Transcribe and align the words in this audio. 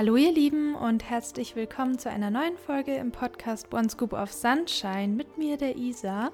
Hallo 0.00 0.16
ihr 0.16 0.32
Lieben 0.32 0.74
und 0.76 1.10
herzlich 1.10 1.56
willkommen 1.56 1.98
zu 1.98 2.08
einer 2.08 2.30
neuen 2.30 2.56
Folge 2.56 2.94
im 2.94 3.12
Podcast 3.12 3.70
One 3.70 3.90
Scoop 3.90 4.14
of 4.14 4.32
Sunshine 4.32 5.08
mit 5.08 5.36
mir, 5.36 5.58
der 5.58 5.76
Isa. 5.76 6.30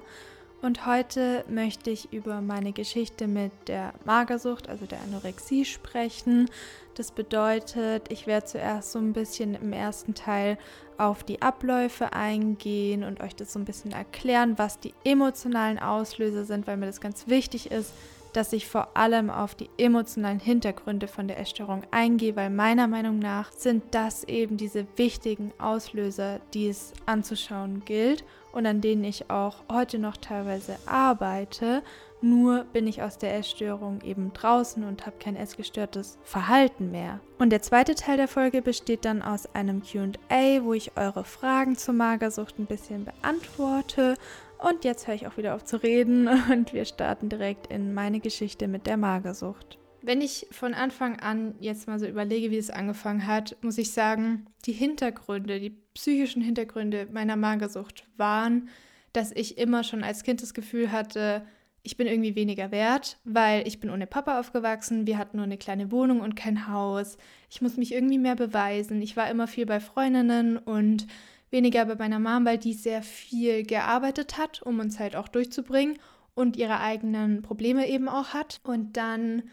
Und 0.61 0.85
heute 0.85 1.43
möchte 1.49 1.89
ich 1.89 2.13
über 2.13 2.39
meine 2.39 2.71
Geschichte 2.71 3.27
mit 3.27 3.51
der 3.67 3.93
Magersucht, 4.05 4.69
also 4.69 4.85
der 4.85 5.01
Anorexie, 5.01 5.65
sprechen. 5.65 6.49
Das 6.95 7.11
bedeutet, 7.11 8.09
ich 8.09 8.25
werde 8.25 8.45
zuerst 8.45 8.93
so 8.93 8.99
ein 8.99 9.11
bisschen 9.11 9.55
im 9.55 9.73
ersten 9.73 10.13
Teil 10.13 10.57
auf 10.97 11.25
die 11.25 11.41
Abläufe 11.41 12.13
eingehen 12.13 13.03
und 13.03 13.19
euch 13.19 13.35
das 13.35 13.51
so 13.51 13.59
ein 13.59 13.65
bisschen 13.65 13.91
erklären, 13.91 14.57
was 14.57 14.79
die 14.79 14.93
emotionalen 15.03 15.77
Auslöser 15.77 16.45
sind, 16.45 16.67
weil 16.67 16.77
mir 16.77 16.85
das 16.85 17.01
ganz 17.01 17.27
wichtig 17.27 17.69
ist, 17.69 17.91
dass 18.33 18.53
ich 18.53 18.67
vor 18.67 18.95
allem 18.95 19.29
auf 19.29 19.55
die 19.55 19.69
emotionalen 19.77 20.39
Hintergründe 20.39 21.07
von 21.07 21.27
der 21.27 21.39
Essstörung 21.39 21.83
eingehe, 21.91 22.35
weil 22.35 22.49
meiner 22.49 22.87
Meinung 22.87 23.19
nach 23.19 23.51
sind 23.51 23.83
das 23.91 24.23
eben 24.23 24.57
diese 24.57 24.85
wichtigen 24.95 25.53
Auslöser, 25.59 26.39
die 26.53 26.67
es 26.67 26.93
anzuschauen 27.05 27.83
gilt 27.85 28.23
und 28.51 28.65
an 28.65 28.81
denen 28.81 29.03
ich 29.03 29.29
auch 29.29 29.57
heute 29.71 29.99
noch 29.99 30.17
teilweise 30.17 30.77
arbeite. 30.85 31.83
Nur 32.21 32.63
bin 32.73 32.87
ich 32.87 33.03
aus 33.03 33.19
der 33.19 33.35
Essstörung 33.35 34.01
eben 34.01 34.33
draußen 34.33 34.83
und 34.83 35.05
habe 35.05 35.17
kein 35.19 35.35
essgestörtes 35.35 36.17
Verhalten 36.23 36.89
mehr. 36.89 37.19
Und 37.37 37.51
der 37.51 37.61
zweite 37.61 37.93
Teil 37.93 38.17
der 38.17 38.27
Folge 38.27 38.63
besteht 38.63 39.05
dann 39.05 39.21
aus 39.21 39.53
einem 39.53 39.83
QA, 39.83 40.63
wo 40.63 40.73
ich 40.73 40.97
eure 40.97 41.23
Fragen 41.23 41.77
zur 41.77 41.93
Magersucht 41.93 42.57
ein 42.57 42.65
bisschen 42.65 43.05
beantworte 43.05 44.15
und 44.59 44.83
jetzt 44.83 45.07
höre 45.07 45.15
ich 45.15 45.27
auch 45.27 45.37
wieder 45.37 45.55
auf 45.55 45.63
zu 45.63 45.81
reden 45.81 46.27
und 46.51 46.73
wir 46.73 46.85
starten 46.85 47.29
direkt 47.29 47.67
in 47.67 47.93
meine 47.93 48.19
Geschichte 48.19 48.67
mit 48.67 48.87
der 48.87 48.97
Magersucht. 48.97 49.77
Wenn 50.01 50.21
ich 50.21 50.47
von 50.51 50.73
Anfang 50.73 51.19
an 51.19 51.55
jetzt 51.59 51.87
mal 51.87 51.99
so 51.99 52.05
überlege, 52.05 52.51
wie 52.51 52.57
es 52.57 52.69
angefangen 52.69 53.27
hat, 53.27 53.57
muss 53.61 53.77
ich 53.77 53.91
sagen, 53.91 54.45
die 54.65 54.71
Hintergründe, 54.71 55.59
die 55.59 55.75
psychischen 55.93 56.41
Hintergründe 56.41 57.07
meiner 57.11 57.35
Magersucht 57.35 58.05
waren, 58.15 58.69
dass 59.11 59.31
ich 59.31 59.57
immer 59.57 59.83
schon 59.83 60.03
als 60.03 60.23
Kind 60.23 60.41
das 60.41 60.53
Gefühl 60.53 60.91
hatte, 60.91 61.45
ich 61.87 61.95
bin 61.95 62.07
irgendwie 62.07 62.35
weniger 62.35 62.71
wert, 62.71 63.17
weil 63.23 63.65
ich 63.65 63.79
bin 63.79 63.89
ohne 63.89 64.07
Papa 64.07 64.39
aufgewachsen, 64.39 65.07
wir 65.07 65.17
hatten 65.17 65.37
nur 65.37 65.45
eine 65.45 65.57
kleine 65.57 65.89
Wohnung 65.89 66.19
und 66.19 66.35
kein 66.35 66.67
Haus. 66.67 67.17
Ich 67.49 67.61
muss 67.61 67.77
mich 67.77 67.93
irgendwie 67.93 68.17
mehr 68.17 68.35
beweisen. 68.35 69.01
Ich 69.01 69.15
war 69.15 69.29
immer 69.29 69.47
viel 69.47 69.65
bei 69.65 69.79
Freundinnen 69.79 70.57
und 70.57 71.07
weniger 71.49 71.85
bei 71.85 71.95
meiner 71.95 72.19
Mom, 72.19 72.45
weil 72.45 72.57
die 72.57 72.73
sehr 72.73 73.01
viel 73.01 73.63
gearbeitet 73.63 74.37
hat, 74.37 74.61
um 74.61 74.79
uns 74.79 74.99
halt 74.99 75.15
auch 75.15 75.27
durchzubringen 75.27 75.97
und 76.35 76.57
ihre 76.57 76.79
eigenen 76.79 77.41
Probleme 77.41 77.87
eben 77.87 78.09
auch 78.09 78.33
hat. 78.33 78.59
Und 78.63 78.97
dann 78.97 79.43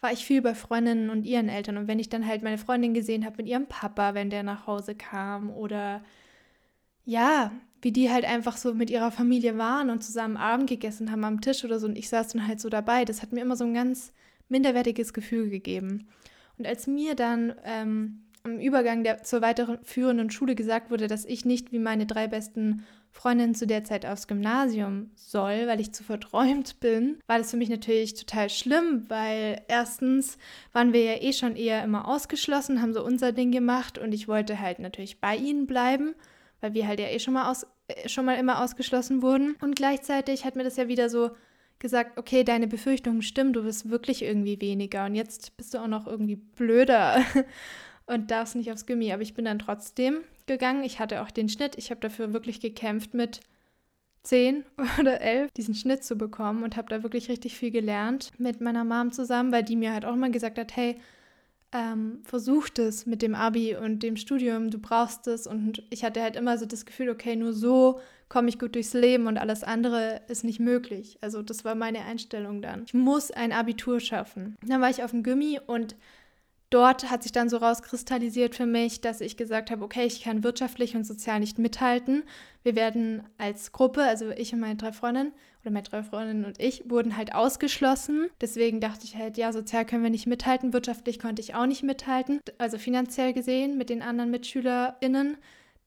war 0.00 0.12
ich 0.12 0.24
viel 0.24 0.40
bei 0.42 0.54
Freundinnen 0.54 1.10
und 1.10 1.24
ihren 1.24 1.48
Eltern. 1.48 1.76
Und 1.76 1.88
wenn 1.88 1.98
ich 1.98 2.08
dann 2.08 2.26
halt 2.26 2.42
meine 2.42 2.58
Freundin 2.58 2.94
gesehen 2.94 3.24
habe 3.24 3.36
mit 3.38 3.46
ihrem 3.46 3.66
Papa, 3.66 4.14
wenn 4.14 4.30
der 4.30 4.42
nach 4.42 4.66
Hause 4.66 4.94
kam 4.94 5.50
oder 5.50 6.02
ja, 7.04 7.52
wie 7.82 7.92
die 7.92 8.10
halt 8.10 8.24
einfach 8.24 8.56
so 8.56 8.74
mit 8.74 8.90
ihrer 8.90 9.10
Familie 9.10 9.58
waren 9.58 9.90
und 9.90 10.04
zusammen 10.04 10.36
Abend 10.36 10.68
gegessen 10.68 11.10
haben 11.10 11.24
am 11.24 11.40
Tisch 11.40 11.64
oder 11.64 11.78
so 11.78 11.86
und 11.86 11.96
ich 11.96 12.08
saß 12.08 12.28
dann 12.28 12.46
halt 12.46 12.60
so 12.60 12.68
dabei, 12.68 13.04
das 13.04 13.22
hat 13.22 13.32
mir 13.32 13.40
immer 13.40 13.56
so 13.56 13.64
ein 13.64 13.74
ganz 13.74 14.12
minderwertiges 14.48 15.12
Gefühl 15.12 15.48
gegeben. 15.48 16.08
Und 16.58 16.66
als 16.66 16.86
mir 16.86 17.14
dann 17.14 17.54
ähm, 17.64 18.22
am 18.42 18.58
Übergang 18.58 19.04
der, 19.04 19.22
zur 19.22 19.42
weiterführenden 19.42 20.30
Schule 20.30 20.54
gesagt 20.54 20.90
wurde, 20.90 21.06
dass 21.06 21.24
ich 21.24 21.44
nicht 21.44 21.72
wie 21.72 21.78
meine 21.78 22.06
drei 22.06 22.26
besten 22.26 22.84
Freundinnen 23.12 23.54
zu 23.54 23.66
der 23.66 23.84
Zeit 23.84 24.06
aufs 24.06 24.28
Gymnasium 24.28 25.10
soll, 25.16 25.66
weil 25.66 25.80
ich 25.80 25.92
zu 25.92 26.04
verträumt 26.04 26.80
bin, 26.80 27.18
war 27.26 27.38
das 27.38 27.50
für 27.50 27.56
mich 27.56 27.68
natürlich 27.68 28.14
total 28.14 28.48
schlimm, 28.48 29.04
weil 29.08 29.62
erstens 29.68 30.38
waren 30.72 30.92
wir 30.92 31.02
ja 31.02 31.20
eh 31.20 31.32
schon 31.32 31.56
eher 31.56 31.82
immer 31.82 32.06
ausgeschlossen, 32.06 32.80
haben 32.80 32.94
so 32.94 33.04
unser 33.04 33.32
Ding 33.32 33.50
gemacht 33.50 33.98
und 33.98 34.12
ich 34.12 34.28
wollte 34.28 34.60
halt 34.60 34.78
natürlich 34.78 35.20
bei 35.20 35.36
ihnen 35.36 35.66
bleiben, 35.66 36.14
weil 36.60 36.74
wir 36.74 36.86
halt 36.86 37.00
ja 37.00 37.08
eh 37.08 37.18
schon 37.18 37.34
mal, 37.34 37.50
aus, 37.50 37.66
äh, 37.88 38.08
schon 38.08 38.24
mal 38.24 38.38
immer 38.38 38.62
ausgeschlossen 38.62 39.22
wurden. 39.22 39.56
Und 39.60 39.74
gleichzeitig 39.74 40.44
hat 40.44 40.54
mir 40.54 40.64
das 40.64 40.76
ja 40.76 40.88
wieder 40.88 41.08
so 41.08 41.30
gesagt, 41.80 42.18
okay, 42.18 42.44
deine 42.44 42.68
Befürchtungen 42.68 43.22
stimmen, 43.22 43.52
du 43.52 43.64
bist 43.64 43.90
wirklich 43.90 44.22
irgendwie 44.22 44.60
weniger 44.60 45.06
und 45.06 45.14
jetzt 45.14 45.56
bist 45.56 45.74
du 45.74 45.78
auch 45.78 45.88
noch 45.88 46.06
irgendwie 46.06 46.36
blöder. 46.36 47.24
und 48.10 48.30
darfst 48.30 48.56
nicht 48.56 48.70
aufs 48.72 48.86
Gummi. 48.86 49.12
Aber 49.12 49.22
ich 49.22 49.34
bin 49.34 49.44
dann 49.44 49.58
trotzdem 49.58 50.20
gegangen. 50.46 50.84
Ich 50.84 50.98
hatte 50.98 51.22
auch 51.22 51.30
den 51.30 51.48
Schnitt. 51.48 51.76
Ich 51.78 51.90
habe 51.90 52.00
dafür 52.00 52.32
wirklich 52.32 52.60
gekämpft 52.60 53.14
mit 53.14 53.40
10 54.24 54.64
oder 55.00 55.20
11 55.20 55.52
diesen 55.52 55.74
Schnitt 55.74 56.04
zu 56.04 56.16
bekommen 56.16 56.62
und 56.62 56.76
habe 56.76 56.88
da 56.88 57.02
wirklich 57.02 57.28
richtig 57.28 57.56
viel 57.56 57.70
gelernt 57.70 58.32
mit 58.38 58.60
meiner 58.60 58.84
Mom 58.84 59.12
zusammen, 59.12 59.52
weil 59.52 59.62
die 59.62 59.76
mir 59.76 59.92
halt 59.92 60.04
auch 60.04 60.14
immer 60.14 60.30
gesagt 60.30 60.58
hat, 60.58 60.76
hey, 60.76 61.00
ähm, 61.72 62.18
versuch 62.24 62.68
das 62.68 63.06
mit 63.06 63.22
dem 63.22 63.34
Abi 63.34 63.76
und 63.76 64.02
dem 64.02 64.16
Studium, 64.16 64.70
du 64.70 64.78
brauchst 64.78 65.26
es. 65.28 65.46
Und 65.46 65.84
ich 65.90 66.04
hatte 66.04 66.20
halt 66.20 66.36
immer 66.36 66.58
so 66.58 66.66
das 66.66 66.84
Gefühl, 66.84 67.10
okay, 67.10 67.36
nur 67.36 67.52
so 67.52 68.00
komme 68.28 68.48
ich 68.48 68.58
gut 68.58 68.74
durchs 68.74 68.92
Leben 68.92 69.26
und 69.26 69.38
alles 69.38 69.62
andere 69.62 70.20
ist 70.28 70.44
nicht 70.44 70.60
möglich. 70.60 71.18
Also 71.20 71.42
das 71.42 71.64
war 71.64 71.74
meine 71.74 72.04
Einstellung 72.04 72.60
dann. 72.62 72.84
Ich 72.86 72.94
muss 72.94 73.30
ein 73.30 73.52
Abitur 73.52 74.00
schaffen. 74.00 74.56
Dann 74.66 74.80
war 74.80 74.90
ich 74.90 75.02
auf 75.02 75.10
dem 75.12 75.22
Gummi 75.22 75.60
und 75.64 75.94
dort 76.70 77.10
hat 77.10 77.22
sich 77.22 77.32
dann 77.32 77.48
so 77.48 77.56
rauskristallisiert 77.58 78.54
für 78.54 78.66
mich, 78.66 79.00
dass 79.00 79.20
ich 79.20 79.36
gesagt 79.36 79.70
habe, 79.70 79.84
okay, 79.84 80.06
ich 80.06 80.22
kann 80.22 80.44
wirtschaftlich 80.44 80.96
und 80.96 81.04
sozial 81.04 81.40
nicht 81.40 81.58
mithalten. 81.58 82.22
Wir 82.62 82.76
werden 82.76 83.24
als 83.38 83.72
Gruppe, 83.72 84.02
also 84.02 84.30
ich 84.30 84.52
und 84.52 84.60
meine 84.60 84.76
drei 84.76 84.92
Freundinnen 84.92 85.32
oder 85.62 85.72
meine 85.72 85.82
drei 85.82 86.02
Freundinnen 86.02 86.44
und 86.44 86.60
ich, 86.60 86.88
wurden 86.88 87.16
halt 87.16 87.34
ausgeschlossen. 87.34 88.30
Deswegen 88.40 88.80
dachte 88.80 89.04
ich 89.04 89.16
halt, 89.16 89.36
ja, 89.36 89.52
sozial 89.52 89.84
können 89.84 90.04
wir 90.04 90.10
nicht 90.10 90.26
mithalten, 90.26 90.72
wirtschaftlich 90.72 91.18
konnte 91.18 91.42
ich 91.42 91.54
auch 91.54 91.66
nicht 91.66 91.82
mithalten, 91.82 92.40
also 92.58 92.78
finanziell 92.78 93.32
gesehen 93.32 93.76
mit 93.76 93.90
den 93.90 94.02
anderen 94.02 94.30
MitschülerInnen. 94.30 95.36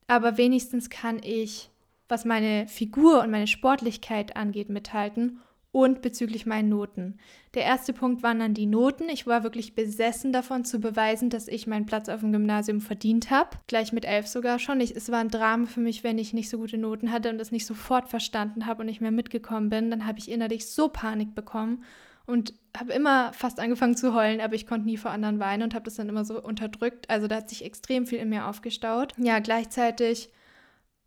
Aber 0.06 0.36
wenigstens 0.36 0.90
kann 0.90 1.20
ich, 1.22 1.70
was 2.08 2.26
meine 2.26 2.68
Figur 2.68 3.22
und 3.22 3.30
meine 3.30 3.46
Sportlichkeit 3.46 4.36
angeht, 4.36 4.68
mithalten 4.68 5.40
und 5.74 6.02
bezüglich 6.02 6.46
meinen 6.46 6.68
Noten. 6.68 7.18
Der 7.54 7.64
erste 7.64 7.92
Punkt 7.92 8.22
waren 8.22 8.38
dann 8.38 8.54
die 8.54 8.64
Noten. 8.64 9.08
Ich 9.08 9.26
war 9.26 9.42
wirklich 9.42 9.74
besessen 9.74 10.32
davon 10.32 10.64
zu 10.64 10.78
beweisen, 10.78 11.30
dass 11.30 11.48
ich 11.48 11.66
meinen 11.66 11.84
Platz 11.84 12.08
auf 12.08 12.20
dem 12.20 12.30
Gymnasium 12.30 12.80
verdient 12.80 13.30
habe. 13.30 13.50
Gleich 13.66 13.92
mit 13.92 14.04
elf 14.04 14.28
sogar 14.28 14.60
schon. 14.60 14.80
Ich, 14.80 14.94
es 14.94 15.10
war 15.10 15.18
ein 15.18 15.30
Drama 15.30 15.66
für 15.66 15.80
mich, 15.80 16.04
wenn 16.04 16.16
ich 16.16 16.32
nicht 16.32 16.48
so 16.48 16.58
gute 16.58 16.78
Noten 16.78 17.10
hatte 17.10 17.28
und 17.28 17.38
das 17.38 17.50
nicht 17.50 17.66
sofort 17.66 18.08
verstanden 18.08 18.66
habe 18.66 18.82
und 18.82 18.86
nicht 18.86 19.00
mehr 19.00 19.10
mitgekommen 19.10 19.68
bin. 19.68 19.90
Dann 19.90 20.06
habe 20.06 20.20
ich 20.20 20.30
innerlich 20.30 20.68
so 20.68 20.86
Panik 20.86 21.34
bekommen 21.34 21.82
und 22.24 22.54
habe 22.76 22.92
immer 22.92 23.32
fast 23.32 23.58
angefangen 23.58 23.96
zu 23.96 24.14
heulen, 24.14 24.40
aber 24.40 24.54
ich 24.54 24.68
konnte 24.68 24.86
nie 24.86 24.96
vor 24.96 25.10
anderen 25.10 25.40
weinen 25.40 25.64
und 25.64 25.74
habe 25.74 25.86
das 25.86 25.96
dann 25.96 26.08
immer 26.08 26.24
so 26.24 26.40
unterdrückt. 26.40 27.10
Also 27.10 27.26
da 27.26 27.38
hat 27.38 27.48
sich 27.48 27.64
extrem 27.64 28.06
viel 28.06 28.20
in 28.20 28.28
mir 28.28 28.46
aufgestaut. 28.46 29.12
Ja, 29.18 29.40
gleichzeitig 29.40 30.30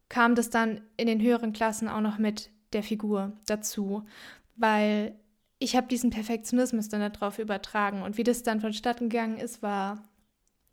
kam 0.09 0.35
das 0.35 0.49
dann 0.49 0.81
in 0.97 1.07
den 1.07 1.21
höheren 1.21 1.53
Klassen 1.53 1.87
auch 1.87 2.01
noch 2.01 2.17
mit 2.17 2.49
der 2.73 2.83
Figur 2.83 3.31
dazu 3.45 4.03
weil 4.57 5.15
ich 5.59 5.75
habe 5.75 5.87
diesen 5.87 6.09
Perfektionismus 6.09 6.89
dann 6.89 7.11
darauf 7.11 7.39
übertragen. 7.39 8.01
Und 8.03 8.17
wie 8.17 8.23
das 8.23 8.43
dann 8.43 8.61
vonstatten 8.61 9.09
gegangen 9.09 9.37
ist, 9.37 9.63
war 9.63 10.03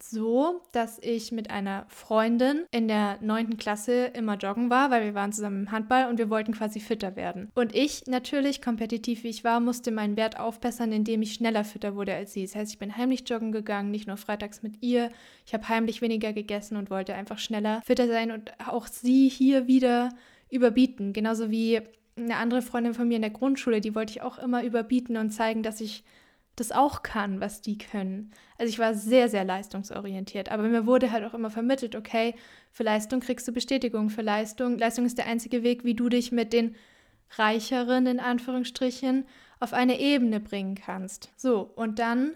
so, 0.02 0.60
dass 0.72 0.98
ich 0.98 1.32
mit 1.32 1.50
einer 1.50 1.86
Freundin 1.88 2.64
in 2.70 2.88
der 2.88 3.18
neunten 3.22 3.56
Klasse 3.56 4.06
immer 4.06 4.36
joggen 4.36 4.68
war, 4.68 4.90
weil 4.90 5.04
wir 5.04 5.14
waren 5.14 5.32
zusammen 5.32 5.62
im 5.62 5.72
Handball 5.72 6.08
und 6.08 6.18
wir 6.18 6.28
wollten 6.28 6.52
quasi 6.52 6.80
fitter 6.80 7.16
werden. 7.16 7.50
Und 7.54 7.74
ich 7.74 8.06
natürlich, 8.06 8.60
kompetitiv 8.60 9.24
wie 9.24 9.28
ich 9.28 9.44
war, 9.44 9.60
musste 9.60 9.90
meinen 9.92 10.16
Wert 10.16 10.38
aufbessern, 10.38 10.92
indem 10.92 11.22
ich 11.22 11.34
schneller 11.34 11.64
fitter 11.64 11.94
wurde 11.94 12.14
als 12.14 12.32
sie. 12.32 12.42
Das 12.42 12.54
heißt, 12.54 12.72
ich 12.72 12.78
bin 12.78 12.96
heimlich 12.96 13.28
joggen 13.28 13.52
gegangen, 13.52 13.90
nicht 13.90 14.06
nur 14.06 14.16
freitags 14.16 14.62
mit 14.62 14.82
ihr. 14.82 15.10
Ich 15.46 15.54
habe 15.54 15.68
heimlich 15.68 16.02
weniger 16.02 16.32
gegessen 16.32 16.76
und 16.76 16.90
wollte 16.90 17.14
einfach 17.14 17.38
schneller 17.38 17.80
fitter 17.84 18.08
sein 18.08 18.30
und 18.30 18.52
auch 18.68 18.86
sie 18.86 19.28
hier 19.28 19.66
wieder 19.66 20.10
überbieten. 20.50 21.12
Genauso 21.12 21.50
wie 21.50 21.80
eine 22.16 22.36
andere 22.36 22.62
Freundin 22.62 22.94
von 22.94 23.08
mir 23.08 23.16
in 23.16 23.22
der 23.22 23.30
Grundschule, 23.30 23.80
die 23.80 23.94
wollte 23.94 24.12
ich 24.12 24.22
auch 24.22 24.38
immer 24.38 24.62
überbieten 24.62 25.16
und 25.16 25.30
zeigen, 25.30 25.62
dass 25.62 25.80
ich 25.80 26.04
das 26.56 26.70
auch 26.70 27.02
kann, 27.02 27.40
was 27.40 27.60
die 27.60 27.78
können. 27.78 28.30
Also 28.58 28.70
ich 28.70 28.78
war 28.78 28.94
sehr, 28.94 29.28
sehr 29.28 29.44
leistungsorientiert. 29.44 30.50
Aber 30.50 30.62
mir 30.64 30.86
wurde 30.86 31.10
halt 31.10 31.24
auch 31.24 31.34
immer 31.34 31.50
vermittelt, 31.50 31.96
okay, 31.96 32.34
für 32.70 32.84
Leistung 32.84 33.20
kriegst 33.20 33.48
du 33.48 33.52
Bestätigung, 33.52 34.10
für 34.10 34.22
Leistung. 34.22 34.78
Leistung 34.78 35.04
ist 35.04 35.18
der 35.18 35.26
einzige 35.26 35.62
Weg, 35.62 35.84
wie 35.84 35.94
du 35.94 36.08
dich 36.08 36.30
mit 36.30 36.52
den 36.52 36.76
Reicheren, 37.36 38.06
in 38.06 38.20
Anführungsstrichen, 38.20 39.26
auf 39.58 39.72
eine 39.72 39.98
Ebene 39.98 40.40
bringen 40.40 40.76
kannst. 40.76 41.32
So, 41.36 41.72
und 41.74 41.98
dann 41.98 42.34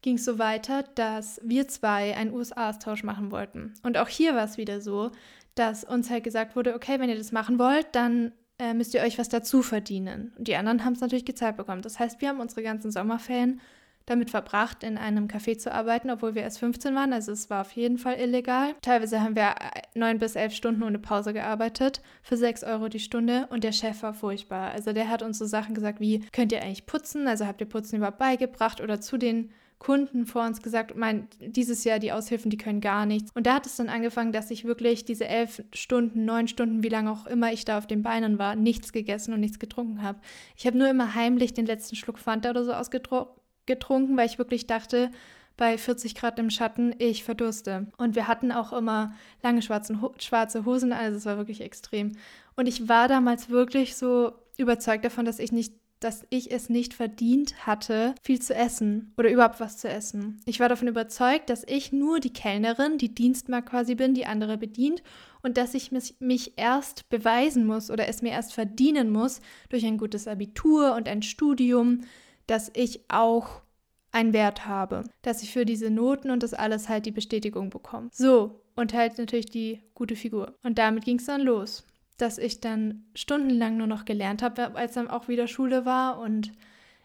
ging 0.00 0.16
es 0.16 0.24
so 0.24 0.38
weiter, 0.40 0.82
dass 0.96 1.40
wir 1.44 1.68
zwei 1.68 2.16
einen 2.16 2.32
USA-Austausch 2.32 3.04
machen 3.04 3.30
wollten. 3.30 3.74
Und 3.84 3.96
auch 3.98 4.08
hier 4.08 4.34
war 4.34 4.44
es 4.44 4.56
wieder 4.56 4.80
so, 4.80 5.12
dass 5.54 5.84
uns 5.84 6.10
halt 6.10 6.24
gesagt 6.24 6.56
wurde, 6.56 6.74
okay, 6.74 6.98
wenn 6.98 7.10
ihr 7.10 7.18
das 7.18 7.30
machen 7.30 7.58
wollt, 7.58 7.86
dann 7.92 8.32
äh, 8.62 8.74
müsst 8.74 8.94
ihr 8.94 9.02
euch 9.02 9.18
was 9.18 9.28
dazu 9.28 9.62
verdienen. 9.62 10.32
Und 10.38 10.46
die 10.46 10.56
anderen 10.56 10.84
haben 10.84 10.92
es 10.92 11.00
natürlich 11.00 11.24
gezahlt 11.24 11.56
bekommen. 11.56 11.82
Das 11.82 11.98
heißt, 11.98 12.20
wir 12.20 12.28
haben 12.28 12.40
unsere 12.40 12.62
ganzen 12.62 12.92
Sommerferien 12.92 13.60
damit 14.06 14.30
verbracht, 14.30 14.82
in 14.82 14.98
einem 14.98 15.26
Café 15.26 15.58
zu 15.58 15.72
arbeiten, 15.72 16.10
obwohl 16.10 16.34
wir 16.34 16.42
erst 16.42 16.58
15 16.58 16.94
waren. 16.94 17.12
Also 17.12 17.32
es 17.32 17.50
war 17.50 17.60
auf 17.60 17.72
jeden 17.72 17.98
Fall 17.98 18.18
illegal. 18.18 18.74
Teilweise 18.82 19.20
haben 19.20 19.36
wir 19.36 19.54
neun 19.94 20.18
bis 20.18 20.34
elf 20.34 20.54
Stunden 20.54 20.82
ohne 20.82 20.98
Pause 20.98 21.32
gearbeitet 21.32 22.02
für 22.22 22.36
sechs 22.36 22.64
Euro 22.64 22.88
die 22.88 22.98
Stunde 22.98 23.46
und 23.50 23.64
der 23.64 23.72
Chef 23.72 24.02
war 24.02 24.14
furchtbar. 24.14 24.72
Also 24.72 24.92
der 24.92 25.08
hat 25.08 25.22
uns 25.22 25.38
so 25.38 25.46
Sachen 25.46 25.74
gesagt 25.74 26.00
wie, 26.00 26.20
könnt 26.32 26.52
ihr 26.52 26.62
eigentlich 26.62 26.86
putzen? 26.86 27.28
Also 27.28 27.46
habt 27.46 27.60
ihr 27.60 27.68
Putzen 27.68 27.96
überhaupt 27.96 28.18
beigebracht 28.18 28.80
oder 28.80 29.00
zu 29.00 29.18
den 29.18 29.50
Kunden 29.82 30.26
vor 30.26 30.46
uns 30.46 30.62
gesagt, 30.62 30.96
mein, 30.96 31.26
dieses 31.40 31.82
Jahr 31.82 31.98
die 31.98 32.12
Aushilfen, 32.12 32.52
die 32.52 32.56
können 32.56 32.80
gar 32.80 33.04
nichts. 33.04 33.32
Und 33.34 33.48
da 33.48 33.54
hat 33.54 33.66
es 33.66 33.74
dann 33.74 33.88
angefangen, 33.88 34.30
dass 34.30 34.52
ich 34.52 34.64
wirklich 34.64 35.04
diese 35.04 35.26
elf 35.26 35.64
Stunden, 35.74 36.24
neun 36.24 36.46
Stunden, 36.46 36.84
wie 36.84 36.88
lange 36.88 37.10
auch 37.10 37.26
immer 37.26 37.52
ich 37.52 37.64
da 37.64 37.78
auf 37.78 37.88
den 37.88 38.04
Beinen 38.04 38.38
war, 38.38 38.54
nichts 38.54 38.92
gegessen 38.92 39.34
und 39.34 39.40
nichts 39.40 39.58
getrunken 39.58 40.00
habe. 40.02 40.20
Ich 40.56 40.68
habe 40.68 40.78
nur 40.78 40.88
immer 40.88 41.16
heimlich 41.16 41.52
den 41.52 41.66
letzten 41.66 41.96
Schluck 41.96 42.20
Fanta 42.20 42.50
oder 42.50 42.64
so 42.64 42.72
ausgetrunken, 42.72 44.16
weil 44.16 44.26
ich 44.26 44.38
wirklich 44.38 44.68
dachte, 44.68 45.10
bei 45.56 45.76
40 45.76 46.14
Grad 46.14 46.38
im 46.38 46.50
Schatten, 46.50 46.94
ich 46.98 47.24
verdurste. 47.24 47.88
Und 47.96 48.14
wir 48.14 48.28
hatten 48.28 48.52
auch 48.52 48.72
immer 48.72 49.14
lange 49.42 49.62
schwarze 49.62 50.64
Hosen, 50.64 50.92
also 50.92 51.16
es 51.16 51.26
war 51.26 51.38
wirklich 51.38 51.60
extrem. 51.60 52.12
Und 52.54 52.68
ich 52.68 52.88
war 52.88 53.08
damals 53.08 53.50
wirklich 53.50 53.96
so 53.96 54.30
überzeugt 54.56 55.04
davon, 55.04 55.24
dass 55.24 55.40
ich 55.40 55.50
nicht 55.50 55.74
dass 56.04 56.26
ich 56.30 56.50
es 56.50 56.68
nicht 56.68 56.94
verdient 56.94 57.66
hatte, 57.66 58.14
viel 58.22 58.40
zu 58.40 58.54
essen 58.54 59.12
oder 59.16 59.30
überhaupt 59.30 59.60
was 59.60 59.78
zu 59.78 59.88
essen. 59.88 60.40
Ich 60.46 60.58
war 60.58 60.68
davon 60.68 60.88
überzeugt, 60.88 61.48
dass 61.48 61.64
ich 61.66 61.92
nur 61.92 62.18
die 62.18 62.32
Kellnerin, 62.32 62.98
die 62.98 63.14
Dienstmarkt 63.14 63.70
quasi 63.70 63.94
bin, 63.94 64.14
die 64.14 64.26
andere 64.26 64.58
bedient 64.58 65.02
und 65.42 65.56
dass 65.56 65.74
ich 65.74 65.92
mich 65.92 66.52
erst 66.56 67.08
beweisen 67.08 67.66
muss 67.66 67.90
oder 67.90 68.08
es 68.08 68.22
mir 68.22 68.32
erst 68.32 68.52
verdienen 68.52 69.10
muss 69.10 69.40
durch 69.68 69.84
ein 69.84 69.98
gutes 69.98 70.26
Abitur 70.26 70.94
und 70.94 71.08
ein 71.08 71.22
Studium, 71.22 72.00
dass 72.46 72.70
ich 72.74 73.00
auch 73.08 73.62
einen 74.10 74.32
Wert 74.32 74.66
habe, 74.66 75.04
dass 75.22 75.42
ich 75.42 75.52
für 75.52 75.64
diese 75.64 75.90
Noten 75.90 76.30
und 76.30 76.42
das 76.42 76.52
alles 76.52 76.88
halt 76.88 77.06
die 77.06 77.12
Bestätigung 77.12 77.70
bekomme. 77.70 78.10
So, 78.12 78.60
und 78.74 78.92
halt 78.92 79.18
natürlich 79.18 79.46
die 79.46 79.80
gute 79.94 80.16
Figur. 80.16 80.54
Und 80.62 80.78
damit 80.78 81.04
ging 81.04 81.18
es 81.18 81.26
dann 81.26 81.42
los 81.42 81.84
dass 82.22 82.38
ich 82.38 82.60
dann 82.60 83.04
stundenlang 83.14 83.76
nur 83.76 83.88
noch 83.88 84.04
gelernt 84.04 84.42
habe, 84.42 84.74
als 84.76 84.94
dann 84.94 85.08
auch 85.08 85.28
wieder 85.28 85.48
Schule 85.48 85.84
war 85.84 86.18
und 86.20 86.52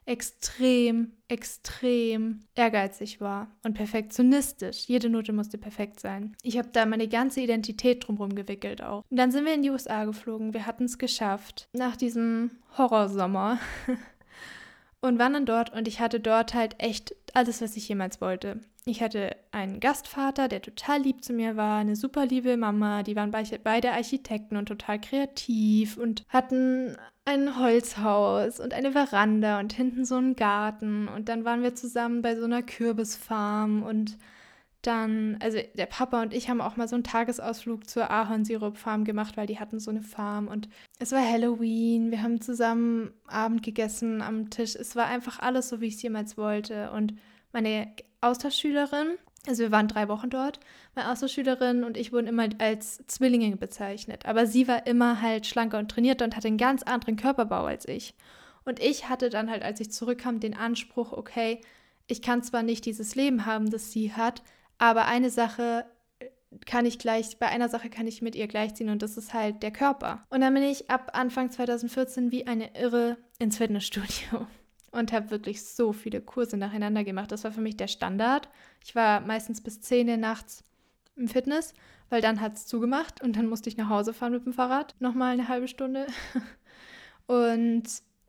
extrem, 0.05 1.11
extrem 1.27 2.39
ehrgeizig 2.55 3.19
war 3.19 3.51
und 3.63 3.73
perfektionistisch. 3.73 4.85
Jede 4.85 5.09
Note 5.09 5.33
musste 5.33 5.57
perfekt 5.57 5.99
sein. 5.99 6.35
Ich 6.43 6.57
habe 6.57 6.69
da 6.71 6.85
meine 6.85 7.09
ganze 7.09 7.41
Identität 7.41 8.07
drumherum 8.07 8.35
gewickelt 8.35 8.81
auch. 8.81 9.03
Und 9.09 9.17
dann 9.17 9.31
sind 9.31 9.45
wir 9.45 9.53
in 9.53 9.63
die 9.63 9.69
USA 9.69 10.05
geflogen. 10.05 10.53
Wir 10.53 10.65
hatten 10.65 10.85
es 10.85 10.97
geschafft. 10.97 11.67
Nach 11.73 11.97
diesem 11.97 12.51
Horrorsommer. 12.77 13.59
und 15.01 15.19
waren 15.19 15.33
dann 15.33 15.45
dort 15.45 15.73
und 15.73 15.87
ich 15.87 15.99
hatte 15.99 16.19
dort 16.19 16.53
halt 16.53 16.75
echt 16.77 17.15
alles, 17.33 17.61
was 17.61 17.75
ich 17.75 17.89
jemals 17.89 18.21
wollte. 18.21 18.61
Ich 18.89 19.01
hatte 19.01 19.35
einen 19.51 19.81
Gastvater, 19.81 20.47
der 20.47 20.61
total 20.61 21.01
lieb 21.01 21.21
zu 21.21 21.33
mir 21.33 21.57
war, 21.57 21.79
eine 21.79 21.97
super 21.97 22.25
liebe 22.25 22.55
Mama, 22.55 23.03
die 23.03 23.17
waren 23.17 23.31
beide 23.31 23.91
Architekten 23.91 24.55
und 24.55 24.67
total 24.67 25.01
kreativ 25.01 25.97
und 25.97 26.23
hatten 26.29 26.95
ein 27.25 27.59
Holzhaus 27.59 28.61
und 28.61 28.73
eine 28.73 28.93
Veranda 28.93 29.59
und 29.59 29.73
hinten 29.73 30.05
so 30.05 30.15
einen 30.15 30.37
Garten. 30.37 31.09
Und 31.09 31.27
dann 31.27 31.43
waren 31.43 31.63
wir 31.63 31.75
zusammen 31.75 32.21
bei 32.21 32.37
so 32.37 32.45
einer 32.45 32.63
Kürbisfarm 32.63 33.83
und 33.83 34.17
dann, 34.83 35.37
also 35.41 35.57
der 35.73 35.87
Papa 35.87 36.21
und 36.21 36.33
ich 36.33 36.49
haben 36.49 36.61
auch 36.61 36.77
mal 36.77 36.87
so 36.87 36.95
einen 36.95 37.03
Tagesausflug 37.03 37.89
zur 37.89 38.09
Ahornsirup-Farm 38.09 39.03
gemacht, 39.03 39.35
weil 39.35 39.47
die 39.47 39.59
hatten 39.59 39.81
so 39.81 39.91
eine 39.91 40.01
Farm. 40.01 40.47
Und 40.47 40.69
es 40.99 41.11
war 41.11 41.19
Halloween, 41.19 42.09
wir 42.09 42.23
haben 42.23 42.39
zusammen 42.39 43.11
Abend 43.27 43.63
gegessen 43.63 44.21
am 44.21 44.49
Tisch. 44.49 44.75
Es 44.75 44.95
war 44.95 45.07
einfach 45.07 45.39
alles 45.39 45.67
so, 45.67 45.81
wie 45.81 45.87
ich 45.87 45.95
es 45.95 46.01
jemals 46.03 46.37
wollte. 46.37 46.91
Und 46.91 47.15
meine 47.51 47.91
Austauschschülerin, 48.21 49.17
also 49.47 49.63
wir 49.63 49.71
waren 49.71 49.87
drei 49.87 50.07
Wochen 50.07 50.29
dort, 50.29 50.59
meine 50.95 51.11
Austauschschülerin 51.11 51.83
und 51.83 51.97
ich 51.97 52.11
wurden 52.11 52.27
immer 52.27 52.49
als 52.59 53.05
Zwillinge 53.07 53.55
bezeichnet. 53.55 54.25
Aber 54.25 54.45
sie 54.45 54.67
war 54.67 54.87
immer 54.87 55.21
halt 55.21 55.45
schlanker 55.45 55.79
und 55.79 55.89
trainierter 55.89 56.25
und 56.25 56.35
hatte 56.35 56.47
einen 56.47 56.57
ganz 56.57 56.83
anderen 56.83 57.15
Körperbau 57.15 57.65
als 57.65 57.87
ich. 57.87 58.15
Und 58.65 58.81
ich 58.81 59.07
hatte 59.07 59.29
dann 59.29 59.49
halt, 59.49 59.63
als 59.63 59.79
ich 59.79 59.91
zurückkam, 59.91 60.39
den 60.39 60.55
Anspruch, 60.55 61.13
okay, 61.13 61.61
ich 62.07 62.21
kann 62.21 62.43
zwar 62.43 62.63
nicht 62.63 62.85
dieses 62.85 63.15
Leben 63.15 63.45
haben, 63.45 63.69
das 63.69 63.91
sie 63.91 64.13
hat, 64.13 64.41
aber 64.77 65.05
eine 65.05 65.29
Sache 65.29 65.85
äh, 66.19 66.27
kann 66.65 66.85
ich 66.85 66.99
gleich, 66.99 67.37
bei 67.37 67.47
einer 67.47 67.69
Sache 67.69 67.89
kann 67.89 68.07
ich 68.07 68.21
mit 68.21 68.35
ihr 68.35 68.47
gleichziehen 68.47 68.89
und 68.89 69.01
das 69.01 69.17
ist 69.17 69.33
halt 69.33 69.63
der 69.63 69.71
Körper. 69.71 70.25
Und 70.29 70.41
dann 70.41 70.53
bin 70.53 70.63
ich 70.63 70.89
ab 70.89 71.11
Anfang 71.13 71.51
2014 71.51 72.31
wie 72.31 72.47
eine 72.47 72.75
Irre 72.77 73.17
ins 73.39 73.57
Fitnessstudio 73.57 74.47
und 74.91 75.11
habe 75.11 75.31
wirklich 75.31 75.63
so 75.63 75.93
viele 75.93 76.21
Kurse 76.21 76.57
nacheinander 76.57 77.03
gemacht. 77.03 77.31
Das 77.31 77.43
war 77.43 77.51
für 77.51 77.61
mich 77.61 77.77
der 77.77 77.87
Standard. 77.87 78.49
Ich 78.83 78.95
war 78.95 79.21
meistens 79.21 79.61
bis 79.61 79.81
10 79.81 80.09
Uhr 80.09 80.17
nachts 80.17 80.63
im 81.15 81.27
Fitness, 81.27 81.73
weil 82.09 82.21
dann 82.21 82.41
hat 82.41 82.55
es 82.55 82.67
zugemacht 82.67 83.21
und 83.21 83.35
dann 83.35 83.47
musste 83.47 83.69
ich 83.69 83.77
nach 83.77 83.89
Hause 83.89 84.13
fahren 84.13 84.33
mit 84.33 84.45
dem 84.45 84.53
Fahrrad. 84.53 84.95
Nochmal 84.99 85.33
eine 85.33 85.47
halbe 85.47 85.67
Stunde. 85.67 86.07
und 87.27 87.83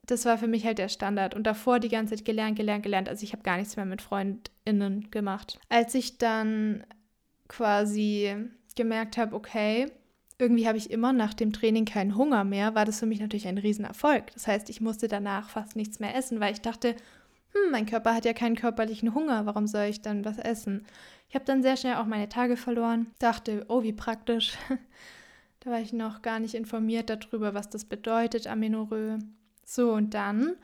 das 0.05 0.25
war 0.25 0.37
für 0.37 0.47
mich 0.47 0.65
halt 0.65 0.79
der 0.79 0.89
Standard. 0.89 1.35
Und 1.35 1.43
davor 1.43 1.79
die 1.79 1.89
ganze 1.89 2.15
Zeit 2.15 2.25
gelernt, 2.25 2.57
gelernt, 2.57 2.83
gelernt. 2.83 3.09
Also 3.09 3.23
ich 3.23 3.33
habe 3.33 3.43
gar 3.43 3.57
nichts 3.57 3.75
mehr 3.75 3.85
mit 3.85 4.01
FreundInnen 4.01 5.11
gemacht. 5.11 5.59
Als 5.69 5.93
ich 5.93 6.17
dann 6.17 6.83
quasi 7.47 8.35
gemerkt 8.75 9.17
habe, 9.17 9.35
okay, 9.35 9.91
irgendwie 10.39 10.67
habe 10.67 10.77
ich 10.77 10.89
immer 10.89 11.11
nach 11.11 11.33
dem 11.33 11.51
Training 11.51 11.85
keinen 11.85 12.15
Hunger 12.15 12.45
mehr, 12.45 12.73
war 12.73 12.85
das 12.85 12.99
für 12.99 13.05
mich 13.05 13.19
natürlich 13.19 13.47
ein 13.47 13.57
Riesenerfolg. 13.57 14.33
Das 14.33 14.47
heißt, 14.47 14.69
ich 14.69 14.79
musste 14.79 15.09
danach 15.09 15.49
fast 15.49 15.75
nichts 15.75 15.99
mehr 15.99 16.15
essen, 16.15 16.39
weil 16.39 16.53
ich 16.53 16.61
dachte, 16.61 16.95
hm, 17.53 17.71
mein 17.71 17.85
Körper 17.85 18.15
hat 18.15 18.25
ja 18.25 18.33
keinen 18.33 18.55
körperlichen 18.55 19.13
Hunger, 19.13 19.45
warum 19.45 19.67
soll 19.67 19.85
ich 19.85 20.01
dann 20.01 20.23
was 20.23 20.37
essen? 20.37 20.85
Ich 21.27 21.35
habe 21.35 21.45
dann 21.45 21.61
sehr 21.61 21.75
schnell 21.75 21.95
auch 21.95 22.05
meine 22.05 22.29
Tage 22.29 22.55
verloren, 22.55 23.07
dachte, 23.19 23.65
oh, 23.67 23.83
wie 23.83 23.93
praktisch. 23.93 24.57
da 25.59 25.71
war 25.71 25.81
ich 25.81 25.91
noch 25.91 26.21
gar 26.21 26.39
nicht 26.39 26.55
informiert 26.55 27.09
darüber, 27.09 27.53
was 27.53 27.69
das 27.69 27.83
bedeutet, 27.83 28.47
Amenorrhoe. 28.47 29.19
So, 29.65 29.91
und 29.91 30.13
dann 30.13 30.55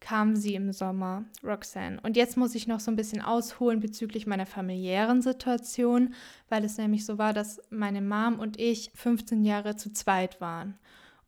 kam 0.00 0.36
sie 0.36 0.54
im 0.54 0.72
Sommer, 0.72 1.24
Roxanne. 1.42 2.00
Und 2.02 2.16
jetzt 2.16 2.36
muss 2.36 2.54
ich 2.54 2.66
noch 2.66 2.80
so 2.80 2.90
ein 2.90 2.96
bisschen 2.96 3.20
ausholen 3.20 3.80
bezüglich 3.80 4.26
meiner 4.26 4.46
familiären 4.46 5.22
Situation, 5.22 6.14
weil 6.48 6.64
es 6.64 6.78
nämlich 6.78 7.04
so 7.04 7.18
war, 7.18 7.32
dass 7.32 7.60
meine 7.70 8.00
Mom 8.00 8.38
und 8.38 8.58
ich 8.58 8.90
15 8.94 9.44
Jahre 9.44 9.76
zu 9.76 9.92
zweit 9.92 10.40
waren. 10.40 10.78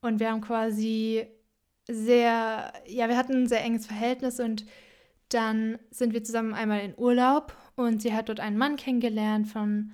Und 0.00 0.20
wir 0.20 0.30
haben 0.30 0.40
quasi 0.40 1.26
sehr, 1.88 2.72
ja, 2.86 3.08
wir 3.08 3.16
hatten 3.16 3.42
ein 3.42 3.48
sehr 3.48 3.64
enges 3.64 3.86
Verhältnis 3.86 4.40
und 4.40 4.64
dann 5.28 5.78
sind 5.90 6.12
wir 6.12 6.24
zusammen 6.24 6.54
einmal 6.54 6.80
in 6.80 6.94
Urlaub 6.96 7.56
und 7.76 8.02
sie 8.02 8.14
hat 8.14 8.28
dort 8.28 8.40
einen 8.40 8.58
Mann 8.58 8.76
kennengelernt 8.76 9.48
von, 9.48 9.92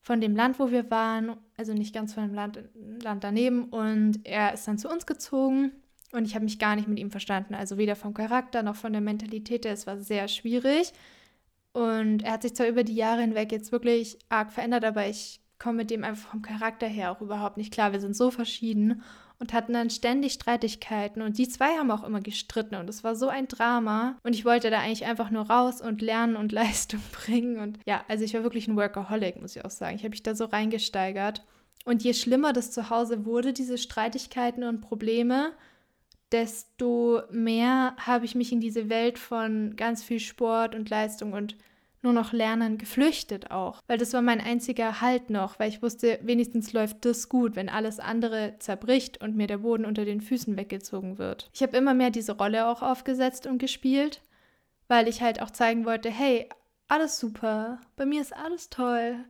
von 0.00 0.20
dem 0.20 0.34
Land, 0.36 0.58
wo 0.58 0.70
wir 0.70 0.90
waren, 0.90 1.36
also 1.56 1.72
nicht 1.74 1.94
ganz 1.94 2.14
von 2.14 2.24
dem 2.24 2.34
Land, 2.34 2.60
Land 2.74 3.24
daneben. 3.24 3.64
Und 3.64 4.20
er 4.24 4.54
ist 4.54 4.66
dann 4.66 4.78
zu 4.78 4.88
uns 4.88 5.06
gezogen 5.06 5.72
und 6.14 6.24
ich 6.24 6.34
habe 6.34 6.44
mich 6.44 6.58
gar 6.58 6.76
nicht 6.76 6.88
mit 6.88 6.98
ihm 6.98 7.10
verstanden. 7.10 7.54
Also 7.54 7.76
weder 7.76 7.96
vom 7.96 8.14
Charakter 8.14 8.62
noch 8.62 8.76
von 8.76 8.92
der 8.92 9.00
Mentalität. 9.02 9.66
Es 9.66 9.86
war 9.86 9.98
sehr 9.98 10.28
schwierig. 10.28 10.92
Und 11.72 12.22
er 12.22 12.32
hat 12.32 12.42
sich 12.42 12.54
zwar 12.54 12.68
über 12.68 12.84
die 12.84 12.94
Jahre 12.94 13.22
hinweg 13.22 13.50
jetzt 13.50 13.72
wirklich 13.72 14.18
arg 14.28 14.52
verändert, 14.52 14.84
aber 14.84 15.08
ich 15.08 15.40
komme 15.58 15.78
mit 15.78 15.90
dem 15.90 16.04
einfach 16.04 16.30
vom 16.30 16.42
Charakter 16.42 16.86
her 16.86 17.10
auch 17.10 17.20
überhaupt 17.20 17.56
nicht 17.56 17.72
klar. 17.72 17.92
Wir 17.92 18.00
sind 18.00 18.14
so 18.14 18.30
verschieden 18.30 19.02
und 19.40 19.52
hatten 19.52 19.72
dann 19.72 19.90
ständig 19.90 20.34
Streitigkeiten. 20.34 21.20
Und 21.20 21.36
die 21.36 21.48
zwei 21.48 21.76
haben 21.76 21.90
auch 21.90 22.04
immer 22.04 22.20
gestritten 22.20 22.76
und 22.76 22.88
es 22.88 23.02
war 23.02 23.16
so 23.16 23.28
ein 23.28 23.48
Drama. 23.48 24.16
Und 24.22 24.36
ich 24.36 24.44
wollte 24.44 24.70
da 24.70 24.78
eigentlich 24.78 25.04
einfach 25.04 25.30
nur 25.30 25.50
raus 25.50 25.80
und 25.80 26.00
lernen 26.00 26.36
und 26.36 26.52
Leistung 26.52 27.00
bringen. 27.10 27.58
Und 27.58 27.80
ja, 27.86 28.04
also 28.06 28.24
ich 28.24 28.34
war 28.34 28.44
wirklich 28.44 28.68
ein 28.68 28.76
Workaholic, 28.76 29.40
muss 29.40 29.56
ich 29.56 29.64
auch 29.64 29.70
sagen. 29.70 29.96
Ich 29.96 30.02
habe 30.02 30.10
mich 30.10 30.22
da 30.22 30.36
so 30.36 30.44
reingesteigert. 30.44 31.42
Und 31.84 32.04
je 32.04 32.14
schlimmer 32.14 32.52
das 32.52 32.70
zu 32.70 32.88
Hause 32.88 33.26
wurde, 33.26 33.52
diese 33.52 33.78
Streitigkeiten 33.78 34.62
und 34.64 34.80
Probleme, 34.80 35.52
desto 36.34 37.22
mehr 37.30 37.94
habe 37.96 38.24
ich 38.24 38.34
mich 38.34 38.50
in 38.50 38.60
diese 38.60 38.88
Welt 38.88 39.20
von 39.20 39.76
ganz 39.76 40.02
viel 40.02 40.18
Sport 40.18 40.74
und 40.74 40.90
Leistung 40.90 41.32
und 41.32 41.56
nur 42.02 42.12
noch 42.12 42.32
Lernen 42.32 42.76
geflüchtet 42.76 43.52
auch. 43.52 43.80
Weil 43.86 43.98
das 43.98 44.12
war 44.12 44.20
mein 44.20 44.40
einziger 44.40 45.00
Halt 45.00 45.30
noch, 45.30 45.60
weil 45.60 45.68
ich 45.68 45.80
wusste, 45.80 46.18
wenigstens 46.22 46.72
läuft 46.72 47.04
das 47.04 47.28
gut, 47.28 47.54
wenn 47.54 47.68
alles 47.68 48.00
andere 48.00 48.56
zerbricht 48.58 49.22
und 49.22 49.36
mir 49.36 49.46
der 49.46 49.58
Boden 49.58 49.86
unter 49.86 50.04
den 50.04 50.20
Füßen 50.20 50.56
weggezogen 50.56 51.18
wird. 51.18 51.48
Ich 51.54 51.62
habe 51.62 51.76
immer 51.76 51.94
mehr 51.94 52.10
diese 52.10 52.36
Rolle 52.36 52.66
auch 52.66 52.82
aufgesetzt 52.82 53.46
und 53.46 53.58
gespielt, 53.58 54.20
weil 54.88 55.06
ich 55.06 55.22
halt 55.22 55.40
auch 55.40 55.50
zeigen 55.50 55.86
wollte, 55.86 56.10
hey, 56.10 56.48
alles 56.88 57.18
super, 57.20 57.80
bei 57.94 58.06
mir 58.06 58.20
ist 58.20 58.36
alles 58.36 58.70
toll, 58.70 59.24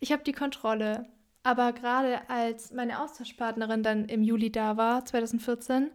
ich 0.00 0.12
habe 0.12 0.24
die 0.24 0.32
Kontrolle. 0.32 1.06
Aber 1.42 1.72
gerade 1.72 2.28
als 2.28 2.72
meine 2.72 3.00
Austauschpartnerin 3.00 3.82
dann 3.82 4.06
im 4.06 4.22
Juli 4.22 4.50
da 4.50 4.76
war, 4.76 5.04
2014, 5.04 5.90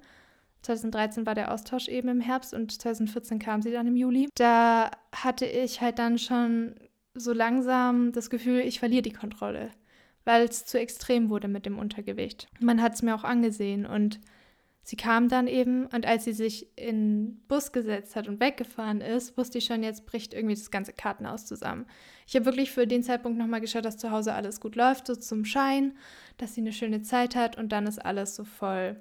2013 0.63 1.25
war 1.25 1.35
der 1.35 1.53
Austausch 1.53 1.87
eben 1.87 2.07
im 2.09 2.21
Herbst 2.21 2.53
und 2.53 2.71
2014 2.71 3.39
kam 3.39 3.61
sie 3.61 3.71
dann 3.71 3.87
im 3.87 3.95
Juli. 3.95 4.29
Da 4.35 4.89
hatte 5.13 5.45
ich 5.45 5.81
halt 5.81 5.99
dann 5.99 6.17
schon 6.17 6.75
so 7.13 7.33
langsam 7.33 8.11
das 8.11 8.29
Gefühl, 8.29 8.61
ich 8.61 8.79
verliere 8.79 9.03
die 9.03 9.11
Kontrolle, 9.11 9.69
weil 10.25 10.45
es 10.45 10.65
zu 10.65 10.79
extrem 10.79 11.29
wurde 11.29 11.47
mit 11.47 11.65
dem 11.65 11.77
Untergewicht. 11.77 12.47
Man 12.59 12.81
hat 12.81 12.95
es 12.95 13.01
mir 13.01 13.13
auch 13.13 13.23
angesehen 13.23 13.85
und 13.85 14.19
sie 14.83 14.95
kam 14.95 15.29
dann 15.29 15.47
eben 15.47 15.85
und 15.87 16.05
als 16.05 16.23
sie 16.23 16.33
sich 16.33 16.67
in 16.77 17.25
den 17.25 17.47
Bus 17.47 17.71
gesetzt 17.71 18.15
hat 18.15 18.27
und 18.27 18.39
weggefahren 18.39 19.01
ist, 19.01 19.37
wusste 19.37 19.57
ich 19.57 19.65
schon, 19.65 19.83
jetzt 19.83 20.05
bricht 20.05 20.33
irgendwie 20.33 20.55
das 20.55 20.71
ganze 20.71 20.93
Kartenhaus 20.93 21.45
zusammen. 21.45 21.85
Ich 22.25 22.35
habe 22.35 22.45
wirklich 22.45 22.71
für 22.71 22.87
den 22.87 23.03
Zeitpunkt 23.03 23.37
nochmal 23.37 23.61
geschaut, 23.61 23.85
dass 23.85 23.97
zu 23.97 24.11
Hause 24.11 24.33
alles 24.33 24.59
gut 24.59 24.75
läuft, 24.75 25.07
so 25.07 25.15
zum 25.15 25.45
Schein, 25.45 25.93
dass 26.37 26.55
sie 26.55 26.61
eine 26.61 26.73
schöne 26.73 27.01
Zeit 27.01 27.35
hat 27.35 27.57
und 27.57 27.71
dann 27.71 27.85
ist 27.85 28.03
alles 28.03 28.35
so 28.35 28.43
voll 28.43 28.95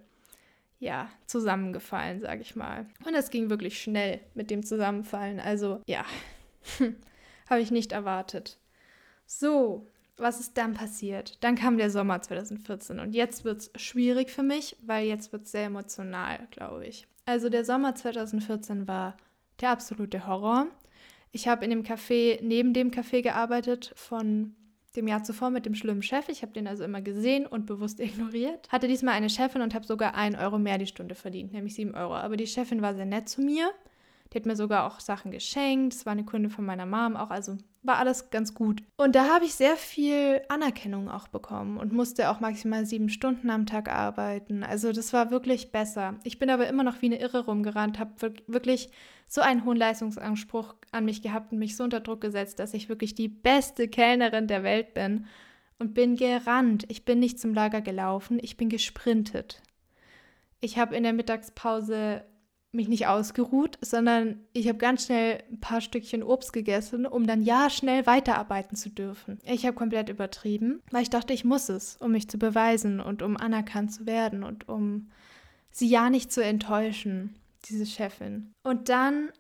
ja, 0.83 1.09
zusammengefallen, 1.27 2.21
sage 2.21 2.43
ich 2.43 2.57
mal. 2.57 2.87
Und 3.07 3.15
es 3.15 3.31
ging 3.31 3.51
wirklich 3.51 3.81
schnell 3.81 4.21
mit 4.35 4.51
dem 4.51 4.65
Zusammenfallen. 4.65 5.39
Also 5.39 5.81
ja, 5.87 6.05
Habe 7.49 7.61
ich 7.61 7.71
nicht 7.71 7.93
erwartet. 7.93 8.59
So, 9.27 9.87
was 10.17 10.41
ist 10.41 10.57
dann 10.59 10.75
passiert? 10.75 11.43
Dann 11.43 11.57
kam 11.57 11.79
der 11.79 11.91
Sommer 11.91 12.21
2014 12.21 13.01
und 13.01 13.13
jetzt 13.15 13.45
wird 13.45 13.61
es 13.61 13.83
schwierig 13.83 14.31
für 14.31 14.43
mich, 14.43 14.77
weil 14.83 15.07
jetzt 15.07 15.33
wird 15.33 15.45
es 15.45 15.53
sehr 15.53 15.67
emotional, 15.67 16.47
glaube 16.51 16.87
ich. 16.87 17.07
Also 17.25 17.49
der 17.49 17.65
Sommer 17.65 17.95
2014 17.95 18.89
war 18.89 19.17
der 19.61 19.71
absolute 19.71 20.27
Horror. 20.27 20.67
Ich 21.31 21.49
habe 21.49 21.65
in 21.65 21.71
dem 21.71 21.83
Café, 21.83 22.41
neben 22.43 22.75
dem 22.75 22.91
Café 22.91 23.23
gearbeitet 23.23 23.93
von 23.95 24.55
dem 24.97 25.09
Jahr 25.09 25.23
zuvor 25.23 25.51
mit 25.51 25.67
dem 25.67 25.75
schlimmen 25.75 26.03
Chef. 26.03 26.29
Ich 26.29 26.43
habe 26.43 26.53
den 26.53 26.67
also 26.67 26.85
immer 26.85 27.01
gesehen 27.01 27.47
und 27.47 27.67
bewusst 27.67 28.01
ignoriert. 28.01 28.69
Hatte 28.71 28.89
diesmal 28.89 29.15
eine 29.15 29.31
Chefin 29.31 29.63
und 29.63 29.75
habe 29.75 29.87
sogar 29.87 30.15
einen 30.15 30.37
Euro 30.37 30.59
mehr 30.59 30.79
die 30.79 30.87
Stunde 30.87 31.15
verdient, 31.15 31.53
nämlich 31.53 31.75
sieben 31.75 31.95
Euro. 31.95 32.15
Aber 32.15 32.37
die 32.37 32.47
Chefin 32.47 32.83
war 32.83 32.95
sehr 32.95 33.07
nett 33.07 33.29
zu 33.29 33.41
mir. 33.41 33.71
Die 34.33 34.39
hat 34.39 34.47
mir 34.47 34.57
sogar 34.57 34.87
auch 34.87 35.01
Sachen 35.01 35.31
geschenkt. 35.31 35.95
Es 35.95 36.07
war 36.07 36.13
eine 36.13 36.25
Kunde 36.25 36.49
von 36.49 36.65
meiner 36.65 36.87
Mom 36.87 37.17
auch, 37.17 37.31
also 37.31 37.59
war 37.83 37.99
alles 37.99 38.31
ganz 38.31 38.55
gut. 38.55 38.83
Und 38.97 39.17
da 39.17 39.29
habe 39.29 39.45
ich 39.45 39.55
sehr 39.55 39.77
viel 39.77 40.41
Anerkennung 40.49 41.09
auch 41.09 41.29
bekommen 41.29 41.79
und 41.79 41.93
musste 41.93 42.31
auch 42.31 42.41
maximal 42.41 42.87
sieben 42.87 43.09
Stunden 43.09 43.51
am 43.51 43.67
Tag 43.67 43.91
arbeiten. 43.91 44.63
Also 44.63 44.93
das 44.93 45.13
war 45.13 45.31
wirklich 45.31 45.73
besser. 45.73 46.15
Ich 46.23 46.39
bin 46.39 46.49
aber 46.49 46.69
immer 46.69 46.85
noch 46.85 47.03
wie 47.03 47.07
eine 47.07 47.21
Irre 47.21 47.45
rumgerannt, 47.45 47.99
habe 47.99 48.35
wirklich 48.47 48.91
so 49.27 49.41
einen 49.41 49.65
hohen 49.65 49.77
Leistungsanspruch 49.77 50.75
an 50.93 51.05
mich 51.05 51.23
gehabt 51.23 51.53
und 51.53 51.59
mich 51.59 51.77
so 51.77 51.85
unter 51.85 52.01
Druck 52.01 52.21
gesetzt, 52.21 52.59
dass 52.59 52.75
ich 52.75 52.89
wirklich 52.89 53.15
die 53.15 53.29
beste 53.29 53.89
Kellnerin 53.89 54.47
der 54.47 54.63
Welt 54.63 54.95
bin 54.95 55.27
und 55.79 55.95
bin 55.95 56.17
gerannt. 56.17 56.85
Ich 56.89 57.05
bin 57.05 57.19
nicht 57.19 57.41
zum 57.41 57.53
Lager 57.53 57.81
gelaufen, 57.81 58.39
ich 58.41 58.57
bin 58.57 58.69
gesprintet. 58.69 59.61
Ich 60.61 60.79
habe 60.79 60.95
in 60.95 61.03
der 61.03 61.13
Mittagspause 61.13 62.25
mich 62.73 62.89
nicht 62.89 63.07
ausgeruht, 63.07 63.79
sondern 63.83 64.41
ich 64.55 64.67
habe 64.67 64.79
ganz 64.79 65.05
schnell 65.07 65.43
ein 65.51 65.61
paar 65.61 65.83
Stückchen 65.83 66.23
Obst 66.23 66.53
gegessen, 66.53 67.07
um 67.07 67.27
dann 67.27 67.43
ja 67.43 67.69
schnell 67.69 68.07
weiterarbeiten 68.07 68.77
zu 68.77 68.89
dürfen. 68.89 69.39
Ich 69.45 69.67
habe 69.67 69.77
komplett 69.77 70.09
übertrieben, 70.09 70.81
weil 70.91 71.03
ich 71.03 71.11
dachte, 71.11 71.35
ich 71.35 71.45
muss 71.45 71.69
es, 71.69 71.97
um 71.99 72.13
mich 72.13 72.29
zu 72.31 72.39
beweisen 72.39 73.01
und 73.01 73.23
um 73.23 73.37
anerkannt 73.37 73.93
zu 73.93 74.07
werden 74.07 74.43
und 74.43 74.69
um 74.69 75.11
sie 75.71 75.89
ja 75.89 76.09
nicht 76.09 76.33
zu 76.33 76.43
enttäuschen, 76.43 77.35
diese 77.69 77.87
Chefin. 77.87 78.53
Und 78.63 78.89
dann 78.89 79.31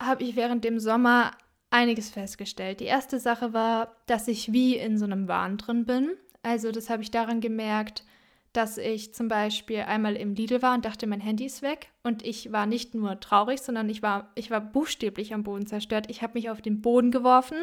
habe 0.00 0.24
ich 0.24 0.34
während 0.34 0.64
dem 0.64 0.80
Sommer 0.80 1.30
einiges 1.70 2.10
festgestellt. 2.10 2.80
Die 2.80 2.84
erste 2.84 3.20
Sache 3.20 3.52
war, 3.52 3.96
dass 4.06 4.26
ich 4.26 4.52
wie 4.52 4.76
in 4.76 4.98
so 4.98 5.04
einem 5.04 5.28
Wahn 5.28 5.58
drin 5.58 5.84
bin. 5.84 6.10
Also 6.42 6.72
das 6.72 6.90
habe 6.90 7.02
ich 7.02 7.10
daran 7.10 7.40
gemerkt, 7.40 8.04
dass 8.52 8.78
ich 8.78 9.14
zum 9.14 9.28
Beispiel 9.28 9.80
einmal 9.80 10.16
im 10.16 10.34
Lidl 10.34 10.62
war 10.62 10.74
und 10.74 10.84
dachte, 10.84 11.06
mein 11.06 11.20
Handy 11.20 11.46
ist 11.46 11.62
weg. 11.62 11.90
Und 12.02 12.24
ich 12.24 12.50
war 12.52 12.66
nicht 12.66 12.94
nur 12.94 13.20
traurig, 13.20 13.60
sondern 13.60 13.88
ich 13.88 14.02
war, 14.02 14.30
ich 14.34 14.50
war 14.50 14.60
buchstäblich 14.60 15.32
am 15.34 15.44
Boden 15.44 15.66
zerstört. 15.66 16.06
Ich 16.08 16.22
habe 16.22 16.34
mich 16.34 16.50
auf 16.50 16.60
den 16.60 16.80
Boden 16.80 17.12
geworfen, 17.12 17.56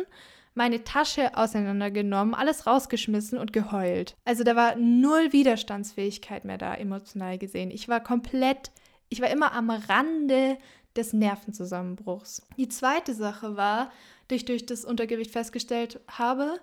meine 0.54 0.84
Tasche 0.84 1.38
auseinandergenommen, 1.38 2.34
alles 2.34 2.66
rausgeschmissen 2.66 3.38
und 3.38 3.54
geheult. 3.54 4.16
Also 4.26 4.44
da 4.44 4.56
war 4.56 4.76
null 4.76 5.34
Widerstandsfähigkeit 5.34 6.46
mehr 6.46 6.58
da, 6.58 6.74
emotional 6.74 7.38
gesehen. 7.38 7.70
Ich 7.70 7.90
war 7.90 8.02
komplett, 8.02 8.72
ich 9.10 9.22
war 9.22 9.30
immer 9.30 9.52
am 9.54 9.70
Rande 9.70 10.58
des 10.96 11.14
Nervenzusammenbruchs. 11.14 12.42
Die 12.58 12.70
zweite 12.70 13.14
Sache 13.14 13.56
war, 13.56 13.92
die 14.30 14.36
ich 14.36 14.46
durch 14.46 14.66
das 14.66 14.84
Untergewicht 14.84 15.32
festgestellt 15.32 16.00
habe, 16.08 16.60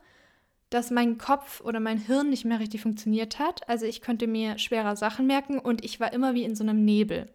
dass 0.75 0.91
mein 0.91 1.19
Kopf 1.19 1.61
oder 1.61 1.79
mein 1.79 1.99
Hirn 1.99 2.31
nicht 2.31 2.45
mehr 2.45 2.59
richtig 2.59 2.81
funktioniert 2.83 3.39
hat. 3.39 3.69
Also 3.69 3.87
ich 3.87 4.03
konnte 4.03 4.27
mir 4.27 4.59
schwerer 4.59 4.97
Sachen 4.97 5.25
merken 5.25 5.61
und 5.61 5.85
ich 5.85 6.01
war 6.01 6.13
immer 6.13 6.35
wie 6.35 6.43
in 6.43 6.57
so 6.57 6.65
einem 6.65 6.85
Nebel. 6.85 7.33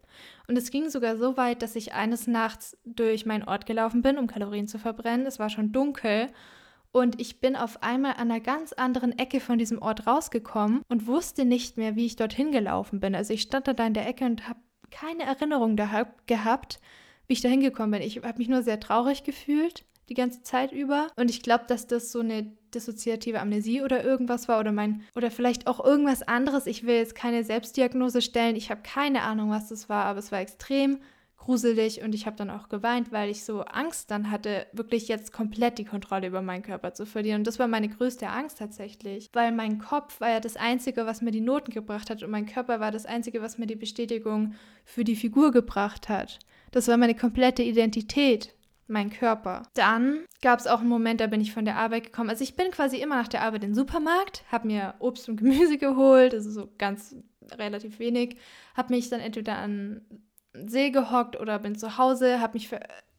Und 0.50 0.58
es 0.58 0.72
ging 0.72 0.89
sogar 0.89 1.15
so 1.15 1.38
weit, 1.38 1.62
dass 1.62 1.77
ich 1.77 1.93
eines 1.93 2.27
Nachts 2.27 2.77
durch 2.84 3.25
meinen 3.25 3.46
Ort 3.46 3.65
gelaufen 3.65 4.01
bin, 4.01 4.17
um 4.17 4.27
Kalorien 4.27 4.67
zu 4.67 4.77
verbrennen. 4.77 5.25
Es 5.25 5.39
war 5.39 5.50
schon 5.50 5.72
dunkel 5.72 6.27
und 6.91 7.22
ich 7.22 7.39
bin 7.39 7.55
auf 7.55 7.81
einmal 7.81 8.15
an 8.15 8.29
einer 8.29 8.41
ganz 8.41 8.74
anderen 8.74 9.17
Ecke 9.17 9.39
von 9.39 9.58
diesem 9.58 9.81
Ort 9.81 10.05
rausgekommen 10.05 10.81
und 10.89 11.08
wusste 11.08 11.46
nicht 11.46 11.77
mehr, 11.77 11.96
wie 11.96 12.08
ich 12.08 12.17
dorthin 12.17 12.51
gelaufen 12.51 13.00
bin. 13.00 13.15
Also 13.15 13.34
ich 13.34 13.43
stand 13.43 13.67
da 13.67 13.88
in 13.88 13.93
der 13.93 14.05
Ecke 14.05 14.25
und 14.25 14.50
habe 14.50 14.60
keine 14.91 15.24
Erinnerung 15.24 15.77
gehabt, 15.77 16.81
wie 17.27 17.34
ich 17.34 17.41
da 17.41 17.48
hingekommen 17.48 17.91
bin. 17.91 18.01
Ich 18.01 18.17
habe 18.17 18.38
mich 18.38 18.50
nur 18.50 18.63
sehr 18.63 18.81
traurig 18.81 19.24
gefühlt 19.24 19.86
die 20.09 20.15
ganze 20.15 20.43
Zeit 20.43 20.71
über. 20.71 21.07
Und 21.15 21.29
ich 21.29 21.41
glaube, 21.41 21.65
dass 21.67 21.87
das 21.87 22.11
so 22.11 22.19
eine 22.19 22.51
dissoziative 22.73 23.39
Amnesie 23.39 23.81
oder 23.81 24.03
irgendwas 24.03 24.47
war 24.47 24.59
oder 24.59 24.71
mein 24.71 25.03
oder 25.15 25.31
vielleicht 25.31 25.67
auch 25.67 25.83
irgendwas 25.83 26.21
anderes. 26.23 26.67
Ich 26.67 26.85
will 26.85 26.95
jetzt 26.95 27.15
keine 27.15 27.43
Selbstdiagnose 27.43 28.21
stellen. 28.21 28.55
Ich 28.55 28.69
habe 28.69 28.81
keine 28.83 29.23
Ahnung, 29.23 29.49
was 29.49 29.69
das 29.69 29.89
war, 29.89 30.05
aber 30.05 30.19
es 30.19 30.31
war 30.31 30.39
extrem 30.39 30.99
gruselig 31.39 32.03
und 32.03 32.13
ich 32.13 32.25
habe 32.25 32.35
dann 32.35 32.49
auch 32.49 32.69
geweint, 32.69 33.11
weil 33.11 33.29
ich 33.29 33.43
so 33.43 33.61
Angst 33.61 34.11
dann 34.11 34.29
hatte, 34.29 34.67
wirklich 34.73 35.07
jetzt 35.07 35.33
komplett 35.33 35.79
die 35.79 35.85
Kontrolle 35.85 36.27
über 36.27 36.41
meinen 36.41 36.61
Körper 36.61 36.93
zu 36.93 37.05
verlieren. 37.05 37.39
Und 37.39 37.47
das 37.47 37.57
war 37.57 37.67
meine 37.67 37.89
größte 37.89 38.27
Angst 38.27 38.59
tatsächlich, 38.59 39.29
weil 39.33 39.51
mein 39.51 39.79
Kopf 39.79 40.19
war 40.19 40.29
ja 40.29 40.41
das 40.41 40.57
Einzige, 40.57 41.05
was 41.05 41.21
mir 41.21 41.31
die 41.31 41.41
Noten 41.41 41.71
gebracht 41.71 42.09
hat 42.09 42.21
und 42.21 42.29
mein 42.29 42.45
Körper 42.45 42.79
war 42.79 42.91
das 42.91 43.05
Einzige, 43.05 43.41
was 43.41 43.57
mir 43.57 43.67
die 43.67 43.75
Bestätigung 43.75 44.53
für 44.83 45.03
die 45.03 45.15
Figur 45.15 45.51
gebracht 45.51 46.09
hat. 46.09 46.39
Das 46.71 46.87
war 46.87 46.97
meine 46.97 47.15
komplette 47.15 47.63
Identität 47.63 48.53
mein 48.89 49.10
Körper. 49.10 49.63
Dann 49.74 50.25
gab 50.41 50.60
es 50.60 50.67
auch 50.67 50.79
einen 50.79 50.89
Moment, 50.89 51.22
da 51.22 51.27
bin 51.27 51.41
ich 51.41 51.53
von 51.53 51.65
der 51.65 51.77
Arbeit 51.77 52.05
gekommen. 52.05 52.29
Also 52.29 52.43
ich 52.43 52.55
bin 52.55 52.72
quasi 52.72 52.98
immer 52.98 53.15
nach 53.15 53.27
der 53.27 53.43
Arbeit 53.43 53.63
in 53.63 53.72
den 53.72 53.75
Supermarkt, 53.75 54.43
habe 54.51 54.67
mir 54.67 54.96
Obst 55.00 55.29
und 55.29 55.38
Gemüse 55.38 55.77
geholt, 55.79 56.34
also 56.34 56.51
so 56.51 56.69
ganz 56.77 57.15
relativ 57.51 58.00
wenig, 58.00 58.38
habe 58.75 58.93
mich 58.93 59.10
dann 59.10 59.19
entweder 59.19 59.58
an 59.58 60.01
See 60.53 60.89
gehockt 60.89 61.39
oder 61.39 61.60
bin 61.60 61.77
zu 61.77 61.98
Hause, 61.98 62.41
habe 62.41 62.53
mich, 62.53 62.72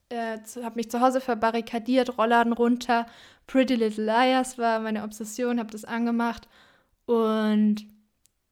äh, 0.09 0.39
hab 0.63 0.77
mich 0.77 0.91
zu 0.91 1.01
Hause 1.01 1.21
verbarrikadiert, 1.21 2.19
Rollladen 2.19 2.53
runter. 2.53 3.07
Pretty 3.47 3.75
Little 3.75 4.05
Liars 4.05 4.59
war 4.59 4.81
meine 4.81 5.03
Obsession, 5.05 5.59
habe 5.59 5.71
das 5.71 5.85
angemacht 5.85 6.49
und 7.07 7.87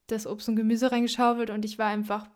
das 0.08 0.26
Obst 0.26 0.48
und 0.48 0.56
Gemüse 0.56 0.90
reingeschaufelt 0.90 1.50
und 1.50 1.64
ich 1.64 1.78
war 1.78 1.86
einfach 1.86 2.28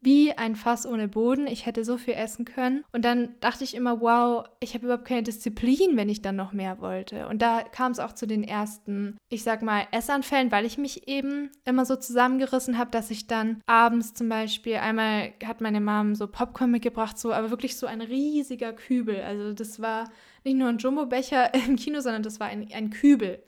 wie 0.00 0.32
ein 0.32 0.56
Fass 0.56 0.86
ohne 0.86 1.08
Boden. 1.08 1.46
Ich 1.46 1.66
hätte 1.66 1.84
so 1.84 1.96
viel 1.96 2.14
essen 2.14 2.44
können. 2.44 2.84
Und 2.92 3.04
dann 3.04 3.34
dachte 3.40 3.64
ich 3.64 3.74
immer, 3.74 4.00
wow, 4.00 4.44
ich 4.60 4.74
habe 4.74 4.84
überhaupt 4.84 5.06
keine 5.06 5.22
Disziplin, 5.22 5.96
wenn 5.96 6.08
ich 6.08 6.22
dann 6.22 6.36
noch 6.36 6.52
mehr 6.52 6.80
wollte. 6.80 7.26
Und 7.28 7.42
da 7.42 7.62
kam 7.62 7.92
es 7.92 7.98
auch 7.98 8.12
zu 8.12 8.26
den 8.26 8.44
ersten, 8.44 9.16
ich 9.28 9.42
sag 9.42 9.62
mal, 9.62 9.86
Essanfällen, 9.92 10.52
weil 10.52 10.64
ich 10.64 10.78
mich 10.78 11.08
eben 11.08 11.50
immer 11.64 11.84
so 11.84 11.96
zusammengerissen 11.96 12.78
habe, 12.78 12.90
dass 12.90 13.10
ich 13.10 13.26
dann 13.26 13.60
abends 13.66 14.14
zum 14.14 14.28
Beispiel, 14.28 14.76
einmal 14.76 15.32
hat 15.44 15.60
meine 15.60 15.80
Mom 15.80 16.14
so 16.14 16.26
Popcorn 16.26 16.70
mitgebracht, 16.70 17.18
so, 17.18 17.32
aber 17.32 17.50
wirklich 17.50 17.76
so 17.76 17.86
ein 17.86 18.00
riesiger 18.00 18.72
Kübel. 18.72 19.22
Also 19.22 19.54
das 19.54 19.80
war 19.80 20.10
nicht 20.44 20.56
nur 20.56 20.68
ein 20.68 20.78
Jumbo-Becher 20.78 21.54
im 21.66 21.76
Kino, 21.76 22.00
sondern 22.00 22.22
das 22.22 22.38
war 22.38 22.48
ein, 22.48 22.68
ein 22.72 22.90
Kübel. 22.90 23.42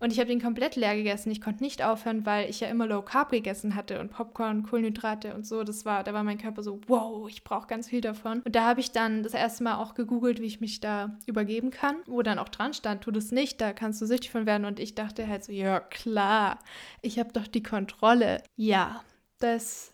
Und 0.00 0.12
ich 0.12 0.20
habe 0.20 0.28
den 0.28 0.40
komplett 0.40 0.76
leer 0.76 0.94
gegessen. 0.94 1.30
Ich 1.30 1.40
konnte 1.40 1.62
nicht 1.62 1.82
aufhören, 1.82 2.24
weil 2.24 2.48
ich 2.48 2.60
ja 2.60 2.68
immer 2.68 2.86
Low 2.86 3.02
Carb 3.02 3.30
gegessen 3.30 3.74
hatte 3.74 4.00
und 4.00 4.10
Popcorn, 4.10 4.62
Kohlenhydrate 4.62 5.34
und 5.34 5.46
so. 5.46 5.64
Das 5.64 5.84
war, 5.84 6.04
da 6.04 6.12
war 6.14 6.22
mein 6.22 6.38
Körper 6.38 6.62
so, 6.62 6.80
wow, 6.86 7.28
ich 7.28 7.42
brauche 7.42 7.66
ganz 7.66 7.88
viel 7.88 8.00
davon. 8.00 8.42
Und 8.44 8.54
da 8.54 8.64
habe 8.64 8.80
ich 8.80 8.92
dann 8.92 9.22
das 9.22 9.34
erste 9.34 9.64
Mal 9.64 9.76
auch 9.76 9.94
gegoogelt, 9.94 10.40
wie 10.40 10.46
ich 10.46 10.60
mich 10.60 10.80
da 10.80 11.18
übergeben 11.26 11.70
kann, 11.70 11.96
wo 12.06 12.22
dann 12.22 12.38
auch 12.38 12.48
dran 12.48 12.74
stand, 12.74 13.02
tu 13.02 13.10
das 13.10 13.32
nicht, 13.32 13.60
da 13.60 13.72
kannst 13.72 14.00
du 14.00 14.06
süchtig 14.06 14.30
von 14.30 14.46
werden. 14.46 14.64
Und 14.64 14.78
ich 14.78 14.94
dachte 14.94 15.26
halt 15.26 15.44
so, 15.44 15.52
ja 15.52 15.80
klar, 15.80 16.58
ich 17.02 17.18
habe 17.18 17.32
doch 17.32 17.48
die 17.48 17.62
Kontrolle. 17.62 18.42
Ja, 18.56 19.02
das 19.40 19.92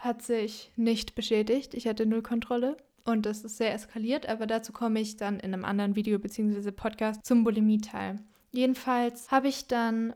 hat 0.00 0.22
sich 0.22 0.70
nicht 0.76 1.14
beschädigt. 1.14 1.74
Ich 1.74 1.88
hatte 1.88 2.06
null 2.06 2.22
Kontrolle. 2.22 2.76
Und 3.04 3.26
das 3.26 3.44
ist 3.44 3.58
sehr 3.58 3.74
eskaliert, 3.74 4.26
aber 4.26 4.46
dazu 4.46 4.72
komme 4.72 4.98
ich 4.98 5.16
dann 5.16 5.38
in 5.38 5.52
einem 5.52 5.64
anderen 5.64 5.94
Video 5.94 6.18
bzw. 6.18 6.70
Podcast 6.70 7.24
zum 7.26 7.44
Bulimie-Teil. 7.44 8.18
Jedenfalls 8.54 9.32
habe 9.32 9.48
ich 9.48 9.66
dann 9.66 10.14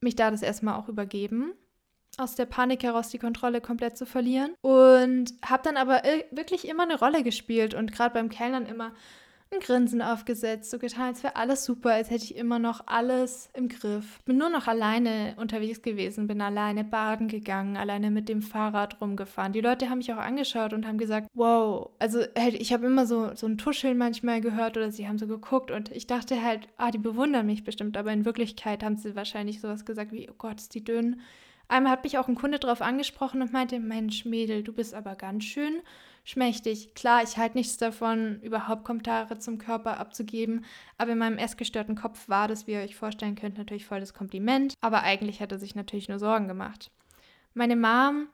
mich 0.00 0.14
da 0.14 0.30
das 0.30 0.42
erstmal 0.42 0.74
auch 0.78 0.88
übergeben, 0.88 1.54
aus 2.18 2.36
der 2.36 2.46
Panik 2.46 2.84
heraus 2.84 3.08
die 3.08 3.18
Kontrolle 3.18 3.60
komplett 3.60 3.98
zu 3.98 4.06
verlieren 4.06 4.54
und 4.60 5.32
habe 5.44 5.64
dann 5.64 5.76
aber 5.76 6.04
wirklich 6.30 6.68
immer 6.68 6.84
eine 6.84 6.96
Rolle 6.96 7.24
gespielt 7.24 7.74
und 7.74 7.90
gerade 7.90 8.14
beim 8.14 8.28
Kellnern 8.28 8.66
immer 8.66 8.92
ein 9.54 9.60
Grinsen 9.60 10.02
aufgesetzt, 10.02 10.70
so 10.70 10.78
getan, 10.78 11.08
als 11.08 11.22
wäre 11.22 11.36
alles 11.36 11.64
super, 11.64 11.92
als 11.92 12.10
hätte 12.10 12.24
ich 12.24 12.36
immer 12.36 12.58
noch 12.58 12.86
alles 12.86 13.48
im 13.54 13.68
Griff. 13.68 14.20
Bin 14.24 14.36
nur 14.36 14.50
noch 14.50 14.66
alleine 14.66 15.34
unterwegs 15.36 15.82
gewesen, 15.82 16.26
bin 16.26 16.40
alleine 16.40 16.84
baden 16.84 17.28
gegangen, 17.28 17.76
alleine 17.76 18.10
mit 18.10 18.28
dem 18.28 18.42
Fahrrad 18.42 19.00
rumgefahren. 19.00 19.52
Die 19.52 19.60
Leute 19.60 19.88
haben 19.88 19.98
mich 19.98 20.12
auch 20.12 20.18
angeschaut 20.18 20.72
und 20.72 20.86
haben 20.86 20.98
gesagt, 20.98 21.28
wow, 21.34 21.90
also 21.98 22.20
ich 22.36 22.72
habe 22.72 22.86
immer 22.86 23.06
so, 23.06 23.34
so 23.34 23.46
ein 23.46 23.58
Tuscheln 23.58 23.96
manchmal 23.96 24.40
gehört 24.40 24.76
oder 24.76 24.90
sie 24.90 25.08
haben 25.08 25.18
so 25.18 25.26
geguckt 25.26 25.70
und 25.70 25.90
ich 25.90 26.06
dachte 26.06 26.42
halt, 26.42 26.68
ah, 26.76 26.90
die 26.90 26.98
bewundern 26.98 27.46
mich 27.46 27.64
bestimmt, 27.64 27.96
aber 27.96 28.12
in 28.12 28.24
Wirklichkeit 28.24 28.82
haben 28.82 28.96
sie 28.96 29.16
wahrscheinlich 29.16 29.60
sowas 29.60 29.84
gesagt 29.84 30.12
wie, 30.12 30.28
oh 30.28 30.34
Gott, 30.36 30.60
ist 30.60 30.74
die 30.74 30.84
dünn. 30.84 31.20
Einmal 31.66 31.92
hat 31.92 32.04
mich 32.04 32.18
auch 32.18 32.28
ein 32.28 32.34
Kunde 32.34 32.58
drauf 32.58 32.82
angesprochen 32.82 33.40
und 33.40 33.52
meinte, 33.52 33.80
Mensch, 33.80 34.26
Mädel, 34.26 34.62
du 34.62 34.72
bist 34.72 34.94
aber 34.94 35.14
ganz 35.14 35.44
schön 35.44 35.80
schmächtig. 36.24 36.94
Klar, 36.94 37.22
ich 37.22 37.36
halte 37.36 37.56
nichts 37.56 37.76
davon, 37.76 38.40
überhaupt 38.40 38.84
Kommentare 38.84 39.38
zum 39.38 39.58
Körper 39.58 40.00
abzugeben, 40.00 40.64
aber 40.98 41.12
in 41.12 41.18
meinem 41.18 41.38
essgestörten 41.38 41.94
Kopf 41.94 42.28
war 42.28 42.48
das, 42.48 42.66
wie 42.66 42.72
ihr 42.72 42.80
euch 42.80 42.96
vorstellen 42.96 43.36
könnt, 43.36 43.58
natürlich 43.58 43.86
voll 43.86 44.00
das 44.00 44.14
Kompliment, 44.14 44.74
aber 44.80 45.02
eigentlich 45.02 45.40
hat 45.40 45.52
er 45.52 45.58
sich 45.58 45.74
natürlich 45.74 46.08
nur 46.08 46.18
Sorgen 46.18 46.48
gemacht. 46.48 46.90
Meine 47.52 47.76
Mom, 47.76 48.28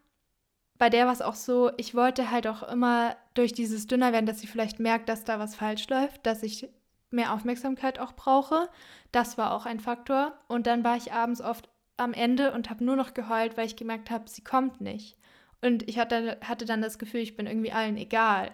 bei 0.78 0.88
der 0.88 1.04
war 1.04 1.12
es 1.12 1.20
auch 1.20 1.34
so, 1.34 1.70
ich 1.76 1.94
wollte 1.94 2.30
halt 2.30 2.46
auch 2.46 2.62
immer 2.62 3.14
durch 3.34 3.52
dieses 3.52 3.86
Dünnerwerden, 3.86 4.26
dass 4.26 4.40
sie 4.40 4.46
vielleicht 4.46 4.80
merkt, 4.80 5.10
dass 5.10 5.24
da 5.24 5.38
was 5.38 5.54
falsch 5.54 5.86
läuft, 5.90 6.24
dass 6.24 6.42
ich 6.42 6.70
mehr 7.10 7.34
Aufmerksamkeit 7.34 7.98
auch 7.98 8.12
brauche. 8.12 8.68
Das 9.12 9.36
war 9.36 9.52
auch 9.52 9.66
ein 9.66 9.80
Faktor. 9.80 10.32
Und 10.48 10.66
dann 10.66 10.84
war 10.84 10.96
ich 10.96 11.12
abends 11.12 11.40
oft 11.40 11.68
am 11.96 12.14
Ende 12.14 12.52
und 12.52 12.70
habe 12.70 12.84
nur 12.84 12.96
noch 12.96 13.14
geheult, 13.14 13.56
weil 13.56 13.66
ich 13.66 13.76
gemerkt 13.76 14.10
habe, 14.10 14.28
sie 14.28 14.42
kommt 14.42 14.80
nicht. 14.80 15.16
Und 15.62 15.88
ich 15.88 15.98
hatte, 15.98 16.38
hatte 16.42 16.64
dann 16.64 16.82
das 16.82 16.98
Gefühl, 16.98 17.20
ich 17.20 17.36
bin 17.36 17.46
irgendwie 17.46 17.72
allen 17.72 17.96
egal. 17.96 18.50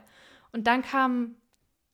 Und 0.52 0.66
dann 0.66 0.82
kamen 0.82 1.36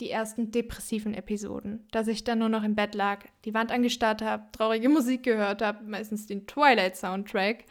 die 0.01 0.11
ersten 0.11 0.51
depressiven 0.51 1.15
Episoden, 1.15 1.87
dass 1.93 2.09
ich 2.09 2.25
dann 2.25 2.41
nur 2.41 2.49
noch 2.49 2.65
im 2.65 2.75
Bett 2.75 2.95
lag, 2.95 3.25
die 3.45 3.55
Wand 3.55 3.71
angestarrt 3.71 4.23
habe, 4.23 4.45
traurige 4.53 4.89
Musik 4.89 5.23
gehört 5.23 5.63
habe, 5.63 5.85
meistens 5.85 6.27
den 6.27 6.47
Twilight-Soundtrack 6.47 7.65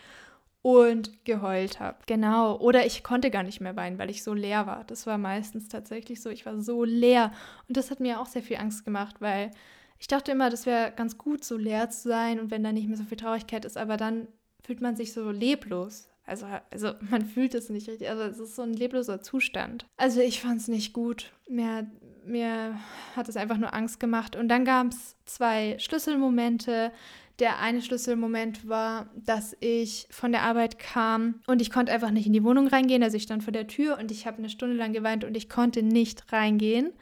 und 0.62 1.26
geheult 1.26 1.80
habe. 1.80 1.98
Genau. 2.06 2.58
Oder 2.60 2.86
ich 2.86 3.04
konnte 3.04 3.32
gar 3.32 3.44
nicht 3.44 3.62
mehr 3.62 3.76
weinen, 3.76 3.98
weil 3.98 4.10
ich 4.10 4.24
so 4.24 4.34
leer 4.34 4.68
war. 4.68 4.84
Das 4.86 5.08
war 5.08 5.18
meistens 5.18 5.68
tatsächlich 5.68 6.22
so. 6.22 6.30
Ich 6.30 6.46
war 6.46 6.62
so 6.62 6.84
leer. 6.84 7.32
Und 7.68 7.78
das 7.78 7.90
hat 7.90 8.00
mir 8.00 8.22
auch 8.22 8.28
sehr 8.28 8.44
viel 8.44 8.58
Angst 8.58 8.86
gemacht, 8.86 9.16
weil 9.20 9.52
ich 10.00 10.08
dachte 10.08 10.32
immer, 10.32 10.50
das 10.50 10.66
wäre 10.66 10.92
ganz 10.96 11.18
gut, 11.18 11.44
so 11.44 11.58
leer 11.58 11.90
zu 11.90 12.10
sein 12.10 12.40
und 12.40 12.50
wenn 12.50 12.64
da 12.64 12.72
nicht 12.72 12.88
mehr 12.88 12.98
so 12.98 13.04
viel 13.04 13.18
Traurigkeit 13.18 13.66
ist, 13.66 13.78
aber 13.78 13.98
dann 13.98 14.28
fühlt 14.64 14.82
man 14.82 14.96
sich 14.96 15.14
so 15.14 15.30
leblos. 15.30 16.10
Also, 16.26 16.46
also 16.70 16.94
man 17.10 17.26
fühlt 17.26 17.54
es 17.56 17.70
nicht 17.70 17.88
richtig. 17.88 18.10
Also 18.10 18.24
es 18.24 18.40
ist 18.40 18.56
so 18.56 18.62
ein 18.62 18.74
lebloser 18.74 19.22
Zustand. 19.22 19.86
Also 19.98 20.22
ich 20.22 20.42
fand 20.42 20.62
es 20.62 20.68
nicht 20.68 20.94
gut. 20.94 21.32
Mir, 21.50 21.90
mir 22.26 22.78
hat 23.16 23.30
es 23.30 23.38
einfach 23.38 23.58
nur 23.58 23.74
Angst 23.74 24.00
gemacht. 24.00 24.36
Und 24.36 24.48
dann 24.48 24.66
gab 24.66 24.88
es 24.88 25.16
zwei 25.26 25.78
Schlüsselmomente. 25.80 26.92
Der 27.40 27.60
eine 27.60 27.82
Schlüsselmoment 27.82 28.68
war, 28.70 29.10
dass 29.16 29.58
ich 29.62 30.08
von 30.12 30.32
der 30.32 30.44
Arbeit 30.44 30.78
kam 30.78 31.42
und 31.48 31.60
ich 31.60 31.72
konnte 31.72 31.92
einfach 31.92 32.12
nicht 32.12 32.28
in 32.28 32.34
die 32.34 32.44
Wohnung 32.44 32.68
reingehen. 32.68 33.02
Also 33.02 33.18
ich 33.18 33.24
stand 33.24 33.44
vor 33.44 33.54
der 33.54 33.68
Tür 33.68 33.98
und 33.98 34.12
ich 34.12 34.28
habe 34.28 34.38
eine 34.38 34.50
Stunde 34.50 34.76
lang 34.76 34.94
geweint 34.94 35.24
und 35.24 35.36
ich 35.36 35.50
konnte 35.50 35.82
nicht 35.82 36.32
reingehen. 36.32 36.94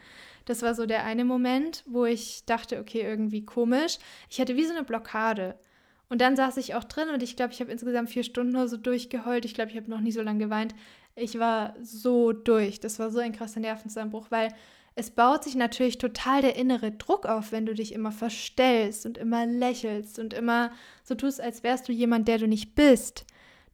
Das 0.45 0.61
war 0.61 0.75
so 0.75 0.85
der 0.85 1.03
eine 1.03 1.25
Moment, 1.25 1.83
wo 1.85 2.05
ich 2.05 2.45
dachte, 2.45 2.79
okay, 2.79 3.01
irgendwie 3.01 3.43
komisch. 3.43 3.97
Ich 4.29 4.39
hatte 4.39 4.55
wie 4.55 4.65
so 4.65 4.73
eine 4.73 4.83
Blockade. 4.83 5.59
Und 6.09 6.21
dann 6.21 6.35
saß 6.35 6.57
ich 6.57 6.73
auch 6.75 6.83
drin 6.83 7.09
und 7.09 7.21
ich 7.21 7.35
glaube, 7.35 7.53
ich 7.53 7.61
habe 7.61 7.71
insgesamt 7.71 8.09
vier 8.09 8.23
Stunden 8.23 8.55
oder 8.55 8.67
so 8.67 8.77
durchgeheult. 8.77 9.45
Ich 9.45 9.53
glaube, 9.53 9.71
ich 9.71 9.77
habe 9.77 9.89
noch 9.89 10.01
nie 10.01 10.11
so 10.11 10.21
lange 10.21 10.43
geweint. 10.43 10.73
Ich 11.15 11.37
war 11.37 11.75
so 11.81 12.33
durch. 12.33 12.79
Das 12.79 12.97
war 12.97 13.11
so 13.11 13.19
ein 13.19 13.31
krasser 13.31 13.59
Nervenzusammenbruch, 13.59 14.27
weil 14.29 14.49
es 14.95 15.11
baut 15.11 15.43
sich 15.43 15.55
natürlich 15.55 15.99
total 15.99 16.41
der 16.41 16.55
innere 16.55 16.91
Druck 16.91 17.27
auf, 17.27 17.51
wenn 17.51 17.67
du 17.67 17.75
dich 17.75 17.93
immer 17.93 18.11
verstellst 18.11 19.05
und 19.05 19.17
immer 19.17 19.45
lächelst 19.45 20.17
und 20.17 20.33
immer 20.33 20.71
so 21.03 21.13
tust, 21.15 21.39
als 21.39 21.63
wärst 21.63 21.87
du 21.87 21.93
jemand, 21.93 22.27
der 22.27 22.39
du 22.39 22.47
nicht 22.47 22.75
bist. 22.75 23.25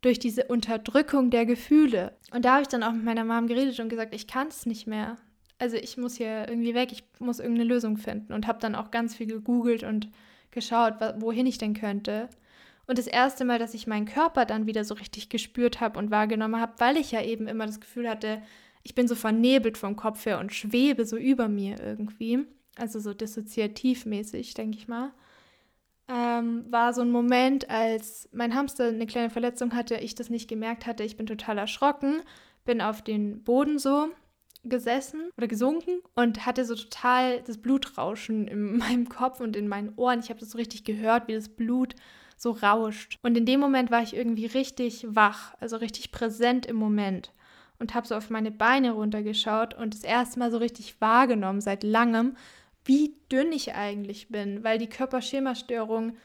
Durch 0.01 0.19
diese 0.19 0.43
Unterdrückung 0.43 1.31
der 1.31 1.47
Gefühle. 1.47 2.15
Und 2.31 2.45
da 2.45 2.53
habe 2.53 2.61
ich 2.61 2.67
dann 2.67 2.83
auch 2.83 2.91
mit 2.91 3.05
meiner 3.05 3.23
Mom 3.23 3.47
geredet 3.47 3.79
und 3.79 3.89
gesagt, 3.89 4.13
ich 4.13 4.27
kann 4.27 4.49
es 4.49 4.65
nicht 4.65 4.85
mehr 4.85 5.17
also 5.57 5.77
ich 5.77 5.97
muss 5.97 6.15
hier 6.15 6.47
irgendwie 6.49 6.73
weg, 6.73 6.91
ich 6.91 7.03
muss 7.19 7.39
irgendeine 7.39 7.67
Lösung 7.67 7.97
finden 7.97 8.33
und 8.33 8.47
habe 8.47 8.59
dann 8.59 8.75
auch 8.75 8.91
ganz 8.91 9.15
viel 9.15 9.27
gegoogelt 9.27 9.83
und 9.83 10.09
geschaut, 10.55 10.95
wohin 11.19 11.45
ich 11.45 11.59
denn 11.59 11.75
könnte. 11.75 12.29
Und 12.87 12.97
das 12.97 13.07
erste 13.07 13.45
Mal, 13.45 13.59
dass 13.59 13.73
ich 13.73 13.87
meinen 13.87 14.05
Körper 14.05 14.45
dann 14.45 14.65
wieder 14.65 14.83
so 14.83 14.95
richtig 14.95 15.29
gespürt 15.29 15.81
habe 15.81 15.99
und 15.99 16.11
wahrgenommen 16.11 16.59
habe, 16.59 16.73
weil 16.79 16.97
ich 16.97 17.11
ja 17.11 17.21
eben 17.21 17.47
immer 17.47 17.65
das 17.67 17.79
Gefühl 17.79 18.09
hatte, 18.09 18.41
ich 18.83 18.95
bin 18.95 19.07
so 19.07 19.15
vernebelt 19.15 19.77
vom 19.77 19.95
Kopf 19.95 20.25
her 20.25 20.39
und 20.39 20.53
schwebe 20.53 21.05
so 21.05 21.17
über 21.17 21.47
mir 21.47 21.79
irgendwie, 21.79 22.45
also 22.75 22.99
so 22.99 23.13
dissoziativmäßig, 23.13 24.53
denke 24.53 24.77
ich 24.77 24.87
mal, 24.87 25.11
ähm, 26.07 26.65
war 26.69 26.93
so 26.93 27.01
ein 27.01 27.09
Moment, 27.09 27.69
als 27.69 28.29
mein 28.31 28.53
Hamster 28.53 28.89
eine 28.89 29.07
kleine 29.07 29.31
Verletzung 29.31 29.73
hatte, 29.73 29.95
ich 29.95 30.13
das 30.13 30.29
nicht 30.29 30.47
gemerkt 30.47 30.85
hatte, 30.85 31.03
ich 31.03 31.17
bin 31.17 31.25
total 31.25 31.57
erschrocken, 31.57 32.21
bin 32.63 32.81
auf 32.81 33.01
den 33.01 33.43
Boden 33.43 33.79
so 33.79 34.09
gesessen 34.69 35.29
oder 35.37 35.47
gesunken 35.47 35.99
und 36.15 36.45
hatte 36.45 36.65
so 36.65 36.75
total 36.75 37.41
das 37.41 37.57
Blutrauschen 37.57 38.47
in 38.47 38.77
meinem 38.77 39.09
Kopf 39.09 39.39
und 39.39 39.55
in 39.55 39.67
meinen 39.67 39.93
Ohren. 39.95 40.19
Ich 40.19 40.29
habe 40.29 40.39
das 40.39 40.51
so 40.51 40.57
richtig 40.57 40.83
gehört, 40.83 41.27
wie 41.27 41.33
das 41.33 41.49
Blut 41.49 41.95
so 42.37 42.51
rauscht. 42.51 43.17
Und 43.23 43.37
in 43.37 43.45
dem 43.45 43.59
Moment 43.59 43.91
war 43.91 44.01
ich 44.01 44.15
irgendwie 44.15 44.45
richtig 44.45 45.05
wach, 45.09 45.53
also 45.59 45.77
richtig 45.77 46.11
präsent 46.11 46.65
im 46.65 46.75
Moment 46.75 47.31
und 47.79 47.93
habe 47.93 48.07
so 48.07 48.15
auf 48.15 48.29
meine 48.29 48.51
Beine 48.51 48.91
runtergeschaut 48.91 49.73
und 49.73 49.93
das 49.93 50.03
erste 50.03 50.39
Mal 50.39 50.51
so 50.51 50.57
richtig 50.57 50.99
wahrgenommen 51.01 51.61
seit 51.61 51.83
langem, 51.83 52.35
wie 52.83 53.15
dünn 53.31 53.51
ich 53.51 53.73
eigentlich 53.73 54.29
bin, 54.29 54.63
weil 54.63 54.77
die 54.77 54.89
Körperschemastörung 54.89 56.15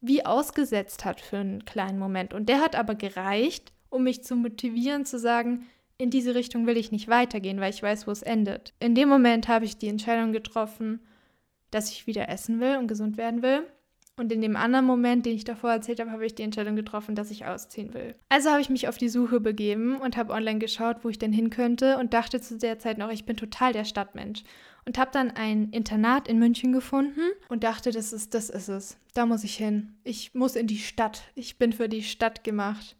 wie 0.00 0.24
ausgesetzt 0.24 1.04
hat 1.04 1.20
für 1.20 1.38
einen 1.38 1.64
kleinen 1.64 1.98
Moment. 1.98 2.32
Und 2.32 2.48
der 2.48 2.60
hat 2.60 2.74
aber 2.74 2.94
gereicht, 2.94 3.72
um 3.90 4.04
mich 4.04 4.24
zu 4.24 4.36
motivieren, 4.36 5.04
zu 5.04 5.18
sagen, 5.18 5.66
in 6.00 6.10
diese 6.10 6.34
Richtung 6.34 6.66
will 6.66 6.78
ich 6.78 6.92
nicht 6.92 7.08
weitergehen, 7.08 7.60
weil 7.60 7.70
ich 7.70 7.82
weiß, 7.82 8.06
wo 8.06 8.10
es 8.10 8.22
endet. 8.22 8.72
In 8.80 8.94
dem 8.94 9.08
Moment 9.08 9.48
habe 9.48 9.66
ich 9.66 9.76
die 9.76 9.88
Entscheidung 9.88 10.32
getroffen, 10.32 11.00
dass 11.70 11.90
ich 11.90 12.06
wieder 12.06 12.28
essen 12.30 12.58
will 12.58 12.78
und 12.78 12.88
gesund 12.88 13.18
werden 13.18 13.42
will. 13.42 13.64
Und 14.16 14.32
in 14.32 14.40
dem 14.40 14.56
anderen 14.56 14.86
Moment, 14.86 15.24
den 15.24 15.34
ich 15.34 15.44
davor 15.44 15.72
erzählt 15.72 16.00
habe, 16.00 16.10
habe 16.10 16.24
ich 16.24 16.34
die 16.34 16.42
Entscheidung 16.42 16.74
getroffen, 16.74 17.14
dass 17.14 17.30
ich 17.30 17.46
ausziehen 17.46 17.94
will. 17.94 18.14
Also 18.30 18.50
habe 18.50 18.60
ich 18.60 18.70
mich 18.70 18.88
auf 18.88 18.96
die 18.96 19.08
Suche 19.08 19.40
begeben 19.40 19.96
und 19.96 20.16
habe 20.16 20.32
online 20.32 20.58
geschaut, 20.58 20.98
wo 21.02 21.10
ich 21.10 21.18
denn 21.18 21.32
hin 21.32 21.50
könnte 21.50 21.98
und 21.98 22.14
dachte 22.14 22.40
zu 22.40 22.56
der 22.56 22.78
Zeit 22.78 22.98
noch, 22.98 23.10
ich 23.10 23.24
bin 23.24 23.36
total 23.36 23.72
der 23.72 23.84
Stadtmensch. 23.84 24.42
Und 24.86 24.96
habe 24.96 25.10
dann 25.12 25.30
ein 25.30 25.68
Internat 25.70 26.28
in 26.28 26.38
München 26.38 26.72
gefunden 26.72 27.20
und 27.48 27.62
dachte, 27.62 27.92
das 27.92 28.14
ist, 28.14 28.32
das 28.32 28.48
ist 28.48 28.68
es. 28.68 28.98
Da 29.12 29.26
muss 29.26 29.44
ich 29.44 29.56
hin. 29.56 29.96
Ich 30.04 30.34
muss 30.34 30.56
in 30.56 30.66
die 30.66 30.78
Stadt. 30.78 31.24
Ich 31.34 31.58
bin 31.58 31.74
für 31.74 31.88
die 31.88 32.02
Stadt 32.02 32.42
gemacht 32.42 32.96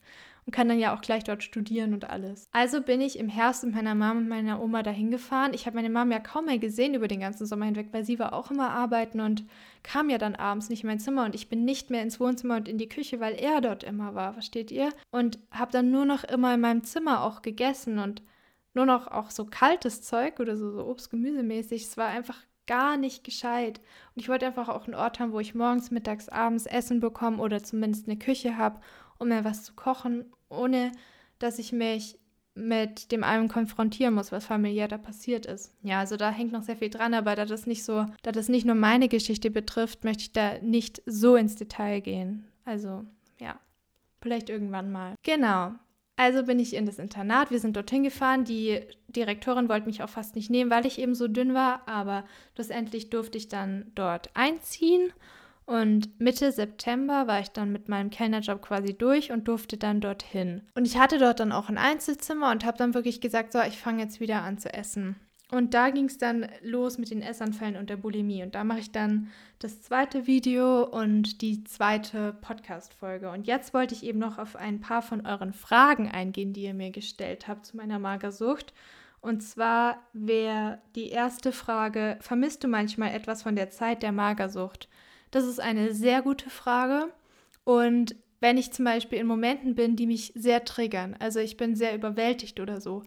und 0.51 0.55
kann 0.55 0.69
dann 0.69 0.81
ja 0.81 0.93
auch 0.93 1.01
gleich 1.01 1.23
dort 1.23 1.45
studieren 1.45 1.95
und 1.95 2.11
alles. 2.11 2.49
Also 2.51 2.83
bin 2.83 3.01
ich 3.01 3.21
im 3.21 3.29
Herbst 3.29 3.63
mit 3.63 3.73
meiner 3.73 3.95
Mama 3.95 4.19
und 4.19 4.29
meiner 4.29 4.61
Oma 4.61 4.83
dahin 4.83 5.13
gefahren. 5.13 5.55
Ich 5.55 5.65
habe 5.67 5.77
meine 5.77 5.91
Mama 5.91 6.15
ja 6.15 6.19
kaum 6.19 6.47
mehr 6.47 6.59
gesehen 6.59 6.95
über 6.95 7.07
den 7.07 7.21
ganzen 7.21 7.47
Sommer 7.47 7.67
hinweg, 7.67 7.91
weil 7.93 8.05
sie 8.05 8.19
war 8.19 8.33
auch 8.33 8.51
immer 8.51 8.71
arbeiten 8.71 9.21
und 9.21 9.45
kam 9.85 10.11
ja 10.11 10.19
dann 10.19 10.35
abends 10.35 10.69
nicht 10.69 10.83
in 10.83 10.89
mein 10.89 10.99
Zimmer 10.99 11.25
und 11.25 11.37
ich 11.37 11.49
bin 11.49 11.65
nicht 11.65 11.91
mehr 11.91 12.03
ins 12.03 12.19
Wohnzimmer 12.19 12.57
und 12.57 12.67
in 12.67 12.79
die 12.79 12.89
Küche, 12.89 13.21
weil 13.21 13.35
er 13.35 13.61
dort 13.61 13.85
immer 13.85 14.17
war, 14.17 14.33
versteht 14.33 14.73
ihr? 14.73 14.89
Und 15.13 15.39
habe 15.53 15.71
dann 15.71 15.93
nur 15.93 16.05
noch 16.05 16.25
immer 16.25 16.53
in 16.53 16.61
meinem 16.61 16.83
Zimmer 16.83 17.23
auch 17.23 17.43
gegessen 17.43 18.01
und 18.01 18.21
nur 18.75 18.87
noch 18.87 19.07
auch 19.07 19.31
so 19.31 19.45
kaltes 19.45 20.03
Zeug 20.03 20.41
oder 20.41 20.57
so, 20.57 20.73
so 20.73 20.85
Obst-Gemüsemäßig. 20.85 21.85
Es 21.85 21.97
war 21.97 22.09
einfach 22.09 22.39
gar 22.67 22.97
nicht 22.97 23.23
gescheit. 23.23 23.79
Und 24.17 24.23
ich 24.23 24.29
wollte 24.29 24.47
einfach 24.47 24.69
auch 24.69 24.87
einen 24.87 24.97
Ort 24.97 25.21
haben, 25.21 25.33
wo 25.33 25.39
ich 25.39 25.55
morgens, 25.55 25.93
mittags, 25.93 26.29
abends 26.29 26.67
Essen 26.67 26.99
bekomme 26.99 27.41
oder 27.41 27.63
zumindest 27.63 28.09
eine 28.09 28.19
Küche 28.19 28.57
habe 28.57 28.81
um 29.21 29.29
mir 29.29 29.45
was 29.45 29.63
zu 29.63 29.75
kochen, 29.75 30.25
ohne 30.49 30.91
dass 31.39 31.59
ich 31.59 31.73
mich 31.73 32.19
mit 32.55 33.13
dem 33.13 33.23
allem 33.23 33.49
konfrontieren 33.49 34.15
muss, 34.15 34.33
was 34.33 34.45
familiär 34.45 34.89
da 34.89 34.99
passiert 34.99 35.47
ist. 35.47 35.73
Ja, 35.83 36.01
also 36.01 36.17
da 36.17 36.31
hängt 36.31 36.53
noch 36.53 36.63
sehr 36.63 36.77
viel 36.77 36.91
dran, 36.91 37.15
aber 37.15 37.37
da 37.37 37.45
das 37.45 37.67
nicht 37.67 37.85
so, 37.85 38.07
da 38.23 38.33
das 38.33 38.49
nicht 38.49 38.67
nur 38.67 38.75
meine 38.75 39.09
Geschichte 39.09 39.51
betrifft, 39.51 40.05
möchte 40.05 40.25
ich 40.25 40.33
da 40.33 40.59
nicht 40.61 41.01
so 41.07 41.37
ins 41.37 41.55
Detail 41.55 42.01
gehen. 42.01 42.49
Also, 42.65 43.05
ja, 43.39 43.59
vielleicht 44.21 44.51
irgendwann 44.51 44.91
mal. 44.91 45.15
Genau. 45.23 45.73
Also 46.17 46.43
bin 46.45 46.59
ich 46.59 46.75
in 46.75 46.85
das 46.85 46.99
Internat, 46.99 47.51
wir 47.51 47.61
sind 47.61 47.77
dorthin 47.77 48.03
gefahren. 48.03 48.45
Die 48.45 48.81
Direktorin 49.09 49.71
wollte 49.71 49.87
mich 49.87 50.03
auch 50.03 50.09
fast 50.09 50.35
nicht 50.35 50.51
nehmen, 50.51 50.71
weil 50.71 50.85
ich 50.85 50.99
eben 50.99 51.15
so 51.15 51.29
dünn 51.29 51.55
war, 51.55 51.89
aber 51.89 52.25
schlussendlich 52.55 53.09
durfte 53.09 53.39
ich 53.39 53.49
dann 53.49 53.91
dort 53.95 54.29
einziehen 54.35 55.13
und 55.71 56.19
Mitte 56.19 56.51
September 56.51 57.29
war 57.29 57.39
ich 57.39 57.51
dann 57.51 57.71
mit 57.71 57.89
meinem 57.89 58.11
Kellnerjob 58.11 58.61
quasi 58.61 58.93
durch 58.93 59.31
und 59.31 59.47
durfte 59.47 59.77
dann 59.77 60.01
dorthin. 60.01 60.63
Und 60.75 60.85
ich 60.85 60.99
hatte 60.99 61.19
dort 61.19 61.39
dann 61.39 61.53
auch 61.53 61.69
ein 61.69 61.79
Einzelzimmer 61.79 62.51
und 62.51 62.65
habe 62.65 62.77
dann 62.77 62.93
wirklich 62.93 63.21
gesagt, 63.21 63.53
so, 63.53 63.61
ich 63.61 63.79
fange 63.79 64.03
jetzt 64.03 64.19
wieder 64.19 64.43
an 64.43 64.59
zu 64.59 64.75
essen. 64.75 65.15
Und 65.53 65.73
da 65.75 65.91
ging 65.91 66.07
es 66.07 66.19
dann 66.19 66.49
los 66.61 66.99
mit 66.99 67.13
den 67.13 67.23
Essanfällen 67.23 67.77
und 67.77 67.89
der 67.89 67.99
Bulimie. 67.99 68.43
Und 68.43 68.57
da 68.57 68.65
mache 68.65 68.81
ich 68.81 68.91
dann 68.91 69.29
das 69.61 69.81
zweite 69.81 70.27
Video 70.27 70.83
und 70.83 71.41
die 71.41 71.63
zweite 71.63 72.33
Podcast-Folge. 72.41 73.31
Und 73.31 73.47
jetzt 73.47 73.73
wollte 73.73 73.95
ich 73.95 74.03
eben 74.03 74.19
noch 74.19 74.39
auf 74.39 74.57
ein 74.57 74.81
paar 74.81 75.03
von 75.03 75.25
euren 75.25 75.53
Fragen 75.53 76.11
eingehen, 76.11 76.53
die 76.53 76.65
ihr 76.65 76.75
mir 76.75 76.91
gestellt 76.91 77.47
habt 77.47 77.65
zu 77.65 77.77
meiner 77.77 78.01
Magersucht. 78.01 78.75
Und 79.21 79.45
zwar 79.45 80.03
wäre 80.13 80.81
die 80.97 81.11
erste 81.11 81.53
Frage, 81.53 82.19
vermisst 82.21 82.65
du 82.65 82.67
manchmal 82.67 83.15
etwas 83.15 83.45
von 83.45 83.55
der 83.55 83.71
Zeit 83.71 84.03
der 84.03 84.11
Magersucht? 84.11 84.89
Das 85.31 85.45
ist 85.45 85.61
eine 85.61 85.95
sehr 85.95 86.23
gute 86.23 86.51
Frage. 86.51 87.13
Und 87.65 88.17
wenn 88.41 88.57
ich 88.59 88.73
zum 88.73 88.85
Beispiel 88.85 89.19
in 89.19 89.27
Momenten 89.27 89.75
bin, 89.75 89.97
die 89.97 90.07
mich 90.07 90.33
sehr 90.35 90.65
triggern, 90.65 91.17
also 91.19 91.41
ich 91.41 91.57
bin 91.57 91.77
sehr 91.77 91.95
überwältigt 91.95 92.59
oder 92.59 92.81
so, 92.81 93.03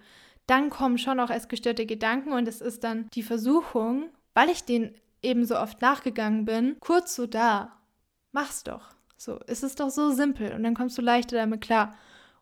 dann 0.46 0.70
kommen 0.70 0.98
schon 0.98 1.20
auch 1.20 1.30
essgestörte 1.30 1.86
Gedanken 1.86 2.34
und 2.34 2.48
es 2.48 2.62
ist 2.62 2.84
dann 2.84 3.10
die 3.14 3.24
Versuchung, 3.24 4.10
weil 4.34 4.50
ich 4.50 4.64
denen 4.64 4.94
eben 5.22 5.46
so 5.46 5.58
oft 5.58 5.82
nachgegangen 5.82 6.46
bin, 6.46 6.78
kurz 6.80 7.16
so 7.16 7.26
da, 7.26 7.80
mach's 8.32 8.64
doch. 8.64 8.90
So, 9.18 9.40
es 9.48 9.64
ist 9.64 9.80
doch 9.80 9.90
so 9.90 10.12
simpel 10.12 10.54
und 10.54 10.64
dann 10.64 10.76
kommst 10.76 10.98
du 10.98 11.02
leichter 11.02 11.38
damit 11.38 11.62
klar. 11.62 11.96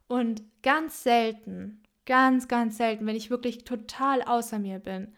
Und 0.08 0.41
ganz 0.63 1.04
selten, 1.04 1.84
ganz, 2.06 2.48
ganz 2.48 2.78
selten, 2.78 3.06
wenn 3.06 3.15
ich 3.15 3.30
wirklich 3.30 3.63
total 3.63 4.24
außer 4.24 4.58
mir 4.58 4.80
bin, 4.80 5.13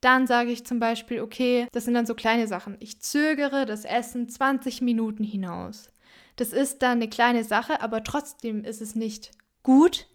dann 0.00 0.26
sage 0.26 0.50
ich 0.50 0.66
zum 0.66 0.78
Beispiel, 0.78 1.20
okay, 1.20 1.68
das 1.72 1.84
sind 1.84 1.94
dann 1.94 2.06
so 2.06 2.14
kleine 2.14 2.46
Sachen. 2.46 2.76
Ich 2.80 3.00
zögere 3.00 3.66
das 3.66 3.84
Essen 3.84 4.28
20 4.28 4.82
Minuten 4.82 5.24
hinaus. 5.24 5.90
Das 6.36 6.52
ist 6.52 6.82
dann 6.82 6.98
eine 6.98 7.08
kleine 7.08 7.44
Sache, 7.44 7.80
aber 7.80 8.04
trotzdem 8.04 8.62
ist 8.64 8.82
es 8.82 8.94
nicht 8.94 9.30
gut, 9.62 10.06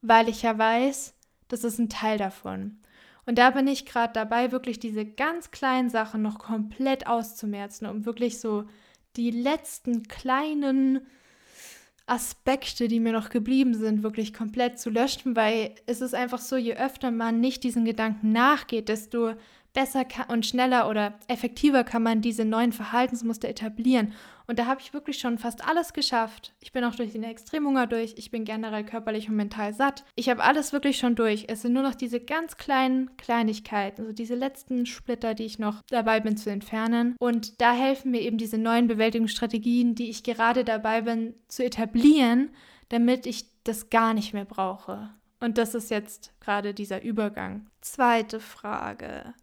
weil 0.00 0.28
ich 0.28 0.42
ja 0.42 0.56
weiß, 0.56 1.14
das 1.48 1.64
ist 1.64 1.78
ein 1.78 1.90
Teil 1.90 2.18
davon. 2.18 2.78
Und 3.26 3.36
da 3.36 3.50
bin 3.50 3.66
ich 3.66 3.84
gerade 3.84 4.14
dabei, 4.14 4.52
wirklich 4.52 4.80
diese 4.80 5.04
ganz 5.04 5.50
kleinen 5.50 5.90
Sachen 5.90 6.22
noch 6.22 6.38
komplett 6.38 7.06
auszumerzen, 7.06 7.86
um 7.86 8.06
wirklich 8.06 8.40
so 8.40 8.64
die 9.16 9.30
letzten 9.30 10.04
kleinen 10.04 11.06
Aspekte, 12.08 12.88
die 12.88 13.00
mir 13.00 13.12
noch 13.12 13.30
geblieben 13.30 13.74
sind, 13.74 14.02
wirklich 14.02 14.32
komplett 14.32 14.78
zu 14.78 14.90
löschen, 14.90 15.36
weil 15.36 15.74
es 15.86 16.00
ist 16.00 16.14
einfach 16.14 16.38
so, 16.38 16.56
je 16.56 16.74
öfter 16.74 17.10
man 17.10 17.40
nicht 17.40 17.64
diesen 17.64 17.84
Gedanken 17.84 18.32
nachgeht, 18.32 18.88
desto 18.88 19.34
besser 19.74 20.04
und 20.28 20.46
schneller 20.46 20.88
oder 20.88 21.14
effektiver 21.28 21.84
kann 21.84 22.02
man 22.02 22.20
diese 22.20 22.44
neuen 22.44 22.72
Verhaltensmuster 22.72 23.48
etablieren. 23.48 24.14
Und 24.48 24.58
da 24.58 24.64
habe 24.64 24.80
ich 24.80 24.94
wirklich 24.94 25.18
schon 25.18 25.36
fast 25.36 25.68
alles 25.68 25.92
geschafft. 25.92 26.54
Ich 26.60 26.72
bin 26.72 26.82
auch 26.82 26.94
durch 26.94 27.12
den 27.12 27.22
Extremhunger 27.22 27.86
durch. 27.86 28.14
Ich 28.16 28.30
bin 28.30 28.44
generell 28.44 28.82
körperlich 28.82 29.28
und 29.28 29.36
mental 29.36 29.74
satt. 29.74 30.04
Ich 30.16 30.30
habe 30.30 30.42
alles 30.42 30.72
wirklich 30.72 30.96
schon 30.96 31.14
durch. 31.14 31.44
Es 31.48 31.60
sind 31.62 31.74
nur 31.74 31.82
noch 31.82 31.94
diese 31.94 32.18
ganz 32.18 32.56
kleinen 32.56 33.14
Kleinigkeiten, 33.18 34.00
also 34.00 34.12
diese 34.14 34.34
letzten 34.34 34.86
Splitter, 34.86 35.34
die 35.34 35.44
ich 35.44 35.58
noch 35.58 35.82
dabei 35.90 36.20
bin 36.20 36.38
zu 36.38 36.50
entfernen. 36.50 37.14
Und 37.20 37.60
da 37.60 37.74
helfen 37.74 38.10
mir 38.10 38.22
eben 38.22 38.38
diese 38.38 38.56
neuen 38.56 38.88
Bewältigungsstrategien, 38.88 39.94
die 39.94 40.08
ich 40.08 40.22
gerade 40.22 40.64
dabei 40.64 41.02
bin 41.02 41.34
zu 41.48 41.62
etablieren, 41.62 42.48
damit 42.88 43.26
ich 43.26 43.44
das 43.64 43.90
gar 43.90 44.14
nicht 44.14 44.32
mehr 44.32 44.46
brauche. 44.46 45.10
Und 45.40 45.58
das 45.58 45.74
ist 45.74 45.90
jetzt 45.90 46.32
gerade 46.40 46.72
dieser 46.72 47.02
Übergang. 47.02 47.66
Zweite 47.82 48.40
Frage. 48.40 49.34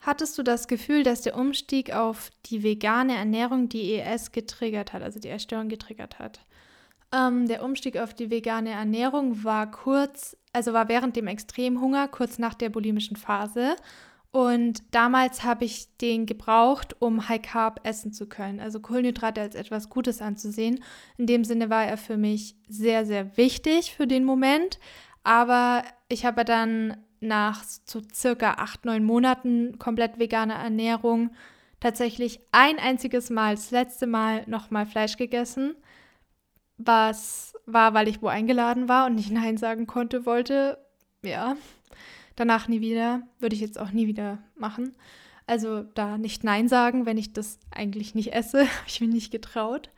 Hattest 0.00 0.38
du 0.38 0.42
das 0.42 0.66
Gefühl, 0.66 1.02
dass 1.02 1.22
der 1.22 1.36
Umstieg 1.36 1.92
auf 1.92 2.30
die 2.46 2.62
vegane 2.62 3.16
Ernährung 3.16 3.68
die 3.68 3.94
ES 3.94 4.32
getriggert 4.32 4.94
hat, 4.94 5.02
also 5.02 5.20
die 5.20 5.28
Essstörung 5.28 5.68
getriggert 5.68 6.18
hat? 6.18 6.40
Ähm, 7.12 7.46
der 7.46 7.62
Umstieg 7.62 7.98
auf 7.98 8.14
die 8.14 8.30
vegane 8.30 8.70
Ernährung 8.70 9.44
war 9.44 9.70
kurz, 9.70 10.36
also 10.54 10.72
war 10.72 10.88
während 10.88 11.16
dem 11.16 11.26
Extremhunger, 11.26 12.08
kurz 12.08 12.38
nach 12.38 12.54
der 12.54 12.70
bulimischen 12.70 13.16
Phase. 13.16 13.76
Und 14.32 14.82
damals 14.92 15.42
habe 15.42 15.64
ich 15.64 15.96
den 15.98 16.24
gebraucht, 16.24 16.96
um 17.00 17.28
High 17.28 17.42
Carb 17.42 17.80
essen 17.82 18.12
zu 18.12 18.26
können, 18.28 18.60
also 18.60 18.80
Kohlenhydrate 18.80 19.40
als 19.40 19.56
etwas 19.56 19.90
Gutes 19.90 20.22
anzusehen. 20.22 20.82
In 21.18 21.26
dem 21.26 21.44
Sinne 21.44 21.68
war 21.68 21.84
er 21.84 21.98
für 21.98 22.16
mich 22.16 22.54
sehr, 22.68 23.04
sehr 23.04 23.36
wichtig 23.36 23.94
für 23.94 24.06
den 24.06 24.24
Moment. 24.24 24.78
Aber 25.24 25.82
ich 26.08 26.24
habe 26.24 26.44
dann 26.44 26.96
nach 27.20 27.62
so 27.62 28.02
circa 28.12 28.54
acht, 28.54 28.84
neun 28.84 29.04
Monaten 29.04 29.78
komplett 29.78 30.18
veganer 30.18 30.54
Ernährung 30.54 31.30
tatsächlich 31.80 32.40
ein 32.52 32.78
einziges 32.78 33.30
Mal, 33.30 33.54
das 33.54 33.70
letzte 33.70 34.06
Mal 34.06 34.44
nochmal 34.46 34.86
Fleisch 34.86 35.16
gegessen, 35.16 35.74
was 36.76 37.54
war, 37.66 37.94
weil 37.94 38.08
ich 38.08 38.22
wo 38.22 38.28
eingeladen 38.28 38.88
war 38.88 39.06
und 39.06 39.14
nicht 39.14 39.30
Nein 39.32 39.56
sagen 39.56 39.86
konnte, 39.86 40.26
wollte. 40.26 40.78
Ja, 41.22 41.56
danach 42.36 42.68
nie 42.68 42.80
wieder, 42.80 43.22
würde 43.38 43.54
ich 43.54 43.60
jetzt 43.60 43.78
auch 43.78 43.90
nie 43.90 44.06
wieder 44.06 44.38
machen. 44.54 44.94
Also 45.46 45.82
da 45.82 46.16
nicht 46.16 46.44
Nein 46.44 46.68
sagen, 46.68 47.06
wenn 47.06 47.18
ich 47.18 47.32
das 47.32 47.58
eigentlich 47.70 48.14
nicht 48.14 48.32
esse, 48.32 48.66
ich 48.86 49.00
mir 49.00 49.08
nicht 49.08 49.30
getraut. 49.30 49.90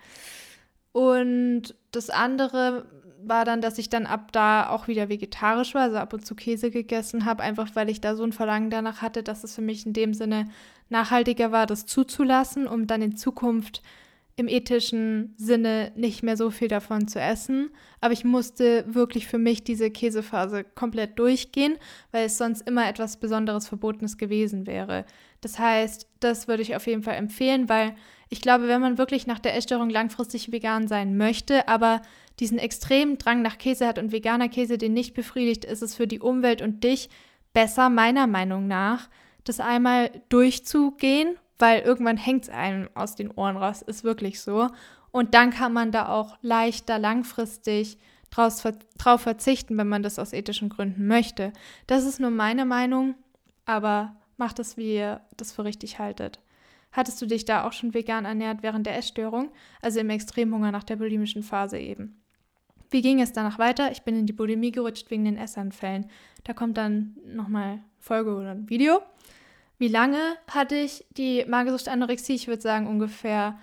Und 0.93 1.75
das 1.91 2.11
andere 2.11 2.87
war 3.25 3.45
dann, 3.45 3.61
dass 3.61 3.79
ich 3.79 3.89
dann 3.89 4.07
ab 4.07 4.33
da 4.33 4.69
auch 4.69 4.89
wieder 4.89 5.09
vegetarisch 5.09 5.75
war, 5.75 5.83
also 5.83 5.97
ab 5.97 6.13
und 6.13 6.27
zu 6.27 6.35
Käse 6.35 6.71
gegessen 6.71 7.25
habe, 7.25 7.43
einfach 7.43 7.71
weil 7.75 7.91
ich 7.91 8.01
da 8.01 8.17
so 8.17 8.25
ein 8.25 8.33
Verlangen 8.33 8.71
danach 8.71 9.03
hatte, 9.03 9.23
dass 9.23 9.45
es 9.45 9.55
für 9.55 9.63
mich 9.63 9.87
in 9.87 9.93
dem 9.93 10.15
Sinne 10.15 10.49
nachhaltiger 10.89 11.53
war, 11.53 11.67
das 11.67 11.87
zuzulassen, 11.87 12.67
um 12.67 12.87
dann 12.87 13.03
in 13.03 13.17
Zukunft 13.17 13.83
im 14.37 14.49
ethischen 14.49 15.35
Sinne 15.37 15.93
nicht 15.95 16.23
mehr 16.23 16.37
so 16.37 16.51
viel 16.51 16.69
davon 16.69 17.07
zu 17.07 17.21
essen. 17.21 17.71
Aber 18.01 18.13
ich 18.13 18.25
musste 18.25 18.85
wirklich 18.87 19.27
für 19.27 19.39
mich 19.39 19.63
diese 19.63 19.91
Käsephase 19.91 20.65
komplett 20.65 21.19
durchgehen, 21.19 21.77
weil 22.13 22.27
es 22.27 22.39
sonst 22.39 22.63
immer 22.63 22.89
etwas 22.89 23.19
Besonderes 23.19 23.69
Verbotenes 23.69 24.17
gewesen 24.17 24.67
wäre. 24.67 25.05
Das 25.43 25.59
heißt, 25.59 26.09
das 26.21 26.49
würde 26.49 26.63
ich 26.63 26.75
auf 26.77 26.87
jeden 26.87 27.03
Fall 27.03 27.17
empfehlen, 27.17 27.69
weil 27.69 27.95
ich 28.33 28.41
glaube, 28.41 28.67
wenn 28.67 28.81
man 28.81 28.97
wirklich 28.97 29.27
nach 29.27 29.39
der 29.39 29.55
Essstörung 29.55 29.91
langfristig 29.91 30.51
vegan 30.53 30.89
sein 30.89 31.19
möchte, 31.19 31.69
aber 31.69 32.01
diesen 32.41 32.59
extremen 32.59 33.19
Drang 33.19 33.43
nach 33.43 33.59
Käse 33.59 33.87
hat 33.87 33.99
und 33.99 34.11
veganer 34.11 34.49
Käse 34.49 34.79
den 34.79 34.95
nicht 34.95 35.13
befriedigt, 35.13 35.67
ist 35.67 35.83
es 35.83 35.95
für 35.95 36.07
die 36.07 36.19
Umwelt 36.19 36.63
und 36.63 36.83
dich 36.83 37.11
besser, 37.53 37.91
meiner 37.91 38.27
Meinung 38.27 38.67
nach, 38.67 39.11
das 39.45 39.61
einmal 39.61 40.11
durchzugehen, 40.31 41.37
weil 41.59 41.83
irgendwann 41.83 42.17
hängt 42.17 42.45
es 42.45 42.49
einem 42.49 42.89
aus 42.95 43.17
den 43.17 43.31
Ohren 43.31 43.59
raus, 43.59 43.83
ist 43.83 44.03
wirklich 44.03 44.41
so. 44.41 44.69
Und 45.11 45.35
dann 45.35 45.51
kann 45.51 45.75
man 45.75 45.93
da 45.93 46.09
auch 46.09 46.39
leichter 46.41 46.99
langfristig 46.99 47.99
draus, 48.31 48.63
drauf 48.97 49.21
verzichten, 49.21 49.77
wenn 49.77 49.89
man 49.89 50.03
das 50.03 50.19
aus 50.19 50.33
ethischen 50.33 50.71
Gründen 50.71 51.07
möchte. 51.07 51.53
Das 51.87 52.07
ist 52.07 52.19
nur 52.19 52.31
meine 52.31 52.65
Meinung, 52.65 53.15
aber 53.67 54.17
macht 54.39 54.59
es, 54.59 54.79
wie 54.79 54.95
ihr 54.95 55.21
das 55.37 55.53
für 55.53 55.65
richtig 55.65 55.99
haltet. 55.99 56.41
Hattest 56.93 57.21
du 57.21 57.27
dich 57.27 57.45
da 57.45 57.67
auch 57.67 57.73
schon 57.73 57.95
vegan 57.95 58.25
ernährt 58.25 58.63
während 58.63 58.87
der 58.87 58.97
Essstörung, 58.97 59.51
also 59.81 60.01
im 60.01 60.11
Extremhunger 60.11 60.71
nach 60.71 60.85
der 60.85 60.97
bulimischen 60.97 61.43
Phase 61.43 61.79
eben? 61.79 62.23
Wie 62.91 63.01
ging 63.01 63.21
es 63.23 63.33
danach 63.33 63.59
weiter? 63.59 63.91
Ich 63.91 64.03
bin 64.03 64.15
in 64.15 64.27
die 64.27 64.35
Bulimie 64.35 64.71
gerutscht 64.71 65.11
wegen 65.11 65.25
den 65.25 65.39
Essanfällen. 65.39 66.11
Da 66.45 66.53
kommt 66.53 66.77
dann 66.77 67.17
nochmal 67.25 67.79
Folge 67.99 68.35
oder 68.35 68.51
ein 68.51 68.69
Video. 68.69 69.01
Wie 69.79 69.89
lange 69.89 70.19
hatte 70.47 70.77
ich 70.77 71.07
die 71.17 71.45
Magersucht 71.49 71.89
Anorexie? 71.89 72.35
Ich 72.35 72.49
würde 72.49 72.61
sagen 72.61 72.87
ungefähr, 72.87 73.59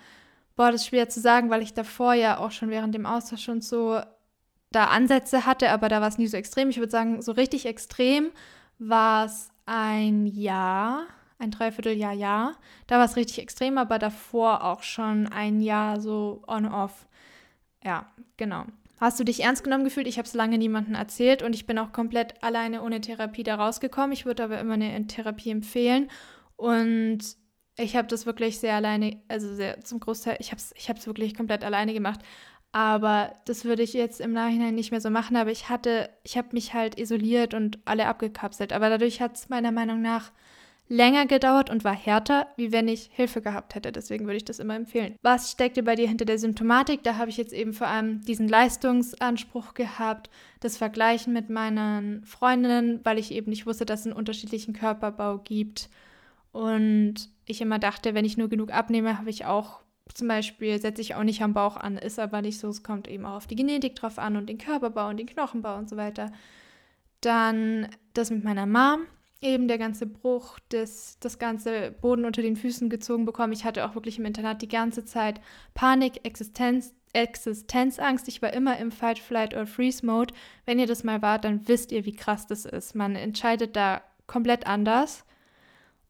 boah, 0.56 0.72
das 0.72 0.82
ist 0.82 0.88
schwer 0.88 1.08
zu 1.08 1.20
sagen, 1.20 1.48
weil 1.48 1.62
ich 1.62 1.72
davor 1.72 2.14
ja 2.14 2.38
auch 2.38 2.50
schon 2.50 2.70
während 2.70 2.94
dem 2.94 3.06
Austausch 3.06 3.48
und 3.48 3.62
so 3.62 4.00
da 4.72 4.86
Ansätze 4.86 5.46
hatte, 5.46 5.70
aber 5.70 5.88
da 5.88 6.00
war 6.00 6.08
es 6.08 6.18
nie 6.18 6.26
so 6.26 6.36
extrem. 6.36 6.68
Ich 6.68 6.78
würde 6.78 6.90
sagen, 6.90 7.22
so 7.22 7.32
richtig 7.32 7.66
extrem 7.66 8.30
war 8.78 9.26
es 9.26 9.50
ein 9.66 10.26
Jahr, 10.26 11.06
ein 11.40 11.50
Dreivierteljahr, 11.50 12.12
Jahr. 12.12 12.56
Da 12.86 12.98
war 12.98 13.04
es 13.04 13.16
richtig 13.16 13.40
extrem, 13.40 13.78
aber 13.78 13.98
davor 13.98 14.64
auch 14.64 14.82
schon 14.82 15.26
ein 15.28 15.60
Jahr 15.60 16.00
so 16.00 16.42
on-off. 16.46 17.06
Ja, 17.82 18.06
genau. 18.36 18.66
Hast 19.00 19.18
du 19.18 19.24
dich 19.24 19.42
ernst 19.42 19.64
genommen 19.64 19.84
gefühlt? 19.84 20.06
Ich 20.06 20.18
habe 20.18 20.28
es 20.28 20.34
lange 20.34 20.58
niemandem 20.58 20.94
erzählt 20.94 21.42
und 21.42 21.54
ich 21.54 21.66
bin 21.66 21.78
auch 21.78 21.90
komplett 21.92 22.42
alleine 22.44 22.82
ohne 22.82 23.00
Therapie 23.00 23.42
da 23.42 23.54
rausgekommen. 23.54 24.12
Ich 24.12 24.26
würde 24.26 24.44
aber 24.44 24.60
immer 24.60 24.74
eine 24.74 25.06
Therapie 25.06 25.50
empfehlen. 25.50 26.10
Und 26.56 27.20
ich 27.78 27.96
habe 27.96 28.08
das 28.08 28.26
wirklich 28.26 28.58
sehr 28.58 28.74
alleine, 28.74 29.22
also 29.28 29.54
sehr 29.54 29.80
zum 29.80 30.00
Großteil, 30.00 30.36
ich 30.38 30.52
habe 30.52 30.60
es 30.60 30.74
ich 30.76 31.06
wirklich 31.06 31.34
komplett 31.34 31.64
alleine 31.64 31.94
gemacht. 31.94 32.20
Aber 32.72 33.32
das 33.46 33.64
würde 33.64 33.82
ich 33.82 33.94
jetzt 33.94 34.20
im 34.20 34.32
Nachhinein 34.32 34.74
nicht 34.74 34.90
mehr 34.90 35.00
so 35.00 35.08
machen. 35.08 35.36
Aber 35.36 35.50
ich 35.50 35.70
hatte, 35.70 36.10
ich 36.22 36.36
habe 36.36 36.48
mich 36.52 36.74
halt 36.74 37.00
isoliert 37.00 37.54
und 37.54 37.78
alle 37.86 38.06
abgekapselt. 38.06 38.74
Aber 38.74 38.90
dadurch 38.90 39.22
hat 39.22 39.36
es 39.36 39.48
meiner 39.48 39.72
Meinung 39.72 40.02
nach 40.02 40.30
länger 40.90 41.26
gedauert 41.26 41.70
und 41.70 41.84
war 41.84 41.94
härter, 41.94 42.48
wie 42.56 42.72
wenn 42.72 42.88
ich 42.88 43.10
Hilfe 43.12 43.40
gehabt 43.40 43.76
hätte. 43.76 43.92
Deswegen 43.92 44.26
würde 44.26 44.38
ich 44.38 44.44
das 44.44 44.58
immer 44.58 44.74
empfehlen. 44.74 45.14
Was 45.22 45.52
steckte 45.52 45.84
bei 45.84 45.94
dir 45.94 46.08
hinter 46.08 46.24
der 46.24 46.38
Symptomatik? 46.38 47.04
Da 47.04 47.16
habe 47.16 47.30
ich 47.30 47.36
jetzt 47.36 47.52
eben 47.52 47.72
vor 47.72 47.86
allem 47.86 48.20
diesen 48.22 48.48
Leistungsanspruch 48.48 49.74
gehabt, 49.74 50.30
das 50.58 50.76
Vergleichen 50.76 51.32
mit 51.32 51.48
meinen 51.48 52.24
Freundinnen, 52.24 53.00
weil 53.04 53.20
ich 53.20 53.30
eben 53.30 53.50
nicht 53.50 53.66
wusste, 53.66 53.86
dass 53.86 54.00
es 54.00 54.06
einen 54.06 54.16
unterschiedlichen 54.16 54.74
Körperbau 54.74 55.38
gibt. 55.38 55.88
Und 56.50 57.14
ich 57.46 57.60
immer 57.60 57.78
dachte, 57.78 58.14
wenn 58.14 58.24
ich 58.24 58.36
nur 58.36 58.48
genug 58.48 58.72
abnehme, 58.72 59.16
habe 59.16 59.30
ich 59.30 59.46
auch 59.46 59.82
zum 60.12 60.26
Beispiel, 60.26 60.80
setze 60.80 61.02
ich 61.02 61.14
auch 61.14 61.22
nicht 61.22 61.40
am 61.40 61.54
Bauch 61.54 61.76
an, 61.76 61.98
ist 61.98 62.18
aber 62.18 62.42
nicht 62.42 62.58
so. 62.58 62.68
Es 62.68 62.82
kommt 62.82 63.06
eben 63.06 63.24
auch 63.24 63.36
auf 63.36 63.46
die 63.46 63.54
Genetik 63.54 63.94
drauf 63.94 64.18
an 64.18 64.36
und 64.36 64.48
den 64.48 64.58
Körperbau 64.58 65.08
und 65.08 65.18
den 65.18 65.28
Knochenbau 65.28 65.78
und 65.78 65.88
so 65.88 65.96
weiter. 65.96 66.32
Dann 67.20 67.86
das 68.12 68.30
mit 68.30 68.42
meiner 68.42 68.66
Mom 68.66 69.06
eben 69.40 69.68
der 69.68 69.78
ganze 69.78 70.06
Bruch, 70.06 70.58
das, 70.68 71.18
das 71.20 71.38
ganze 71.38 71.92
Boden 72.00 72.24
unter 72.24 72.42
den 72.42 72.56
Füßen 72.56 72.90
gezogen 72.90 73.24
bekommen. 73.24 73.52
Ich 73.52 73.64
hatte 73.64 73.86
auch 73.86 73.94
wirklich 73.94 74.18
im 74.18 74.26
Internat 74.26 74.62
die 74.62 74.68
ganze 74.68 75.04
Zeit 75.04 75.40
Panik, 75.74 76.24
Existenz, 76.24 76.94
Existenzangst. 77.12 78.28
Ich 78.28 78.42
war 78.42 78.52
immer 78.52 78.78
im 78.78 78.92
Fight, 78.92 79.18
Flight 79.18 79.54
or 79.54 79.66
Freeze 79.66 80.04
Mode. 80.04 80.34
Wenn 80.66 80.78
ihr 80.78 80.86
das 80.86 81.04
mal 81.04 81.22
wart, 81.22 81.44
dann 81.44 81.66
wisst 81.66 81.90
ihr, 81.90 82.04
wie 82.04 82.14
krass 82.14 82.46
das 82.46 82.64
ist. 82.64 82.94
Man 82.94 83.16
entscheidet 83.16 83.76
da 83.76 84.02
komplett 84.26 84.66
anders. 84.66 85.24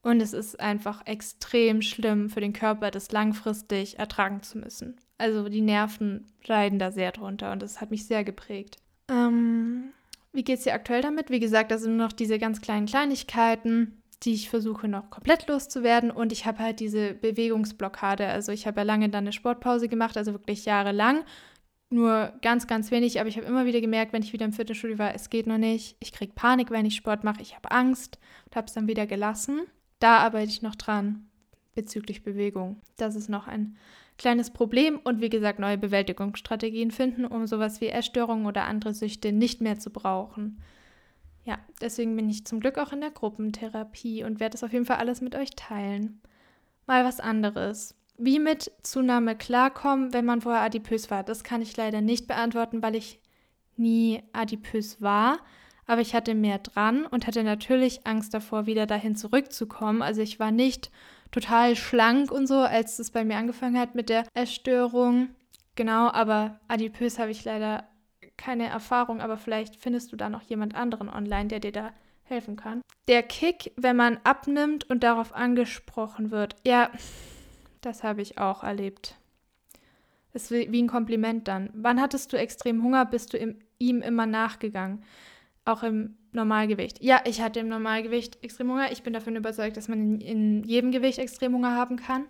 Und 0.02 0.20
es 0.22 0.32
ist 0.32 0.58
einfach 0.58 1.06
extrem 1.06 1.82
schlimm 1.82 2.30
für 2.30 2.40
den 2.40 2.54
Körper, 2.54 2.90
das 2.90 3.12
langfristig 3.12 3.98
ertragen 3.98 4.42
zu 4.42 4.58
müssen. 4.58 4.96
Also 5.18 5.50
die 5.50 5.60
Nerven 5.60 6.26
leiden 6.46 6.78
da 6.78 6.90
sehr 6.90 7.12
drunter 7.12 7.52
und 7.52 7.60
das 7.60 7.82
hat 7.82 7.90
mich 7.90 8.06
sehr 8.06 8.24
geprägt. 8.24 8.78
Ähm, 9.10 9.92
wie 10.32 10.44
geht 10.44 10.58
es 10.58 10.64
dir 10.64 10.74
aktuell 10.74 11.02
damit? 11.02 11.30
Wie 11.30 11.40
gesagt, 11.40 11.70
das 11.70 11.82
sind 11.82 11.96
nur 11.96 12.06
noch 12.06 12.12
diese 12.12 12.38
ganz 12.38 12.60
kleinen 12.60 12.86
Kleinigkeiten, 12.86 14.02
die 14.22 14.34
ich 14.34 14.50
versuche 14.50 14.86
noch 14.86 15.10
komplett 15.10 15.48
loszuwerden. 15.48 16.10
Und 16.10 16.32
ich 16.32 16.46
habe 16.46 16.58
halt 16.58 16.80
diese 16.80 17.14
Bewegungsblockade. 17.14 18.26
Also 18.26 18.52
ich 18.52 18.66
habe 18.66 18.80
ja 18.80 18.84
lange 18.84 19.08
dann 19.08 19.24
eine 19.24 19.32
Sportpause 19.32 19.88
gemacht, 19.88 20.16
also 20.16 20.32
wirklich 20.32 20.64
jahrelang. 20.64 21.24
Nur 21.92 22.32
ganz, 22.42 22.66
ganz 22.68 22.90
wenig. 22.90 23.18
Aber 23.18 23.28
ich 23.28 23.36
habe 23.36 23.46
immer 23.46 23.66
wieder 23.66 23.80
gemerkt, 23.80 24.12
wenn 24.12 24.22
ich 24.22 24.32
wieder 24.32 24.44
im 24.44 24.52
Fitnessstudio 24.52 24.98
war, 24.98 25.14
es 25.14 25.30
geht 25.30 25.46
noch 25.46 25.58
nicht. 25.58 25.96
Ich 26.00 26.12
kriege 26.12 26.32
Panik, 26.34 26.70
wenn 26.70 26.86
ich 26.86 26.94
Sport 26.94 27.24
mache. 27.24 27.42
Ich 27.42 27.56
habe 27.56 27.70
Angst 27.70 28.18
und 28.46 28.56
habe 28.56 28.66
es 28.66 28.74
dann 28.74 28.86
wieder 28.86 29.06
gelassen. 29.06 29.62
Da 29.98 30.18
arbeite 30.18 30.50
ich 30.50 30.62
noch 30.62 30.76
dran 30.76 31.26
bezüglich 31.74 32.22
Bewegung. 32.22 32.80
Das 32.96 33.16
ist 33.16 33.28
noch 33.28 33.48
ein 33.48 33.76
kleines 34.20 34.50
Problem 34.50 35.00
und 35.02 35.22
wie 35.22 35.30
gesagt 35.30 35.58
neue 35.58 35.78
Bewältigungsstrategien 35.78 36.90
finden, 36.90 37.24
um 37.24 37.46
sowas 37.46 37.80
wie 37.80 37.88
Essstörungen 37.88 38.44
oder 38.44 38.64
andere 38.64 38.92
Süchte 38.92 39.32
nicht 39.32 39.62
mehr 39.62 39.78
zu 39.78 39.88
brauchen. 39.88 40.60
Ja, 41.44 41.58
deswegen 41.80 42.14
bin 42.16 42.28
ich 42.28 42.44
zum 42.44 42.60
Glück 42.60 42.76
auch 42.76 42.92
in 42.92 43.00
der 43.00 43.12
Gruppentherapie 43.12 44.22
und 44.22 44.38
werde 44.38 44.56
es 44.56 44.62
auf 44.62 44.74
jeden 44.74 44.84
Fall 44.84 44.98
alles 44.98 45.22
mit 45.22 45.34
euch 45.34 45.52
teilen. 45.56 46.20
Mal 46.86 47.02
was 47.02 47.18
anderes. 47.18 47.94
Wie 48.18 48.38
mit 48.38 48.70
Zunahme 48.82 49.36
klarkommen, 49.36 50.12
wenn 50.12 50.26
man 50.26 50.42
vorher 50.42 50.60
adipös 50.60 51.10
war, 51.10 51.22
das 51.22 51.42
kann 51.42 51.62
ich 51.62 51.74
leider 51.78 52.02
nicht 52.02 52.28
beantworten, 52.28 52.82
weil 52.82 52.96
ich 52.96 53.20
nie 53.78 54.22
adipös 54.34 55.00
war. 55.00 55.38
Aber 55.86 56.02
ich 56.02 56.14
hatte 56.14 56.34
mehr 56.34 56.58
dran 56.58 57.06
und 57.06 57.26
hatte 57.26 57.42
natürlich 57.42 58.06
Angst 58.06 58.34
davor, 58.34 58.66
wieder 58.66 58.84
dahin 58.84 59.16
zurückzukommen. 59.16 60.02
Also 60.02 60.20
ich 60.20 60.38
war 60.38 60.50
nicht 60.50 60.90
total 61.30 61.76
schlank 61.76 62.30
und 62.30 62.46
so, 62.46 62.58
als 62.58 62.98
es 62.98 63.10
bei 63.10 63.24
mir 63.24 63.36
angefangen 63.36 63.78
hat 63.78 63.94
mit 63.94 64.08
der 64.08 64.26
Essstörung. 64.34 65.30
Genau, 65.76 66.10
aber 66.10 66.60
adipös 66.68 67.18
habe 67.18 67.30
ich 67.30 67.44
leider 67.44 67.84
keine 68.36 68.68
Erfahrung, 68.68 69.20
aber 69.20 69.36
vielleicht 69.36 69.76
findest 69.76 70.12
du 70.12 70.16
da 70.16 70.28
noch 70.28 70.42
jemand 70.42 70.74
anderen 70.74 71.08
online, 71.08 71.48
der 71.48 71.60
dir 71.60 71.72
da 71.72 71.92
helfen 72.24 72.56
kann. 72.56 72.80
Der 73.08 73.22
Kick, 73.22 73.72
wenn 73.76 73.96
man 73.96 74.18
abnimmt 74.24 74.88
und 74.88 75.02
darauf 75.02 75.34
angesprochen 75.34 76.30
wird. 76.30 76.56
Ja, 76.66 76.90
das 77.80 78.02
habe 78.02 78.22
ich 78.22 78.38
auch 78.38 78.62
erlebt. 78.62 79.16
Das 80.32 80.50
ist 80.50 80.50
wie 80.50 80.82
ein 80.82 80.88
Kompliment 80.88 81.48
dann. 81.48 81.70
Wann 81.74 82.00
hattest 82.00 82.32
du 82.32 82.38
extrem 82.38 82.82
Hunger? 82.82 83.04
Bist 83.04 83.32
du 83.32 83.56
ihm 83.78 84.02
immer 84.02 84.26
nachgegangen? 84.26 85.04
Auch 85.64 85.82
im 85.82 86.16
Normalgewicht. 86.32 87.02
Ja, 87.02 87.20
ich 87.24 87.40
hatte 87.40 87.60
im 87.60 87.68
Normalgewicht 87.68 88.42
extrem 88.42 88.70
Hunger. 88.70 88.92
Ich 88.92 89.02
bin 89.02 89.12
davon 89.12 89.36
überzeugt, 89.36 89.76
dass 89.76 89.88
man 89.88 89.98
in, 89.98 90.20
in 90.20 90.64
jedem 90.64 90.90
Gewicht 90.90 91.18
extrem 91.18 91.54
Hunger 91.54 91.74
haben 91.74 91.96
kann. 91.96 92.26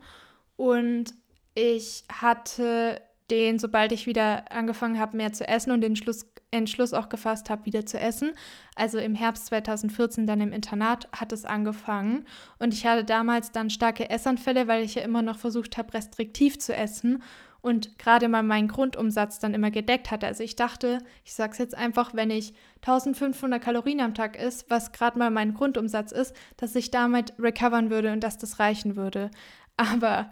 Und 0.57 1.15
ich 1.55 2.05
hatte 2.13 3.01
den, 3.31 3.59
sobald 3.59 3.93
ich 3.93 4.07
wieder 4.07 4.51
angefangen 4.51 4.99
habe, 4.99 5.17
mehr 5.17 5.33
zu 5.33 5.47
essen 5.47 5.71
und 5.71 5.81
den 5.81 5.97
Schluss, 5.97 6.27
Entschluss 6.51 6.93
auch 6.93 7.09
gefasst 7.09 7.49
habe, 7.49 7.65
wieder 7.65 7.87
zu 7.87 7.99
essen. 7.99 8.33
Also 8.75 8.99
im 8.99 9.15
Herbst 9.15 9.47
2014 9.47 10.27
dann 10.27 10.41
im 10.41 10.53
Internat 10.53 11.09
hat 11.13 11.33
es 11.33 11.45
angefangen. 11.45 12.27
Und 12.59 12.75
ich 12.75 12.87
hatte 12.87 13.05
damals 13.05 13.53
dann 13.53 13.71
starke 13.71 14.11
Essanfälle, 14.11 14.67
weil 14.67 14.83
ich 14.83 14.97
ja 14.97 15.03
immer 15.03 15.23
noch 15.23 15.39
versucht 15.39 15.77
habe, 15.77 15.95
restriktiv 15.95 16.59
zu 16.59 16.75
essen 16.75 17.23
und 17.63 17.99
gerade 17.99 18.29
mal 18.29 18.43
meinen 18.43 18.69
Grundumsatz 18.69 19.39
dann 19.39 19.55
immer 19.55 19.71
gedeckt 19.71 20.11
hatte. 20.11 20.27
Also 20.27 20.43
ich 20.43 20.57
dachte, 20.57 20.99
ich 21.25 21.35
sage 21.35 21.53
es 21.53 21.59
jetzt 21.59 21.77
einfach, 21.77 22.15
wenn 22.15 22.31
ich 22.31 22.55
1500 22.83 23.63
Kalorien 23.63 24.01
am 24.01 24.15
Tag 24.15 24.41
isst, 24.41 24.71
was 24.71 24.93
gerade 24.93 25.19
mal 25.19 25.31
mein 25.31 25.55
Grundumsatz 25.55 26.13
ist, 26.13 26.35
dass 26.57 26.75
ich 26.75 26.91
damit 26.91 27.35
recovern 27.39 27.91
würde 27.91 28.13
und 28.13 28.21
dass 28.25 28.39
das 28.39 28.59
reichen 28.59 28.97
würde. 28.97 29.31
Aber 29.77 30.31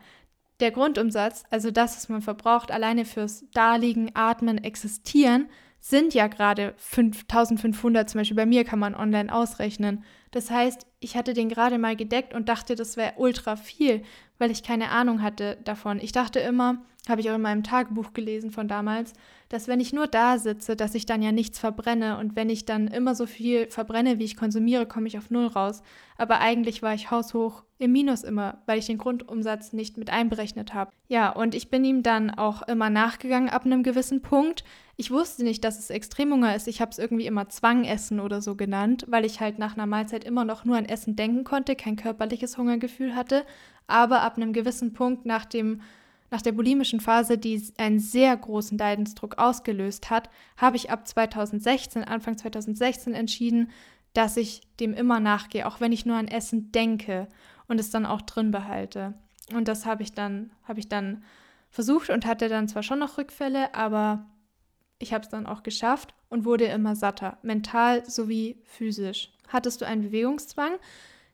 der 0.60 0.70
Grundumsatz, 0.70 1.44
also 1.50 1.70
das, 1.70 1.96
was 1.96 2.08
man 2.08 2.22
verbraucht, 2.22 2.70
alleine 2.70 3.04
fürs 3.04 3.44
Daliegen, 3.52 4.10
Atmen, 4.14 4.58
Existieren, 4.58 5.48
sind 5.80 6.14
ja 6.14 6.26
gerade 6.26 6.74
5500 6.78 8.10
zum 8.10 8.20
Beispiel. 8.20 8.36
Bei 8.36 8.46
mir 8.46 8.64
kann 8.64 8.78
man 8.78 8.94
online 8.94 9.32
ausrechnen. 9.32 10.04
Das 10.30 10.50
heißt, 10.50 10.86
ich 11.00 11.16
hatte 11.16 11.34
den 11.34 11.48
gerade 11.48 11.78
mal 11.78 11.96
gedeckt 11.96 12.34
und 12.34 12.48
dachte, 12.48 12.74
das 12.74 12.96
wäre 12.96 13.14
ultra 13.16 13.56
viel, 13.56 14.02
weil 14.38 14.50
ich 14.50 14.62
keine 14.62 14.90
Ahnung 14.90 15.22
hatte 15.22 15.58
davon. 15.64 16.00
Ich 16.00 16.12
dachte 16.12 16.40
immer, 16.40 16.82
habe 17.08 17.20
ich 17.20 17.30
auch 17.30 17.36
in 17.36 17.42
meinem 17.42 17.62
Tagebuch 17.62 18.12
gelesen 18.12 18.50
von 18.50 18.68
damals, 18.68 19.14
dass 19.48 19.68
wenn 19.68 19.80
ich 19.80 19.92
nur 19.92 20.06
da 20.06 20.38
sitze, 20.38 20.76
dass 20.76 20.94
ich 20.94 21.06
dann 21.06 21.22
ja 21.22 21.32
nichts 21.32 21.58
verbrenne 21.58 22.18
und 22.18 22.36
wenn 22.36 22.50
ich 22.50 22.64
dann 22.64 22.88
immer 22.88 23.14
so 23.14 23.26
viel 23.26 23.70
verbrenne, 23.70 24.18
wie 24.18 24.24
ich 24.24 24.36
konsumiere, 24.36 24.86
komme 24.86 25.08
ich 25.08 25.16
auf 25.16 25.30
Null 25.30 25.46
raus. 25.46 25.82
Aber 26.16 26.40
eigentlich 26.40 26.82
war 26.82 26.94
ich 26.94 27.10
haushoch 27.10 27.64
im 27.78 27.92
Minus 27.92 28.24
immer, 28.24 28.58
weil 28.66 28.78
ich 28.78 28.86
den 28.86 28.98
Grundumsatz 28.98 29.72
nicht 29.72 29.96
mit 29.96 30.10
einberechnet 30.10 30.74
habe. 30.74 30.90
Ja, 31.08 31.30
und 31.30 31.54
ich 31.54 31.70
bin 31.70 31.84
ihm 31.84 32.02
dann 32.02 32.30
auch 32.30 32.62
immer 32.62 32.90
nachgegangen 32.90 33.48
ab 33.48 33.64
einem 33.64 33.82
gewissen 33.82 34.20
Punkt. 34.20 34.64
Ich 34.96 35.10
wusste 35.10 35.44
nicht, 35.44 35.64
dass 35.64 35.78
es 35.78 35.90
Extremhunger 35.90 36.54
ist. 36.56 36.66
Ich 36.66 36.80
habe 36.80 36.90
es 36.90 36.98
irgendwie 36.98 37.26
immer 37.26 37.48
Zwangessen 37.48 38.20
oder 38.20 38.42
so 38.42 38.56
genannt, 38.56 39.06
weil 39.08 39.24
ich 39.24 39.40
halt 39.40 39.58
nach 39.58 39.76
einer 39.76 39.86
Mahlzeit 39.86 40.24
immer 40.24 40.44
noch 40.44 40.64
nur 40.64 40.76
an 40.76 40.86
Essen 40.86 41.14
denken 41.14 41.44
konnte, 41.44 41.76
kein 41.76 41.96
körperliches 41.96 42.58
Hungergefühl 42.58 43.14
hatte. 43.14 43.44
Aber 43.86 44.22
ab 44.22 44.36
einem 44.36 44.52
gewissen 44.52 44.92
Punkt 44.92 45.24
nach 45.24 45.44
dem 45.44 45.80
nach 46.30 46.42
der 46.42 46.52
bulimischen 46.52 47.00
Phase, 47.00 47.38
die 47.38 47.62
einen 47.78 48.00
sehr 48.00 48.36
großen 48.36 48.76
Leidensdruck 48.76 49.38
ausgelöst 49.38 50.10
hat, 50.10 50.28
habe 50.56 50.76
ich 50.76 50.90
ab 50.90 51.08
2016, 51.08 52.04
Anfang 52.04 52.36
2016 52.36 53.14
entschieden, 53.14 53.70
dass 54.12 54.36
ich 54.36 54.62
dem 54.80 54.94
immer 54.94 55.20
nachgehe, 55.20 55.66
auch 55.66 55.80
wenn 55.80 55.92
ich 55.92 56.06
nur 56.06 56.16
an 56.16 56.28
Essen 56.28 56.72
denke 56.72 57.28
und 57.66 57.78
es 57.78 57.90
dann 57.90 58.06
auch 58.06 58.22
drin 58.22 58.50
behalte. 58.50 59.14
Und 59.54 59.68
das 59.68 59.86
habe 59.86 60.02
ich 60.02 60.12
dann, 60.12 60.50
habe 60.64 60.80
ich 60.80 60.88
dann 60.88 61.22
versucht 61.70 62.10
und 62.10 62.26
hatte 62.26 62.48
dann 62.48 62.68
zwar 62.68 62.82
schon 62.82 62.98
noch 62.98 63.18
Rückfälle, 63.18 63.74
aber 63.74 64.26
ich 64.98 65.12
habe 65.12 65.24
es 65.24 65.30
dann 65.30 65.46
auch 65.46 65.62
geschafft 65.62 66.14
und 66.28 66.44
wurde 66.44 66.64
immer 66.64 66.96
satter, 66.96 67.38
mental 67.42 68.08
sowie 68.08 68.60
physisch. 68.64 69.32
Hattest 69.48 69.80
du 69.80 69.86
einen 69.86 70.02
Bewegungszwang? 70.02 70.72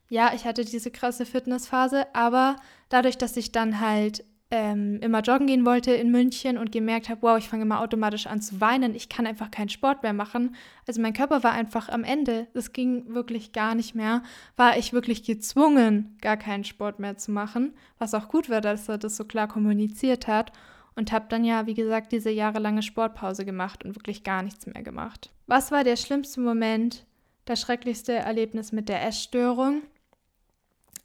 Ja, 0.07 0.33
ich 0.35 0.45
hatte 0.45 0.63
diese 0.63 0.91
krasse 0.91 1.25
Fitnessphase, 1.25 2.05
aber 2.13 2.57
dadurch, 2.89 3.17
dass 3.17 3.35
ich 3.37 3.51
dann 3.51 3.79
halt 3.79 4.23
ähm, 4.51 4.99
immer 5.01 5.21
joggen 5.21 5.47
gehen 5.47 5.65
wollte 5.65 5.91
in 5.91 6.11
München 6.11 6.57
und 6.57 6.71
gemerkt 6.71 7.09
habe, 7.09 7.21
wow, 7.23 7.37
ich 7.37 7.49
fange 7.49 7.63
immer 7.63 7.81
automatisch 7.81 8.27
an 8.27 8.41
zu 8.41 8.61
weinen, 8.61 8.93
ich 8.93 9.09
kann 9.09 9.25
einfach 9.25 9.49
keinen 9.49 9.69
Sport 9.69 10.03
mehr 10.03 10.13
machen. 10.13 10.55
Also 10.87 11.01
mein 11.01 11.13
Körper 11.13 11.43
war 11.43 11.51
einfach 11.51 11.89
am 11.89 12.03
Ende, 12.03 12.47
es 12.53 12.71
ging 12.71 13.13
wirklich 13.13 13.53
gar 13.53 13.73
nicht 13.73 13.95
mehr, 13.95 14.21
war 14.55 14.77
ich 14.77 14.93
wirklich 14.93 15.23
gezwungen, 15.23 16.17
gar 16.21 16.37
keinen 16.37 16.63
Sport 16.63 16.99
mehr 16.99 17.17
zu 17.17 17.31
machen, 17.31 17.73
was 17.97 18.13
auch 18.13 18.27
gut 18.27 18.49
war, 18.49 18.61
dass 18.61 18.87
er 18.87 18.99
das 18.99 19.17
so 19.17 19.25
klar 19.25 19.47
kommuniziert 19.47 20.27
hat 20.27 20.51
und 20.95 21.11
habe 21.11 21.25
dann 21.29 21.43
ja, 21.43 21.65
wie 21.65 21.73
gesagt, 21.73 22.11
diese 22.11 22.29
jahrelange 22.29 22.83
Sportpause 22.83 23.45
gemacht 23.45 23.83
und 23.83 23.95
wirklich 23.95 24.23
gar 24.23 24.43
nichts 24.43 24.67
mehr 24.67 24.83
gemacht. 24.83 25.31
Was 25.47 25.71
war 25.71 25.83
der 25.83 25.95
schlimmste 25.95 26.39
Moment, 26.39 27.05
das 27.45 27.61
schrecklichste 27.61 28.13
Erlebnis 28.13 28.71
mit 28.71 28.89
der 28.89 29.05
Essstörung? 29.05 29.81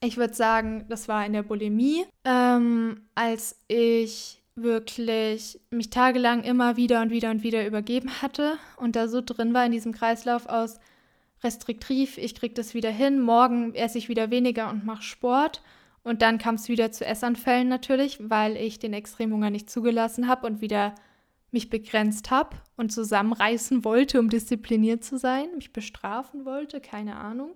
Ich 0.02 0.16
würde 0.16 0.34
sagen, 0.34 0.86
das 0.88 1.08
war 1.08 1.26
in 1.26 1.34
der 1.34 1.42
Bulimie, 1.42 2.06
ähm, 2.24 3.02
als 3.14 3.56
ich 3.68 4.42
wirklich 4.54 5.60
mich 5.70 5.90
tagelang 5.90 6.42
immer 6.42 6.76
wieder 6.76 7.02
und 7.02 7.10
wieder 7.10 7.30
und 7.30 7.42
wieder 7.42 7.66
übergeben 7.66 8.10
hatte 8.22 8.58
und 8.76 8.96
da 8.96 9.08
so 9.08 9.20
drin 9.20 9.54
war 9.54 9.64
in 9.64 9.72
diesem 9.72 9.92
Kreislauf 9.92 10.46
aus 10.46 10.78
restriktiv, 11.42 12.18
ich 12.18 12.34
kriege 12.34 12.54
das 12.54 12.74
wieder 12.74 12.90
hin, 12.90 13.20
morgen 13.20 13.74
esse 13.74 13.98
ich 13.98 14.08
wieder 14.08 14.30
weniger 14.30 14.70
und 14.70 14.84
mache 14.84 15.02
Sport. 15.02 15.62
Und 16.02 16.22
dann 16.22 16.38
kam 16.38 16.54
es 16.54 16.68
wieder 16.68 16.92
zu 16.92 17.04
Essanfällen 17.04 17.68
natürlich, 17.68 18.18
weil 18.20 18.56
ich 18.56 18.78
den 18.78 18.94
Extremhunger 18.94 19.50
nicht 19.50 19.68
zugelassen 19.68 20.28
habe 20.28 20.46
und 20.46 20.62
wieder 20.62 20.94
mich 21.50 21.68
begrenzt 21.68 22.30
habe 22.30 22.56
und 22.76 22.90
zusammenreißen 22.90 23.84
wollte, 23.84 24.18
um 24.18 24.30
diszipliniert 24.30 25.04
zu 25.04 25.18
sein, 25.18 25.48
mich 25.56 25.72
bestrafen 25.72 26.44
wollte, 26.44 26.80
keine 26.80 27.16
Ahnung. 27.16 27.52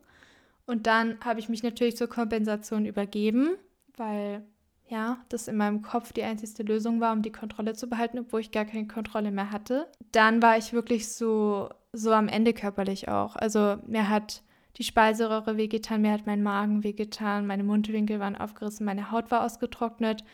Und 0.66 0.86
dann 0.86 1.18
habe 1.24 1.40
ich 1.40 1.48
mich 1.48 1.62
natürlich 1.62 1.96
zur 1.96 2.08
Kompensation 2.08 2.86
übergeben, 2.86 3.56
weil 3.96 4.46
ja, 4.88 5.18
das 5.28 5.48
in 5.48 5.56
meinem 5.56 5.82
Kopf 5.82 6.12
die 6.12 6.22
einzigste 6.22 6.62
Lösung 6.62 7.00
war, 7.00 7.12
um 7.12 7.22
die 7.22 7.32
Kontrolle 7.32 7.74
zu 7.74 7.88
behalten, 7.88 8.18
obwohl 8.18 8.40
ich 8.40 8.50
gar 8.50 8.64
keine 8.64 8.86
Kontrolle 8.86 9.30
mehr 9.30 9.50
hatte. 9.50 9.86
Dann 10.12 10.42
war 10.42 10.58
ich 10.58 10.72
wirklich 10.72 11.08
so, 11.08 11.70
so 11.92 12.12
am 12.12 12.28
Ende 12.28 12.52
körperlich 12.52 13.08
auch. 13.08 13.36
Also 13.36 13.78
mir 13.86 14.08
hat 14.08 14.42
die 14.76 14.84
Speiseröhre 14.84 15.56
wehgetan, 15.56 16.02
mir 16.02 16.12
hat 16.12 16.26
mein 16.26 16.42
Magen 16.42 16.84
wehgetan, 16.84 17.46
meine 17.46 17.64
Mundwinkel 17.64 18.20
waren 18.20 18.36
aufgerissen, 18.36 18.84
meine 18.84 19.10
Haut 19.10 19.30
war 19.30 19.44
ausgetrocknet, 19.44 20.24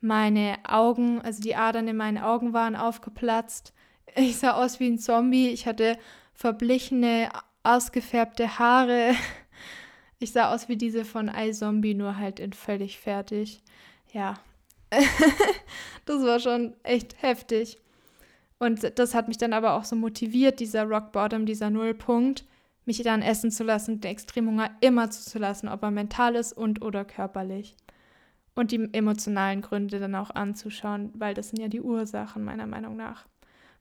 meine 0.00 0.56
Augen, 0.68 1.20
also 1.22 1.40
die 1.40 1.56
Adern 1.56 1.88
in 1.88 1.96
meinen 1.96 2.18
Augen 2.18 2.52
waren 2.52 2.76
aufgeplatzt. 2.76 3.72
Ich 4.16 4.36
sah 4.36 4.52
aus 4.52 4.80
wie 4.80 4.88
ein 4.88 4.98
Zombie, 4.98 5.48
ich 5.48 5.66
hatte 5.66 5.96
verblichene, 6.34 7.30
ausgefärbte 7.62 8.58
Haare. 8.58 9.14
Ich 10.24 10.32
sah 10.32 10.54
aus 10.54 10.70
wie 10.70 10.78
diese 10.78 11.04
von 11.04 11.28
iZombie, 11.28 11.92
nur 11.92 12.16
halt 12.16 12.40
in 12.40 12.54
völlig 12.54 12.98
fertig. 12.98 13.60
Ja. 14.10 14.38
das 16.06 16.22
war 16.22 16.40
schon 16.40 16.72
echt 16.82 17.20
heftig. 17.20 17.78
Und 18.58 18.98
das 18.98 19.14
hat 19.14 19.28
mich 19.28 19.36
dann 19.36 19.52
aber 19.52 19.74
auch 19.74 19.84
so 19.84 19.96
motiviert, 19.96 20.60
dieser 20.60 20.84
Rock 20.84 21.12
Bottom, 21.12 21.44
dieser 21.44 21.68
Nullpunkt, 21.68 22.46
mich 22.86 23.02
dann 23.02 23.20
essen 23.20 23.50
zu 23.50 23.64
lassen, 23.64 24.00
den 24.00 24.12
Extremhunger 24.12 24.70
immer 24.80 25.10
zuzulassen, 25.10 25.68
ob 25.68 25.82
er 25.82 25.90
mental 25.90 26.36
ist 26.36 26.54
und 26.54 26.80
oder 26.80 27.04
körperlich. 27.04 27.76
Und 28.54 28.72
die 28.72 28.88
emotionalen 28.94 29.60
Gründe 29.60 30.00
dann 30.00 30.14
auch 30.14 30.30
anzuschauen, 30.30 31.12
weil 31.12 31.34
das 31.34 31.50
sind 31.50 31.60
ja 31.60 31.68
die 31.68 31.82
Ursachen 31.82 32.44
meiner 32.44 32.66
Meinung 32.66 32.96
nach. 32.96 33.26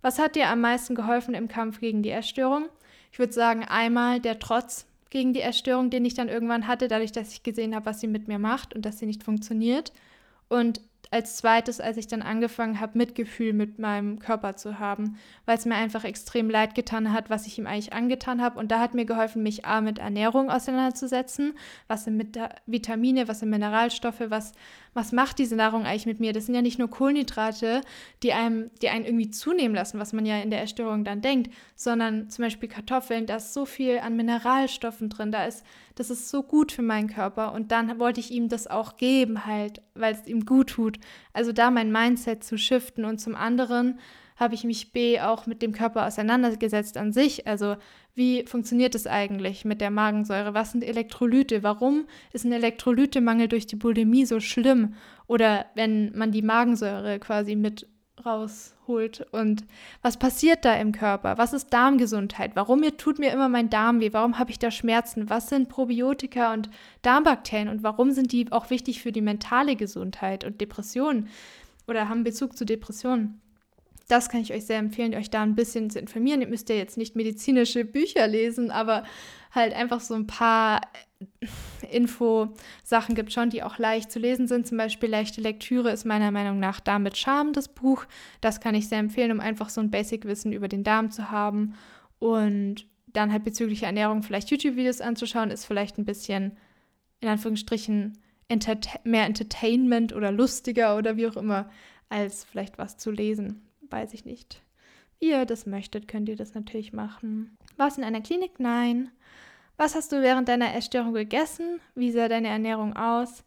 Was 0.01 0.19
hat 0.19 0.35
dir 0.35 0.49
am 0.49 0.59
meisten 0.59 0.93
geholfen 0.93 1.35
im 1.35 1.47
Kampf 1.47 1.79
gegen 1.79 2.03
die 2.03 2.11
Essstörung? 2.11 2.65
Ich 3.13 3.19
würde 3.19 3.31
sagen, 3.31 3.63
einmal 3.63 4.19
der 4.19 4.39
Trotz, 4.39 4.87
gegen 5.13 5.31
die 5.31 5.41
Essstörung, 5.41 5.91
den 5.91 6.03
ich 6.03 6.15
dann 6.15 6.27
irgendwann 6.27 6.67
hatte, 6.67 6.87
dadurch, 6.87 7.11
dass 7.11 7.31
ich 7.31 7.43
gesehen 7.43 7.75
habe, 7.75 7.85
was 7.85 7.99
sie 7.99 8.07
mit 8.07 8.27
mir 8.27 8.39
macht 8.39 8.73
und 8.73 8.83
dass 8.83 8.97
sie 8.97 9.05
nicht 9.05 9.23
funktioniert. 9.23 9.93
Und 10.49 10.81
als 11.11 11.37
zweites, 11.37 11.79
als 11.79 11.97
ich 11.97 12.07
dann 12.07 12.23
angefangen 12.23 12.79
habe, 12.79 12.97
Mitgefühl 12.97 13.53
mit 13.53 13.77
meinem 13.77 14.17
Körper 14.17 14.55
zu 14.55 14.79
haben, 14.79 15.17
weil 15.45 15.55
es 15.55 15.65
mir 15.65 15.75
einfach 15.75 16.03
extrem 16.03 16.49
leid 16.49 16.73
getan 16.73 17.13
hat, 17.13 17.29
was 17.29 17.45
ich 17.45 17.59
ihm 17.59 17.67
eigentlich 17.67 17.93
angetan 17.93 18.41
habe. 18.41 18.57
Und 18.57 18.71
da 18.71 18.79
hat 18.79 18.95
mir 18.95 19.05
geholfen, 19.05 19.43
mich 19.43 19.65
A 19.65 19.81
mit 19.81 19.99
Ernährung 19.99 20.49
auseinanderzusetzen, 20.49 21.53
was 21.87 22.05
sind 22.05 22.17
mit 22.17 22.39
Vitamine, 22.65 23.27
was 23.27 23.41
sind 23.41 23.51
Mineralstoffe, 23.51 24.23
was 24.29 24.53
was 24.93 25.11
macht 25.11 25.39
diese 25.39 25.55
Nahrung 25.55 25.85
eigentlich 25.85 26.05
mit 26.05 26.19
mir? 26.19 26.33
Das 26.33 26.45
sind 26.45 26.55
ja 26.55 26.61
nicht 26.61 26.79
nur 26.79 26.89
Kohlenhydrate, 26.89 27.81
die 28.21 28.33
einem, 28.33 28.69
die 28.81 28.89
einen 28.89 29.05
irgendwie 29.05 29.31
zunehmen 29.31 29.75
lassen, 29.75 29.99
was 29.99 30.13
man 30.13 30.25
ja 30.25 30.39
in 30.39 30.51
der 30.51 30.61
Essstörung 30.61 31.03
dann 31.03 31.21
denkt, 31.21 31.51
sondern 31.75 32.29
zum 32.29 32.43
Beispiel 32.43 32.69
Kartoffeln, 32.69 33.25
da 33.25 33.37
ist 33.37 33.53
so 33.53 33.65
viel 33.65 33.99
an 33.99 34.15
Mineralstoffen 34.15 35.09
drin, 35.09 35.31
da 35.31 35.45
ist, 35.45 35.65
das 35.95 36.09
ist 36.09 36.29
so 36.29 36.43
gut 36.43 36.71
für 36.71 36.81
meinen 36.81 37.07
Körper. 37.07 37.53
Und 37.53 37.71
dann 37.71 37.99
wollte 37.99 38.19
ich 38.19 38.31
ihm 38.31 38.49
das 38.49 38.67
auch 38.67 38.97
geben, 38.97 39.45
halt, 39.45 39.81
weil 39.95 40.13
es 40.13 40.27
ihm 40.27 40.45
gut 40.45 40.69
tut. 40.71 40.99
Also 41.33 41.51
da 41.51 41.71
mein 41.71 41.91
Mindset 41.91 42.43
zu 42.43 42.57
shiften 42.57 43.05
und 43.05 43.19
zum 43.19 43.35
anderen 43.35 43.99
habe 44.43 44.53
ich 44.53 44.63
mich 44.63 44.91
B 44.91 45.19
auch 45.19 45.47
mit 45.47 45.61
dem 45.61 45.71
Körper 45.71 46.05
auseinandergesetzt 46.05 46.97
an 46.97 47.11
sich. 47.11 47.47
Also 47.47 47.75
wie 48.13 48.45
funktioniert 48.45 48.93
es 48.93 49.07
eigentlich 49.07 49.65
mit 49.65 49.81
der 49.81 49.89
Magensäure? 49.89 50.53
Was 50.53 50.71
sind 50.71 50.83
Elektrolyte? 50.83 51.63
Warum 51.63 52.05
ist 52.31 52.45
ein 52.45 52.51
Elektrolytemangel 52.51 53.47
durch 53.47 53.65
die 53.65 53.75
Bulimie 53.75 54.25
so 54.25 54.39
schlimm? 54.39 54.93
Oder 55.25 55.65
wenn 55.73 56.15
man 56.15 56.31
die 56.31 56.43
Magensäure 56.43 57.17
quasi 57.19 57.55
mit 57.55 57.87
rausholt 58.23 59.25
und 59.31 59.65
was 60.01 60.17
passiert 60.17 60.65
da 60.65 60.75
im 60.75 60.91
Körper? 60.91 61.37
Was 61.37 61.53
ist 61.53 61.73
Darmgesundheit? 61.73 62.51
Warum 62.55 62.81
mir 62.81 62.95
tut 62.97 63.19
mir 63.19 63.31
immer 63.31 63.49
mein 63.49 63.69
Darm 63.69 63.99
weh? 63.99 64.13
Warum 64.13 64.37
habe 64.39 64.51
ich 64.51 64.59
da 64.59 64.71
Schmerzen? 64.71 65.29
Was 65.29 65.49
sind 65.49 65.69
Probiotika 65.69 66.53
und 66.53 66.69
Darmbakterien 67.01 67.69
und 67.69 67.83
warum 67.83 68.11
sind 68.11 68.31
die 68.31 68.51
auch 68.51 68.69
wichtig 68.69 69.01
für 69.01 69.11
die 69.11 69.21
mentale 69.21 69.75
Gesundheit 69.75 70.43
und 70.43 70.61
Depressionen 70.61 71.29
oder 71.87 72.07
haben 72.09 72.23
Bezug 72.23 72.55
zu 72.55 72.65
Depressionen? 72.65 73.41
Das 74.13 74.29
kann 74.29 74.41
ich 74.41 74.53
euch 74.53 74.67
sehr 74.67 74.77
empfehlen, 74.77 75.15
euch 75.15 75.31
da 75.31 75.41
ein 75.41 75.55
bisschen 75.55 75.89
zu 75.89 75.97
informieren. 75.97 76.39
Ihr 76.39 76.47
müsst 76.47 76.69
ja 76.69 76.75
jetzt 76.75 76.97
nicht 76.97 77.15
medizinische 77.15 77.83
Bücher 77.83 78.27
lesen, 78.27 78.69
aber 78.69 79.05
halt 79.49 79.73
einfach 79.73 80.01
so 80.01 80.13
ein 80.13 80.27
paar 80.27 80.81
Info-Sachen 81.89 83.15
gibt 83.15 83.33
schon, 83.33 83.49
die 83.49 83.63
auch 83.63 83.79
leicht 83.79 84.11
zu 84.11 84.19
lesen 84.19 84.47
sind. 84.47 84.67
Zum 84.67 84.77
Beispiel 84.77 85.09
leichte 85.09 85.41
Lektüre 85.41 85.89
ist 85.89 86.05
meiner 86.05 86.29
Meinung 86.29 86.59
nach 86.59 86.79
Darm 86.79 87.01
mit 87.01 87.17
Charme 87.17 87.53
das 87.53 87.69
Buch. 87.69 88.05
Das 88.39 88.61
kann 88.61 88.75
ich 88.75 88.87
sehr 88.87 88.99
empfehlen, 88.99 89.31
um 89.31 89.39
einfach 89.39 89.69
so 89.69 89.81
ein 89.81 89.89
Basic-Wissen 89.89 90.53
über 90.53 90.67
den 90.67 90.83
Darm 90.83 91.09
zu 91.09 91.31
haben. 91.31 91.73
Und 92.19 92.85
dann 93.07 93.31
halt 93.31 93.43
bezüglich 93.43 93.81
Ernährung 93.81 94.21
vielleicht 94.21 94.51
YouTube-Videos 94.51 95.01
anzuschauen, 95.01 95.49
ist 95.49 95.65
vielleicht 95.65 95.97
ein 95.97 96.05
bisschen, 96.05 96.55
in 97.19 97.29
Anführungsstrichen, 97.29 98.19
Enterte 98.47 98.89
mehr 99.05 99.25
Entertainment 99.25 100.13
oder 100.13 100.31
lustiger 100.31 100.97
oder 100.97 101.17
wie 101.17 101.25
auch 101.25 101.37
immer, 101.37 101.67
als 102.09 102.43
vielleicht 102.43 102.77
was 102.77 102.97
zu 102.97 103.09
lesen 103.09 103.63
weiß 103.93 104.13
ich 104.13 104.25
nicht. 104.25 104.61
Wie 105.19 105.29
ihr 105.29 105.45
das 105.45 105.65
möchtet, 105.65 106.07
könnt 106.07 106.27
ihr 106.27 106.35
das 106.35 106.55
natürlich 106.55 106.91
machen. 106.91 107.55
Warst 107.77 107.97
in 107.97 108.03
einer 108.03 108.21
Klinik? 108.21 108.59
Nein. 108.59 109.11
Was 109.77 109.95
hast 109.95 110.11
du 110.11 110.21
während 110.21 110.49
deiner 110.49 110.75
Essstörung 110.75 111.13
gegessen? 111.13 111.79
Wie 111.95 112.11
sah 112.11 112.27
deine 112.27 112.49
Ernährung 112.49 112.95
aus? 112.95 113.43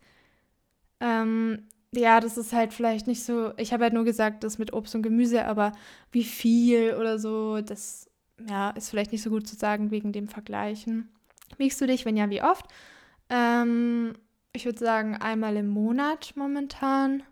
Ähm, 1.01 1.67
ja, 1.93 2.21
das 2.21 2.39
ist 2.39 2.53
halt 2.53 2.73
vielleicht 2.73 3.07
nicht 3.07 3.25
so. 3.25 3.53
Ich 3.57 3.73
habe 3.73 3.85
halt 3.85 3.93
nur 3.93 4.05
gesagt, 4.05 4.45
das 4.45 4.59
mit 4.59 4.73
Obst 4.73 4.95
und 4.95 5.03
Gemüse, 5.03 5.45
aber 5.45 5.73
wie 6.13 6.25
viel 6.25 6.95
oder 6.95 7.19
so, 7.19 7.61
das 7.61 8.09
ja, 8.49 8.71
ist 8.71 8.91
vielleicht 8.91 9.13
nicht 9.13 9.23
so 9.23 9.31
gut 9.31 9.47
zu 9.47 9.57
sagen 9.57 9.91
wegen 9.91 10.13
dem 10.13 10.29
Vergleichen. 10.29 11.09
Wiegst 11.59 11.81
du 11.81 11.87
dich? 11.87 12.05
Wenn 12.05 12.17
ja, 12.17 12.31
wie 12.31 12.43
oft? 12.43 12.67
Ähm, 13.29 14.15
ich 14.53 14.65
würde 14.65 14.79
sagen, 14.79 15.17
einmal 15.17 15.57
im 15.57 15.69
Monat 15.69 16.33
momentan. 16.37 17.23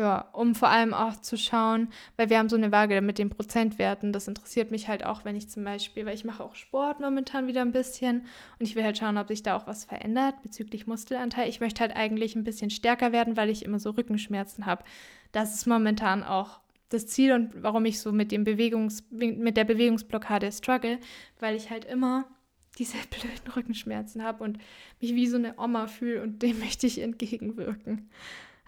Ja, 0.00 0.30
um 0.32 0.54
vor 0.54 0.70
allem 0.70 0.94
auch 0.94 1.20
zu 1.20 1.36
schauen, 1.36 1.88
weil 2.16 2.30
wir 2.30 2.38
haben 2.38 2.48
so 2.48 2.56
eine 2.56 2.72
Waage 2.72 3.02
mit 3.02 3.18
den 3.18 3.28
Prozentwerten. 3.28 4.14
Das 4.14 4.28
interessiert 4.28 4.70
mich 4.70 4.88
halt 4.88 5.04
auch, 5.04 5.26
wenn 5.26 5.36
ich 5.36 5.50
zum 5.50 5.62
Beispiel, 5.62 6.06
weil 6.06 6.14
ich 6.14 6.24
mache 6.24 6.42
auch 6.42 6.54
Sport 6.54 7.00
momentan 7.00 7.46
wieder 7.48 7.60
ein 7.60 7.72
bisschen 7.72 8.22
und 8.58 8.66
ich 8.66 8.76
will 8.76 8.82
halt 8.82 8.96
schauen, 8.96 9.18
ob 9.18 9.28
sich 9.28 9.42
da 9.42 9.54
auch 9.56 9.66
was 9.66 9.84
verändert 9.84 10.36
bezüglich 10.42 10.86
Muskelanteil. 10.86 11.50
Ich 11.50 11.60
möchte 11.60 11.82
halt 11.82 11.94
eigentlich 11.94 12.34
ein 12.34 12.44
bisschen 12.44 12.70
stärker 12.70 13.12
werden, 13.12 13.36
weil 13.36 13.50
ich 13.50 13.62
immer 13.62 13.78
so 13.78 13.90
Rückenschmerzen 13.90 14.64
habe. 14.64 14.84
Das 15.32 15.54
ist 15.54 15.66
momentan 15.66 16.22
auch 16.24 16.60
das 16.88 17.06
Ziel 17.06 17.32
und 17.32 17.62
warum 17.62 17.84
ich 17.84 18.00
so 18.00 18.10
mit 18.10 18.32
dem 18.32 18.44
Bewegungs 18.44 19.04
mit 19.10 19.58
der 19.58 19.64
Bewegungsblockade 19.64 20.50
struggle, 20.50 20.98
weil 21.40 21.56
ich 21.56 21.68
halt 21.68 21.84
immer 21.84 22.24
diese 22.78 22.96
blöden 23.10 23.52
Rückenschmerzen 23.54 24.22
habe 24.22 24.44
und 24.44 24.56
mich 24.98 25.14
wie 25.14 25.26
so 25.26 25.36
eine 25.36 25.58
Oma 25.58 25.88
fühle 25.88 26.22
und 26.22 26.40
dem 26.42 26.58
möchte 26.58 26.86
ich 26.86 27.02
entgegenwirken. 27.02 28.08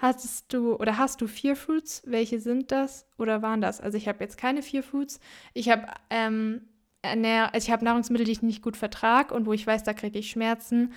Hattest 0.02 0.52
du 0.52 0.74
oder 0.74 0.98
hast 0.98 1.20
du 1.20 1.28
Fear 1.28 1.54
Foods? 1.54 2.02
Welche 2.04 2.40
sind 2.40 2.72
das 2.72 3.06
oder 3.18 3.40
waren 3.40 3.60
das? 3.60 3.80
Also 3.80 3.96
ich 3.96 4.08
habe 4.08 4.18
jetzt 4.18 4.36
keine 4.36 4.60
Fear 4.60 4.82
Foods. 4.82 5.20
Ich 5.54 5.68
habe 5.68 5.86
ähm, 6.10 6.62
also 7.02 7.56
ich 7.56 7.70
habe 7.70 7.84
Nahrungsmittel, 7.84 8.26
die 8.26 8.32
ich 8.32 8.42
nicht 8.42 8.62
gut 8.62 8.76
vertrage 8.76 9.32
und 9.32 9.46
wo 9.46 9.52
ich 9.52 9.64
weiß, 9.64 9.84
da 9.84 9.94
kriege 9.94 10.18
ich 10.18 10.28
Schmerzen. 10.28 10.92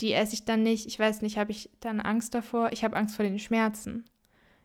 Die 0.00 0.12
esse 0.12 0.34
ich 0.34 0.44
dann 0.44 0.62
nicht. 0.62 0.86
Ich 0.86 1.00
weiß 1.00 1.20
nicht, 1.22 1.36
habe 1.36 1.50
ich 1.50 1.68
dann 1.80 1.98
Angst 1.98 2.32
davor? 2.32 2.70
Ich 2.72 2.84
habe 2.84 2.96
Angst 2.96 3.16
vor 3.16 3.24
den 3.24 3.40
Schmerzen. 3.40 4.04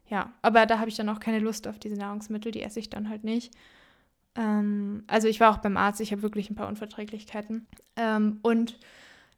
Ja, 0.08 0.32
aber 0.44 0.68
da 0.68 0.78
habe 0.78 0.90
ich 0.90 0.96
dann 0.96 1.10
auch 1.10 1.20
keine 1.20 1.40
Lust 1.40 1.68
auf 1.68 1.80
diese 1.80 1.96
Nahrungsmittel. 1.96 2.52
Die 2.52 2.62
esse 2.62 2.80
ich 2.80 2.92
dann 2.92 3.10
halt 3.10 3.24
nicht. 3.24 3.56
Ähm, 4.36 5.04
also 5.08 5.28
ich 5.28 5.40
war 5.40 5.52
auch 5.52 5.58
beim 5.58 5.78
Arzt. 5.78 6.00
Ich 6.00 6.12
habe 6.12 6.22
wirklich 6.22 6.52
ein 6.52 6.56
paar 6.56 6.68
Unverträglichkeiten. 6.68 7.66
Ähm, 7.96 8.38
und 8.44 8.78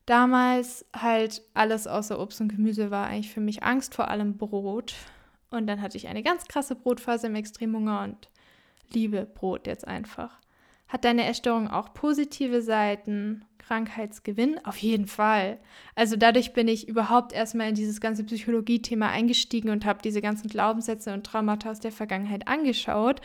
damals 0.06 0.86
halt 0.96 1.42
alles 1.54 1.88
außer 1.88 2.20
Obst 2.20 2.42
und 2.42 2.50
Gemüse 2.50 2.92
war 2.92 3.08
eigentlich 3.08 3.32
für 3.32 3.42
mich 3.42 3.64
Angst 3.64 3.96
vor 3.96 4.08
allem 4.10 4.38
Brot. 4.38 4.96
Und 5.52 5.68
dann 5.68 5.82
hatte 5.82 5.98
ich 5.98 6.08
eine 6.08 6.24
ganz 6.24 6.46
krasse 6.46 6.76
Brotphase 6.76 7.28
im 7.28 7.36
Extremhunger 7.36 8.04
und 8.04 8.30
liebe 8.94 9.26
Brot 9.26 9.68
jetzt 9.68 9.88
einfach. 9.88 10.40
Hat 10.88 11.06
deine 11.06 11.26
Essstörung 11.26 11.70
auch 11.70 11.94
positive 11.94 12.62
Seiten? 12.62 13.46
Krankheitsgewinn? 13.58 14.64
Auf 14.64 14.78
jeden 14.78 15.08
Fall. 15.08 15.60
Also 15.96 16.16
dadurch 16.16 16.54
bin 16.54 16.68
ich 16.68 16.88
überhaupt 16.88 17.34
erstmal 17.34 17.70
in 17.70 17.76
dieses 17.76 18.00
ganze 18.00 18.24
Psychologie-Thema 18.24 19.10
eingestiegen 19.10 19.72
und 19.72 19.86
habe 19.86 20.04
diese 20.04 20.22
ganzen 20.22 20.50
Glaubenssätze 20.50 21.12
und 21.14 21.26
Traumata 21.26 21.72
aus 21.72 21.80
der 21.80 21.92
Vergangenheit 21.92 22.48
angeschaut 22.48 23.22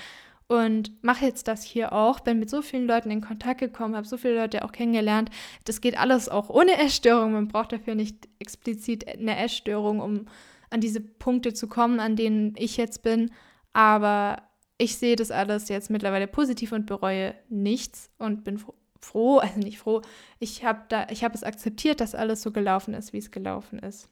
und 0.50 0.90
mache 1.04 1.26
jetzt 1.26 1.46
das 1.46 1.62
hier 1.62 1.92
auch. 1.92 2.18
Bin 2.18 2.40
mit 2.40 2.50
so 2.50 2.60
vielen 2.60 2.88
Leuten 2.88 3.12
in 3.12 3.20
Kontakt 3.20 3.60
gekommen, 3.60 3.94
habe 3.94 4.08
so 4.08 4.16
viele 4.16 4.34
Leute 4.34 4.64
auch 4.64 4.72
kennengelernt. 4.72 5.30
Das 5.64 5.80
geht 5.80 5.96
alles 5.96 6.28
auch 6.28 6.50
ohne 6.50 6.76
Essstörung. 6.76 7.30
Man 7.30 7.46
braucht 7.46 7.70
dafür 7.70 7.94
nicht 7.94 8.28
explizit 8.40 9.06
eine 9.06 9.38
Essstörung, 9.38 10.00
um 10.00 10.26
an 10.68 10.80
diese 10.80 11.00
Punkte 11.00 11.54
zu 11.54 11.68
kommen, 11.68 12.00
an 12.00 12.16
denen 12.16 12.54
ich 12.56 12.76
jetzt 12.76 13.04
bin. 13.04 13.30
Aber 13.74 14.42
ich 14.76 14.96
sehe 14.96 15.14
das 15.14 15.30
alles 15.30 15.68
jetzt 15.68 15.88
mittlerweile 15.88 16.26
positiv 16.26 16.72
und 16.72 16.84
bereue 16.84 17.36
nichts 17.48 18.10
und 18.18 18.42
bin 18.42 18.58
froh, 19.00 19.38
also 19.38 19.60
nicht 19.60 19.78
froh. 19.78 20.02
Ich 20.40 20.64
habe 20.64 20.80
da, 20.88 21.06
ich 21.10 21.22
habe 21.22 21.36
es 21.36 21.44
akzeptiert, 21.44 22.00
dass 22.00 22.16
alles 22.16 22.42
so 22.42 22.50
gelaufen 22.50 22.92
ist, 22.94 23.12
wie 23.12 23.18
es 23.18 23.30
gelaufen 23.30 23.78
ist. 23.78 24.08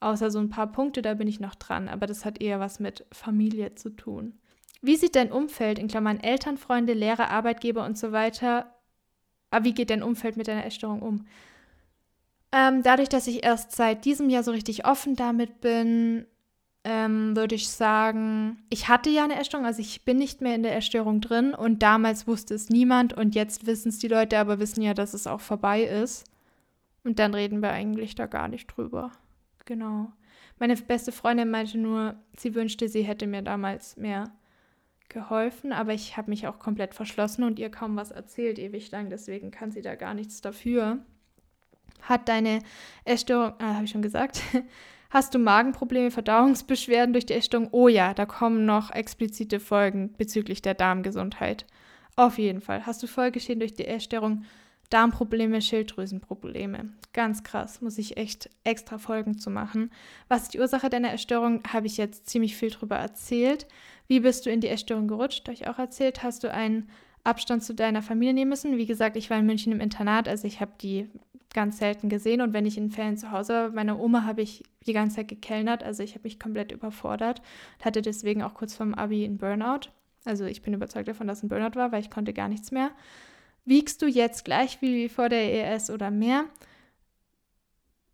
Außer 0.00 0.32
so 0.32 0.40
ein 0.40 0.50
paar 0.50 0.72
Punkte, 0.72 1.00
da 1.00 1.14
bin 1.14 1.28
ich 1.28 1.38
noch 1.38 1.54
dran, 1.54 1.88
aber 1.88 2.08
das 2.08 2.24
hat 2.24 2.42
eher 2.42 2.58
was 2.58 2.80
mit 2.80 3.06
Familie 3.12 3.76
zu 3.76 3.90
tun. 3.90 4.34
Wie 4.84 4.96
sieht 4.96 5.16
dein 5.16 5.32
Umfeld, 5.32 5.78
in 5.78 5.88
Klammern 5.88 6.20
Eltern, 6.20 6.58
Freunde, 6.58 6.92
Lehrer, 6.92 7.30
Arbeitgeber 7.30 7.86
und 7.86 7.96
so 7.96 8.12
weiter, 8.12 8.74
aber 9.50 9.62
ah, 9.62 9.64
wie 9.64 9.72
geht 9.72 9.90
dein 9.90 10.02
Umfeld 10.02 10.36
mit 10.36 10.48
deiner 10.48 10.66
Essstörung 10.66 11.00
um? 11.00 11.26
Ähm, 12.52 12.82
dadurch, 12.82 13.08
dass 13.08 13.28
ich 13.28 13.44
erst 13.44 13.72
seit 13.72 14.04
diesem 14.04 14.28
Jahr 14.28 14.42
so 14.42 14.50
richtig 14.50 14.84
offen 14.84 15.16
damit 15.16 15.60
bin, 15.60 16.26
ähm, 16.82 17.34
würde 17.34 17.54
ich 17.54 17.68
sagen, 17.68 18.58
ich 18.68 18.88
hatte 18.88 19.08
ja 19.08 19.24
eine 19.24 19.38
Essstörung, 19.38 19.64
also 19.64 19.80
ich 19.80 20.04
bin 20.04 20.18
nicht 20.18 20.42
mehr 20.42 20.54
in 20.54 20.64
der 20.64 20.76
Essstörung 20.76 21.20
drin 21.20 21.54
und 21.54 21.82
damals 21.82 22.26
wusste 22.26 22.52
es 22.52 22.68
niemand 22.68 23.12
und 23.14 23.34
jetzt 23.34 23.66
wissen 23.66 23.88
es 23.88 24.00
die 24.00 24.08
Leute, 24.08 24.38
aber 24.38 24.58
wissen 24.58 24.82
ja, 24.82 24.92
dass 24.92 25.14
es 25.14 25.26
auch 25.26 25.40
vorbei 25.40 25.84
ist. 25.84 26.24
Und 27.04 27.20
dann 27.20 27.32
reden 27.32 27.62
wir 27.62 27.70
eigentlich 27.70 28.16
da 28.16 28.26
gar 28.26 28.48
nicht 28.48 28.66
drüber. 28.66 29.12
Genau. 29.64 30.12
Meine 30.58 30.76
beste 30.76 31.12
Freundin 31.12 31.50
meinte 31.50 31.78
nur, 31.78 32.16
sie 32.36 32.54
wünschte, 32.54 32.88
sie 32.88 33.02
hätte 33.02 33.26
mir 33.26 33.42
damals 33.42 33.96
mehr 33.96 34.32
geholfen, 35.08 35.72
aber 35.72 35.92
ich 35.92 36.16
habe 36.16 36.30
mich 36.30 36.46
auch 36.46 36.58
komplett 36.58 36.94
verschlossen 36.94 37.44
und 37.44 37.58
ihr 37.58 37.70
kaum 37.70 37.96
was 37.96 38.10
erzählt, 38.10 38.58
ewig 38.58 38.90
lang. 38.90 39.10
Deswegen 39.10 39.50
kann 39.50 39.70
sie 39.70 39.82
da 39.82 39.94
gar 39.94 40.14
nichts 40.14 40.40
dafür. 40.40 40.98
Hat 42.02 42.28
deine 42.28 42.60
Essstörung, 43.04 43.54
ah, 43.58 43.74
habe 43.74 43.84
ich 43.84 43.90
schon 43.90 44.02
gesagt, 44.02 44.42
hast 45.10 45.34
du 45.34 45.38
Magenprobleme, 45.38 46.10
Verdauungsbeschwerden 46.10 47.12
durch 47.12 47.26
die 47.26 47.34
Essstörung? 47.34 47.68
Oh 47.72 47.88
ja, 47.88 48.14
da 48.14 48.26
kommen 48.26 48.66
noch 48.66 48.90
explizite 48.90 49.60
Folgen 49.60 50.12
bezüglich 50.16 50.62
der 50.62 50.74
Darmgesundheit. 50.74 51.66
Auf 52.16 52.38
jeden 52.38 52.60
Fall. 52.60 52.86
Hast 52.86 53.02
du 53.02 53.06
Folgeschäden 53.06 53.60
durch 53.60 53.74
die 53.74 53.86
Essstörung? 53.86 54.44
Darmprobleme, 54.90 55.60
Schilddrüsenprobleme. 55.62 56.90
Ganz 57.12 57.42
krass, 57.42 57.80
muss 57.80 57.98
ich 57.98 58.16
echt 58.16 58.50
extra 58.64 58.98
Folgen 58.98 59.38
zu 59.38 59.50
machen. 59.50 59.90
Was 60.28 60.42
ist 60.42 60.54
die 60.54 60.60
Ursache 60.60 60.90
deiner 60.90 61.12
Essstörung? 61.12 61.62
Habe 61.72 61.86
ich 61.86 61.96
jetzt 61.96 62.28
ziemlich 62.28 62.56
viel 62.56 62.70
drüber 62.70 62.96
erzählt. 62.96 63.66
Wie 64.06 64.20
bist 64.20 64.46
du 64.46 64.50
in 64.50 64.60
die 64.60 64.68
Essstörung 64.68 65.08
gerutscht? 65.08 65.48
Ich 65.48 65.66
auch 65.66 65.78
erzählt. 65.78 66.22
Hast 66.22 66.44
du 66.44 66.52
einen 66.52 66.88
Abstand 67.24 67.64
zu 67.64 67.74
deiner 67.74 68.02
Familie 68.02 68.34
nehmen 68.34 68.50
müssen? 68.50 68.76
Wie 68.76 68.86
gesagt, 68.86 69.16
ich 69.16 69.30
war 69.30 69.38
in 69.38 69.46
München 69.46 69.72
im 69.72 69.80
Internat, 69.80 70.28
also 70.28 70.46
ich 70.46 70.60
habe 70.60 70.72
die 70.80 71.08
ganz 71.54 71.78
selten 71.78 72.08
gesehen 72.08 72.40
und 72.40 72.52
wenn 72.52 72.66
ich 72.66 72.76
in 72.76 72.90
Ferien 72.90 73.16
zu 73.16 73.30
Hause 73.30 73.52
war, 73.54 73.70
meiner 73.70 73.98
Oma 73.98 74.24
habe 74.24 74.42
ich 74.42 74.64
die 74.86 74.92
ganze 74.92 75.16
Zeit 75.16 75.28
gekellnert, 75.28 75.82
also 75.82 76.02
ich 76.02 76.10
habe 76.14 76.24
mich 76.24 76.38
komplett 76.38 76.72
überfordert, 76.72 77.40
hatte 77.82 78.02
deswegen 78.02 78.42
auch 78.42 78.54
kurz 78.54 78.74
vorm 78.74 78.92
Abi 78.92 79.24
einen 79.24 79.38
Burnout. 79.38 79.88
Also 80.24 80.44
ich 80.44 80.62
bin 80.62 80.74
überzeugt 80.74 81.08
davon, 81.08 81.26
dass 81.26 81.42
ein 81.42 81.48
Burnout 81.48 81.76
war, 81.76 81.92
weil 81.92 82.00
ich 82.00 82.10
konnte 82.10 82.32
gar 82.32 82.48
nichts 82.48 82.72
mehr. 82.72 82.90
Wiegst 83.64 84.02
du 84.02 84.06
jetzt 84.06 84.44
gleich 84.44 84.82
wie 84.82 85.08
vor 85.08 85.28
der 85.28 85.72
ES 85.74 85.90
oder 85.90 86.10
mehr? 86.10 86.44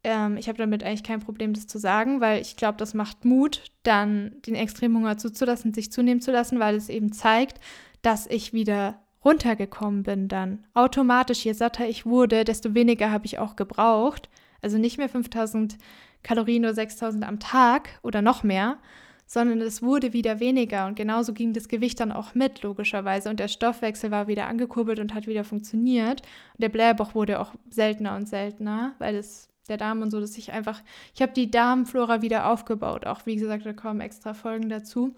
Ähm, 0.03 0.37
ich 0.37 0.49
habe 0.49 0.59
damit 0.59 0.83
eigentlich 0.83 1.03
kein 1.03 1.21
Problem, 1.21 1.53
das 1.53 1.67
zu 1.67 1.79
sagen, 1.79 2.21
weil 2.21 2.41
ich 2.41 2.57
glaube, 2.57 2.79
das 2.79 2.95
macht 2.95 3.25
Mut, 3.25 3.71
dann 3.83 4.33
den 4.47 4.55
Extremhunger 4.55 5.19
zuzulassen, 5.19 5.75
sich 5.75 5.93
zunehmen 5.93 6.21
zu 6.21 6.33
lassen, 6.33 6.59
weil 6.59 6.75
es 6.75 6.89
eben 6.89 7.13
zeigt, 7.13 7.61
dass 8.03 8.27
ich 8.27 8.53
wieder 8.53 8.99
runtergekommen 9.25 10.03
bin 10.03 10.29
dann. 10.29 10.65
Automatisch, 10.73 11.45
je 11.45 11.53
satter 11.53 11.87
ich 11.87 12.07
wurde, 12.07 12.45
desto 12.45 12.75
weniger 12.75 13.11
habe 13.11 13.27
ich 13.27 13.39
auch 13.39 13.57
gebraucht. 13.57 14.31
Also 14.63 14.79
nicht 14.79 14.99
mehr 14.99 15.09
5000 15.09 15.77
Kalorien 16.23 16.65
oder 16.65 16.75
6000 16.75 17.25
am 17.25 17.39
Tag 17.39 17.99
oder 18.03 18.23
noch 18.23 18.43
mehr, 18.43 18.79
sondern 19.27 19.61
es 19.61 19.83
wurde 19.83 20.13
wieder 20.13 20.41
weniger 20.41 20.87
und 20.87 20.97
genauso 20.97 21.33
ging 21.33 21.53
das 21.53 21.69
Gewicht 21.69 22.01
dann 22.01 22.13
auch 22.13 22.35
mit, 22.35 22.63
logischerweise. 22.63 23.31
Und 23.31 23.41
der 23.41 23.49
Stoffwechsel 23.49 24.11
war 24.11 24.27
wieder 24.27 24.47
angekurbelt 24.49 24.99
und 24.99 25.15
hat 25.15 25.27
wieder 25.27 25.45
funktioniert. 25.45 26.23
Und 26.55 26.63
der 26.63 26.69
Blähbauch 26.69 27.15
wurde 27.15 27.41
auch 27.41 27.55
seltener 27.71 28.17
und 28.17 28.29
seltener, 28.29 28.95
weil 28.99 29.15
es 29.15 29.50
der 29.71 29.79
Darm 29.79 30.03
und 30.03 30.11
so, 30.11 30.21
dass 30.21 30.37
ich 30.37 30.53
einfach, 30.53 30.83
ich 31.15 31.23
habe 31.23 31.33
die 31.33 31.51
Darmflora 31.51 32.21
wieder 32.21 32.51
aufgebaut. 32.51 33.07
Auch 33.07 33.25
wie 33.25 33.37
gesagt, 33.37 33.65
da 33.65 33.73
kommen 33.73 34.01
extra 34.01 34.35
Folgen 34.35 34.69
dazu. 34.69 35.15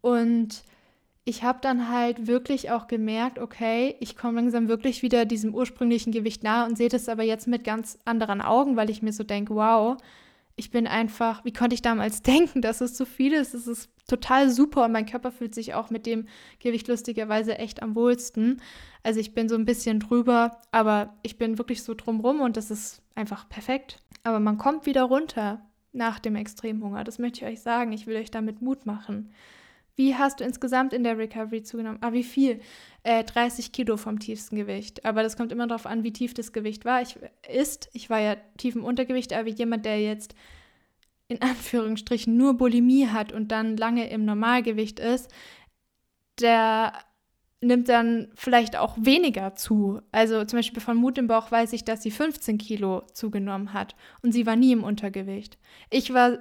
Und 0.00 0.64
ich 1.24 1.44
habe 1.44 1.58
dann 1.60 1.88
halt 1.88 2.26
wirklich 2.26 2.70
auch 2.70 2.86
gemerkt, 2.86 3.38
okay, 3.38 3.94
ich 4.00 4.16
komme 4.16 4.40
langsam 4.40 4.68
wirklich 4.68 5.02
wieder 5.02 5.24
diesem 5.24 5.54
ursprünglichen 5.54 6.12
Gewicht 6.12 6.42
nahe 6.42 6.66
und 6.66 6.76
sehe 6.76 6.88
das 6.88 7.08
aber 7.08 7.22
jetzt 7.22 7.46
mit 7.46 7.62
ganz 7.62 7.98
anderen 8.04 8.40
Augen, 8.40 8.76
weil 8.76 8.90
ich 8.90 9.02
mir 9.02 9.12
so 9.12 9.22
denke, 9.22 9.54
wow, 9.54 9.96
ich 10.56 10.70
bin 10.70 10.86
einfach, 10.86 11.44
wie 11.44 11.52
konnte 11.52 11.74
ich 11.74 11.82
damals 11.82 12.22
denken, 12.22 12.62
dass 12.62 12.80
es 12.80 12.94
zu 12.94 13.06
viel 13.06 13.32
ist? 13.32 13.54
Es 13.54 13.66
ist 13.66 13.90
total 14.08 14.50
super 14.50 14.84
und 14.84 14.92
mein 14.92 15.06
Körper 15.06 15.30
fühlt 15.30 15.54
sich 15.54 15.74
auch 15.74 15.90
mit 15.90 16.06
dem 16.06 16.26
Gewicht 16.58 16.88
lustigerweise 16.88 17.58
echt 17.58 17.82
am 17.82 17.94
wohlsten. 17.94 18.60
Also 19.02 19.20
ich 19.20 19.34
bin 19.34 19.48
so 19.48 19.54
ein 19.54 19.64
bisschen 19.64 20.00
drüber, 20.00 20.58
aber 20.72 21.14
ich 21.22 21.38
bin 21.38 21.58
wirklich 21.58 21.82
so 21.82 21.94
drumrum 21.94 22.40
und 22.40 22.56
das 22.56 22.70
ist 22.70 23.02
einfach 23.20 23.48
perfekt. 23.48 24.00
Aber 24.24 24.40
man 24.40 24.58
kommt 24.58 24.86
wieder 24.86 25.04
runter 25.04 25.62
nach 25.92 26.18
dem 26.18 26.36
Extremhunger. 26.36 27.04
Das 27.04 27.18
möchte 27.18 27.40
ich 27.40 27.52
euch 27.52 27.60
sagen. 27.60 27.92
Ich 27.92 28.06
will 28.06 28.16
euch 28.16 28.30
damit 28.30 28.62
Mut 28.62 28.86
machen. 28.86 29.32
Wie 29.96 30.14
hast 30.14 30.40
du 30.40 30.44
insgesamt 30.44 30.92
in 30.92 31.04
der 31.04 31.18
Recovery 31.18 31.62
zugenommen? 31.62 31.98
Ah, 32.00 32.12
wie 32.12 32.24
viel? 32.24 32.60
Äh, 33.02 33.24
30 33.24 33.72
Kilo 33.72 33.96
vom 33.96 34.18
tiefsten 34.18 34.56
Gewicht. 34.56 35.04
Aber 35.04 35.22
das 35.22 35.36
kommt 35.36 35.52
immer 35.52 35.66
darauf 35.66 35.86
an, 35.86 36.04
wie 36.04 36.12
tief 36.12 36.32
das 36.32 36.52
Gewicht 36.52 36.84
war. 36.84 37.02
Ich, 37.02 37.18
ist, 37.48 37.90
ich 37.92 38.08
war 38.08 38.20
ja 38.20 38.36
tief 38.56 38.76
im 38.76 38.84
Untergewicht, 38.84 39.32
aber 39.32 39.48
jemand, 39.48 39.84
der 39.84 40.00
jetzt 40.00 40.34
in 41.28 41.42
Anführungsstrichen 41.42 42.36
nur 42.36 42.54
Bulimie 42.54 43.08
hat 43.08 43.32
und 43.32 43.52
dann 43.52 43.76
lange 43.76 44.08
im 44.10 44.24
Normalgewicht 44.24 44.98
ist, 44.98 45.30
der 46.40 46.92
nimmt 47.60 47.88
dann 47.88 48.28
vielleicht 48.34 48.76
auch 48.76 48.96
weniger 48.98 49.54
zu. 49.54 50.00
Also 50.12 50.44
zum 50.44 50.58
Beispiel 50.58 50.82
von 50.82 50.96
Mut 50.96 51.18
im 51.18 51.26
Bauch 51.26 51.50
weiß 51.50 51.72
ich, 51.72 51.84
dass 51.84 52.02
sie 52.02 52.10
15 52.10 52.58
Kilo 52.58 53.02
zugenommen 53.12 53.72
hat 53.72 53.94
und 54.22 54.32
sie 54.32 54.46
war 54.46 54.56
nie 54.56 54.72
im 54.72 54.84
Untergewicht. 54.84 55.58
Ich 55.90 56.14
war 56.14 56.38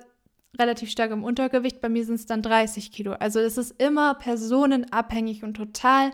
relativ 0.58 0.90
stark 0.90 1.12
im 1.12 1.24
Untergewicht, 1.24 1.82
bei 1.82 1.90
mir 1.90 2.06
sind 2.06 2.16
es 2.16 2.26
dann 2.26 2.42
30 2.42 2.92
Kilo. 2.92 3.14
Also 3.14 3.40
es 3.40 3.58
ist 3.58 3.82
immer 3.82 4.16
personenabhängig 4.16 5.44
und 5.44 5.56
total 5.56 6.12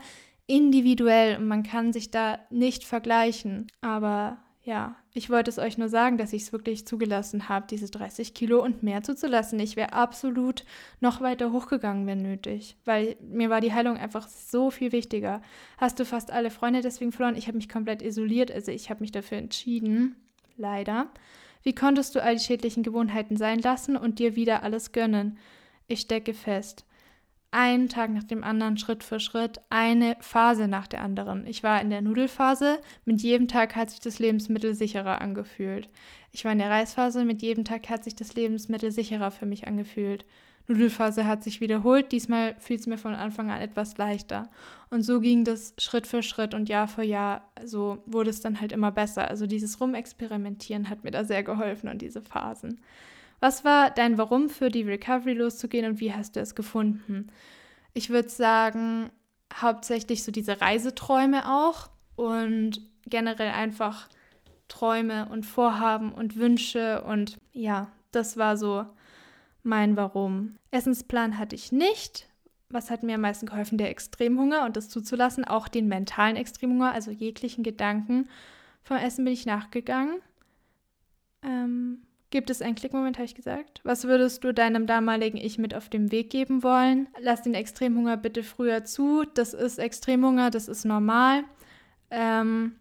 individuell 0.48 1.38
und 1.38 1.48
man 1.48 1.64
kann 1.64 1.94
sich 1.94 2.12
da 2.12 2.40
nicht 2.50 2.84
vergleichen. 2.84 3.68
Aber 3.82 4.38
ja, 4.66 4.96
ich 5.14 5.30
wollte 5.30 5.52
es 5.52 5.60
euch 5.60 5.78
nur 5.78 5.90
sagen, 5.90 6.18
dass 6.18 6.34
ich 6.34 6.42
es 6.42 6.52
wirklich 6.52 6.88
zugelassen 6.88 7.50
habe, 7.50 7.68
diese 7.70 7.88
30 7.88 8.34
Kilo 8.34 8.64
und 8.64 8.82
mehr 8.82 9.04
zuzulassen. 9.04 9.60
Ich 9.60 9.76
wäre 9.76 9.94
absolut 9.94 10.66
noch 11.00 11.22
weiter 11.22 11.52
hochgegangen, 11.52 12.08
wenn 12.08 12.24
nötig, 12.24 12.76
weil 12.84 13.16
mir 13.22 13.52
war 13.52 13.62
die 13.62 13.74
Heilung 13.74 13.96
einfach 13.96 14.28
so 14.28 14.72
viel 14.72 14.92
wichtiger. 14.92 15.44
Hast 15.78 16.00
du 16.00 16.06
fast 16.06 16.32
alle 16.32 16.50
Freunde 16.50 16.82
deswegen 16.82 17.12
verloren? 17.12 17.38
Ich 17.38 17.48
habe 17.48 17.58
mich 17.58 17.70
komplett 17.70 18.02
isoliert, 18.02 18.52
also 18.52 18.72
ich 18.72 18.90
habe 18.90 19.02
mich 19.02 19.12
dafür 19.12 19.38
entschieden, 19.38 20.16
leider. 20.58 21.12
Wie 21.62 21.76
konntest 21.76 22.16
du 22.16 22.24
all 22.24 22.36
die 22.36 22.44
schädlichen 22.44 22.82
Gewohnheiten 22.82 23.38
sein 23.38 23.60
lassen 23.60 23.96
und 23.96 24.18
dir 24.18 24.36
wieder 24.36 24.64
alles 24.64 24.92
gönnen? 24.92 25.38
Ich 25.88 26.02
stecke 26.02 26.34
fest. 26.34 26.86
Einen 27.58 27.88
Tag 27.88 28.12
nach 28.12 28.26
dem 28.26 28.44
anderen, 28.44 28.78
Schritt 28.78 29.02
für 29.02 29.22
Schritt, 29.22 29.62
eine 29.70 30.18
Phase 30.20 30.68
nach 30.68 30.88
der 30.88 31.02
anderen. 31.02 31.48
Ich 31.48 31.64
war 31.64 31.80
in 31.80 31.90
der 31.90 32.02
Nudelphase, 32.02 32.80
mit 33.06 33.22
jedem 33.22 33.48
Tag 33.48 33.78
hat 33.78 33.92
sich 33.92 34.02
das 34.02 34.20
Lebensmittel 34.20 34.76
sicherer 34.76 35.22
angefühlt. 35.22 35.88
Ich 36.34 36.44
war 36.44 36.52
in 36.52 36.58
der 36.58 36.70
Reisphase, 36.70 37.24
mit 37.24 37.42
jedem 37.42 37.64
Tag 37.64 37.88
hat 37.88 38.04
sich 38.04 38.14
das 38.14 38.34
Lebensmittel 38.34 38.92
sicherer 38.92 39.32
für 39.32 39.46
mich 39.46 39.70
angefühlt. 39.70 40.26
Nudelphase 40.68 41.26
hat 41.26 41.46
sich 41.46 41.62
wiederholt, 41.62 42.12
diesmal 42.12 42.56
fiel 42.60 42.76
es 42.76 42.88
mir 42.88 42.98
von 42.98 43.16
Anfang 43.16 43.50
an 43.50 43.62
etwas 43.62 43.98
leichter. 43.98 44.50
Und 44.90 45.04
so 45.04 45.22
ging 45.22 45.46
das 45.46 45.76
Schritt 45.78 46.08
für 46.08 46.24
Schritt 46.24 46.54
und 46.54 46.68
Jahr 46.68 46.90
für 46.90 47.04
Jahr, 47.04 47.50
so 47.64 48.04
wurde 48.06 48.32
es 48.32 48.42
dann 48.42 48.60
halt 48.60 48.74
immer 48.74 48.92
besser. 48.92 49.30
Also 49.30 49.48
dieses 49.48 49.80
Rumexperimentieren 49.80 50.90
hat 50.90 51.06
mir 51.06 51.12
da 51.12 51.24
sehr 51.24 51.44
geholfen 51.44 51.88
und 51.88 52.02
diese 52.02 52.22
Phasen. 52.22 52.82
Was 53.46 53.64
war 53.64 53.92
dein 53.92 54.18
Warum 54.18 54.50
für 54.50 54.70
die 54.70 54.82
Recovery 54.82 55.34
loszugehen 55.34 55.86
und 55.86 56.00
wie 56.00 56.12
hast 56.12 56.36
du 56.36 56.40
es 56.40 56.56
gefunden? 56.56 57.28
Ich 57.94 58.10
würde 58.10 58.28
sagen, 58.28 59.12
hauptsächlich 59.54 60.24
so 60.24 60.32
diese 60.32 60.62
Reiseträume 60.62 61.48
auch 61.48 61.92
und 62.16 62.82
generell 63.06 63.52
einfach 63.52 64.10
Träume 64.68 65.30
und 65.30 65.46
Vorhaben 65.46 66.12
und 66.12 66.38
Wünsche 66.38 67.04
und 67.04 67.38
ja, 67.54 67.92
das 68.12 68.36
war 68.36 68.58
so 68.58 68.84
mein 69.62 69.96
Warum. 69.96 70.56
Essensplan 70.72 71.38
hatte 71.38 71.56
ich 71.56 71.72
nicht. 71.72 72.28
Was 72.70 72.90
hat 72.90 73.04
mir 73.04 73.14
am 73.14 73.22
meisten 73.22 73.46
geholfen? 73.46 73.78
Der 73.78 73.92
Extremhunger 73.92 74.66
und 74.66 74.76
das 74.76 74.90
zuzulassen, 74.90 75.46
auch 75.46 75.68
den 75.68 75.88
mentalen 75.88 76.36
Extremhunger, 76.36 76.94
also 76.94 77.12
jeglichen 77.12 77.64
Gedanken 77.64 78.28
vom 78.82 78.98
Essen 78.98 79.24
bin 79.24 79.36
ich 79.36 79.46
nachgegangen. 79.46 80.16
Ähm, 81.44 82.02
gibt 82.32 82.50
es 82.50 82.62
einen 82.62 82.76
Klickmoment, 82.76 83.18
habe 83.18 83.26
ich 83.26 83.36
gesagt? 83.36 83.82
Was 83.84 84.06
würdest 84.06 84.44
du 84.44 84.54
deinem 84.54 84.88
damaligen 84.88 85.38
Ich 85.38 85.58
mit 85.58 85.74
auf 85.74 85.90
den 85.90 86.12
Weg 86.12 86.30
geben 86.30 86.64
wollen? 86.64 87.08
Lass 87.20 87.44
den 87.44 87.54
Extremhunger 87.54 88.18
bitte 88.18 88.44
früher 88.44 88.84
zu. 88.84 89.24
Das 89.34 89.54
ist 89.54 89.80
Extremhunger, 89.80 90.50
das 90.50 90.68
ist 90.68 90.86
normal. 90.86 91.44
Ähm, 92.12 92.76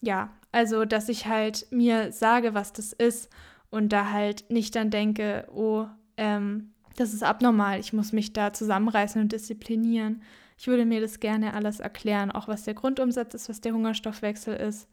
ja, 0.00 0.30
also 0.52 0.84
dass 0.84 1.08
ich 1.08 1.26
halt 1.26 1.66
mir 1.70 2.12
sage, 2.12 2.54
was 2.54 2.72
das 2.72 2.92
ist 2.92 3.30
und 3.70 3.92
da 3.92 4.10
halt 4.10 4.50
nicht 4.50 4.76
dann 4.76 4.90
denke, 4.90 5.48
oh, 5.52 5.86
ähm, 6.16 6.72
das 6.96 7.14
ist 7.14 7.22
abnormal, 7.22 7.80
ich 7.80 7.92
muss 7.92 8.12
mich 8.12 8.32
da 8.32 8.52
zusammenreißen 8.52 9.20
und 9.20 9.32
disziplinieren. 9.32 10.22
Ich 10.58 10.66
würde 10.66 10.84
mir 10.84 11.00
das 11.00 11.20
gerne 11.20 11.54
alles 11.54 11.80
erklären, 11.80 12.30
auch 12.30 12.48
was 12.48 12.64
der 12.64 12.74
Grundumsatz 12.74 13.34
ist, 13.34 13.48
was 13.48 13.60
der 13.60 13.72
Hungerstoffwechsel 13.72 14.54
ist, 14.54 14.88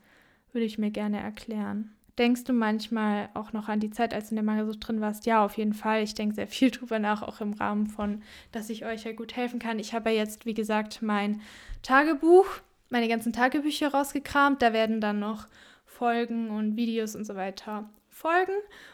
würde 0.52 0.66
ich 0.66 0.78
mir 0.78 0.92
gerne 0.92 1.20
erklären. 1.20 1.92
Denkst 2.20 2.44
du 2.44 2.52
manchmal 2.52 3.30
auch 3.34 3.54
noch 3.54 3.70
an 3.70 3.80
die 3.80 3.92
Zeit, 3.92 4.14
als 4.14 4.26
du 4.26 4.32
in 4.32 4.36
der 4.36 4.44
Magersucht 4.44 4.86
drin 4.86 5.00
warst? 5.00 5.26
Ja, 5.26 5.46
auf 5.46 5.58
jeden 5.58 5.74
Fall. 5.74 6.04
Ich 6.04 6.14
denke 6.14 6.36
sehr 6.36 6.48
viel 6.48 6.70
drüber 6.72 7.00
nach, 7.00 7.24
auch 7.24 7.40
im 7.40 7.54
Rahmen 7.54 7.88
von, 7.88 8.22
dass 8.52 8.70
ich 8.70 8.86
euch 8.86 9.06
ja 9.06 9.14
gut 9.14 9.38
helfen 9.38 9.58
kann. 9.58 9.80
Ich 9.80 9.94
habe 9.94 10.12
ja 10.12 10.18
jetzt, 10.18 10.46
wie 10.46 10.54
gesagt, 10.54 11.02
mein 11.02 11.42
Tagebuch, 11.82 12.46
meine 12.90 13.08
ganzen 13.08 13.32
Tagebücher 13.32 13.94
rausgekramt. 13.94 14.62
Da 14.62 14.74
werden 14.74 15.00
dann 15.00 15.20
noch 15.20 15.48
Folgen 15.86 16.50
und 16.50 16.76
Videos 16.76 17.16
und 17.16 17.24
so 17.24 17.36
weiter 17.36 17.90
folgen. 18.10 18.52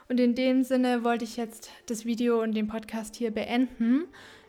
Und 0.07 0.19
in 0.19 0.35
dem 0.35 0.63
Sinne 0.63 1.03
wollte 1.03 1.25
ich 1.25 1.35
jetzt 1.35 1.71
das 1.87 2.05
Video 2.05 2.43
und 2.43 2.53
den 2.53 2.67
Podcast 2.67 3.15
hier 3.15 3.31
beenden. 3.31 4.03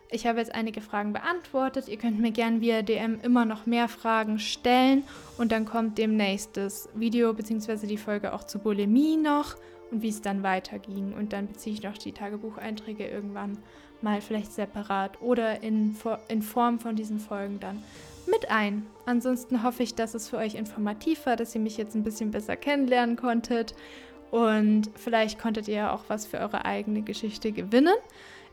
Ich 0.09 0.25
habe 0.25 0.39
jetzt 0.39 0.55
einige 0.55 0.79
Fragen 0.79 1.11
beantwortet. 1.11 1.89
Ihr 1.89 1.97
könnt 1.97 2.19
mir 2.19 2.31
gerne 2.31 2.61
via 2.61 2.81
DM 2.81 3.19
immer 3.21 3.43
noch 3.43 3.65
mehr 3.65 3.89
Fragen 3.89 4.39
stellen 4.39 5.03
und 5.37 5.51
dann 5.51 5.65
kommt 5.65 5.97
demnächst 5.97 6.55
das 6.55 6.87
Video 6.93 7.33
bzw. 7.33 7.87
die 7.87 7.97
Folge 7.97 8.33
auch 8.33 8.45
zu 8.45 8.59
Bulimie 8.59 9.17
noch 9.17 9.55
und 9.91 10.01
wie 10.01 10.09
es 10.09 10.21
dann 10.21 10.43
weiterging. 10.43 11.13
Und 11.13 11.33
dann 11.33 11.47
beziehe 11.47 11.75
ich 11.75 11.83
noch 11.83 11.97
die 11.97 12.13
Tagebucheinträge 12.13 13.05
irgendwann 13.05 13.57
mal 14.01 14.21
vielleicht 14.21 14.53
separat 14.53 15.21
oder 15.21 15.61
in, 15.61 15.95
in 16.29 16.41
Form 16.41 16.79
von 16.79 16.95
diesen 16.95 17.19
Folgen 17.19 17.59
dann 17.59 17.83
mit 18.27 18.49
ein. 18.49 18.85
Ansonsten 19.05 19.63
hoffe 19.63 19.83
ich, 19.83 19.95
dass 19.95 20.13
es 20.13 20.29
für 20.29 20.37
euch 20.37 20.55
informativ 20.55 21.25
war, 21.25 21.35
dass 21.35 21.53
ihr 21.53 21.61
mich 21.61 21.77
jetzt 21.77 21.95
ein 21.95 22.03
bisschen 22.03 22.31
besser 22.31 22.55
kennenlernen 22.55 23.15
konntet 23.15 23.73
und 24.31 24.89
vielleicht 24.95 25.39
konntet 25.39 25.67
ihr 25.67 25.91
auch 25.93 26.03
was 26.07 26.25
für 26.25 26.39
eure 26.39 26.65
eigene 26.65 27.01
Geschichte 27.01 27.51
gewinnen. 27.51 27.95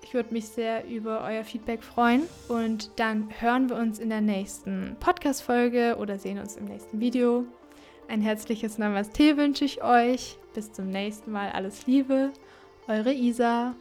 Ich 0.05 0.13
würde 0.13 0.35
mich 0.35 0.47
sehr 0.49 0.87
über 0.87 1.23
euer 1.25 1.45
Feedback 1.45 1.83
freuen. 1.83 2.25
Und 2.49 2.91
dann 2.97 3.31
hören 3.41 3.71
wir 3.71 3.77
uns 3.77 3.99
in 3.99 4.11
der 4.11 4.21
nächsten 4.21 4.97
Podcast-Folge 5.01 5.97
oder 5.99 6.19
sehen 6.19 6.39
uns 6.39 6.57
im 6.57 6.67
nächsten 6.67 7.01
Video. 7.01 7.47
Ein 8.07 8.21
herzliches 8.21 8.77
Namaste 8.77 9.39
wünsche 9.39 9.65
ich 9.65 9.83
euch. 9.83 10.37
Bis 10.53 10.71
zum 10.73 10.91
nächsten 10.91 11.33
Mal. 11.33 11.51
Alles 11.53 11.87
Liebe. 11.87 12.33
Eure 12.87 13.15
Isa. 13.15 13.75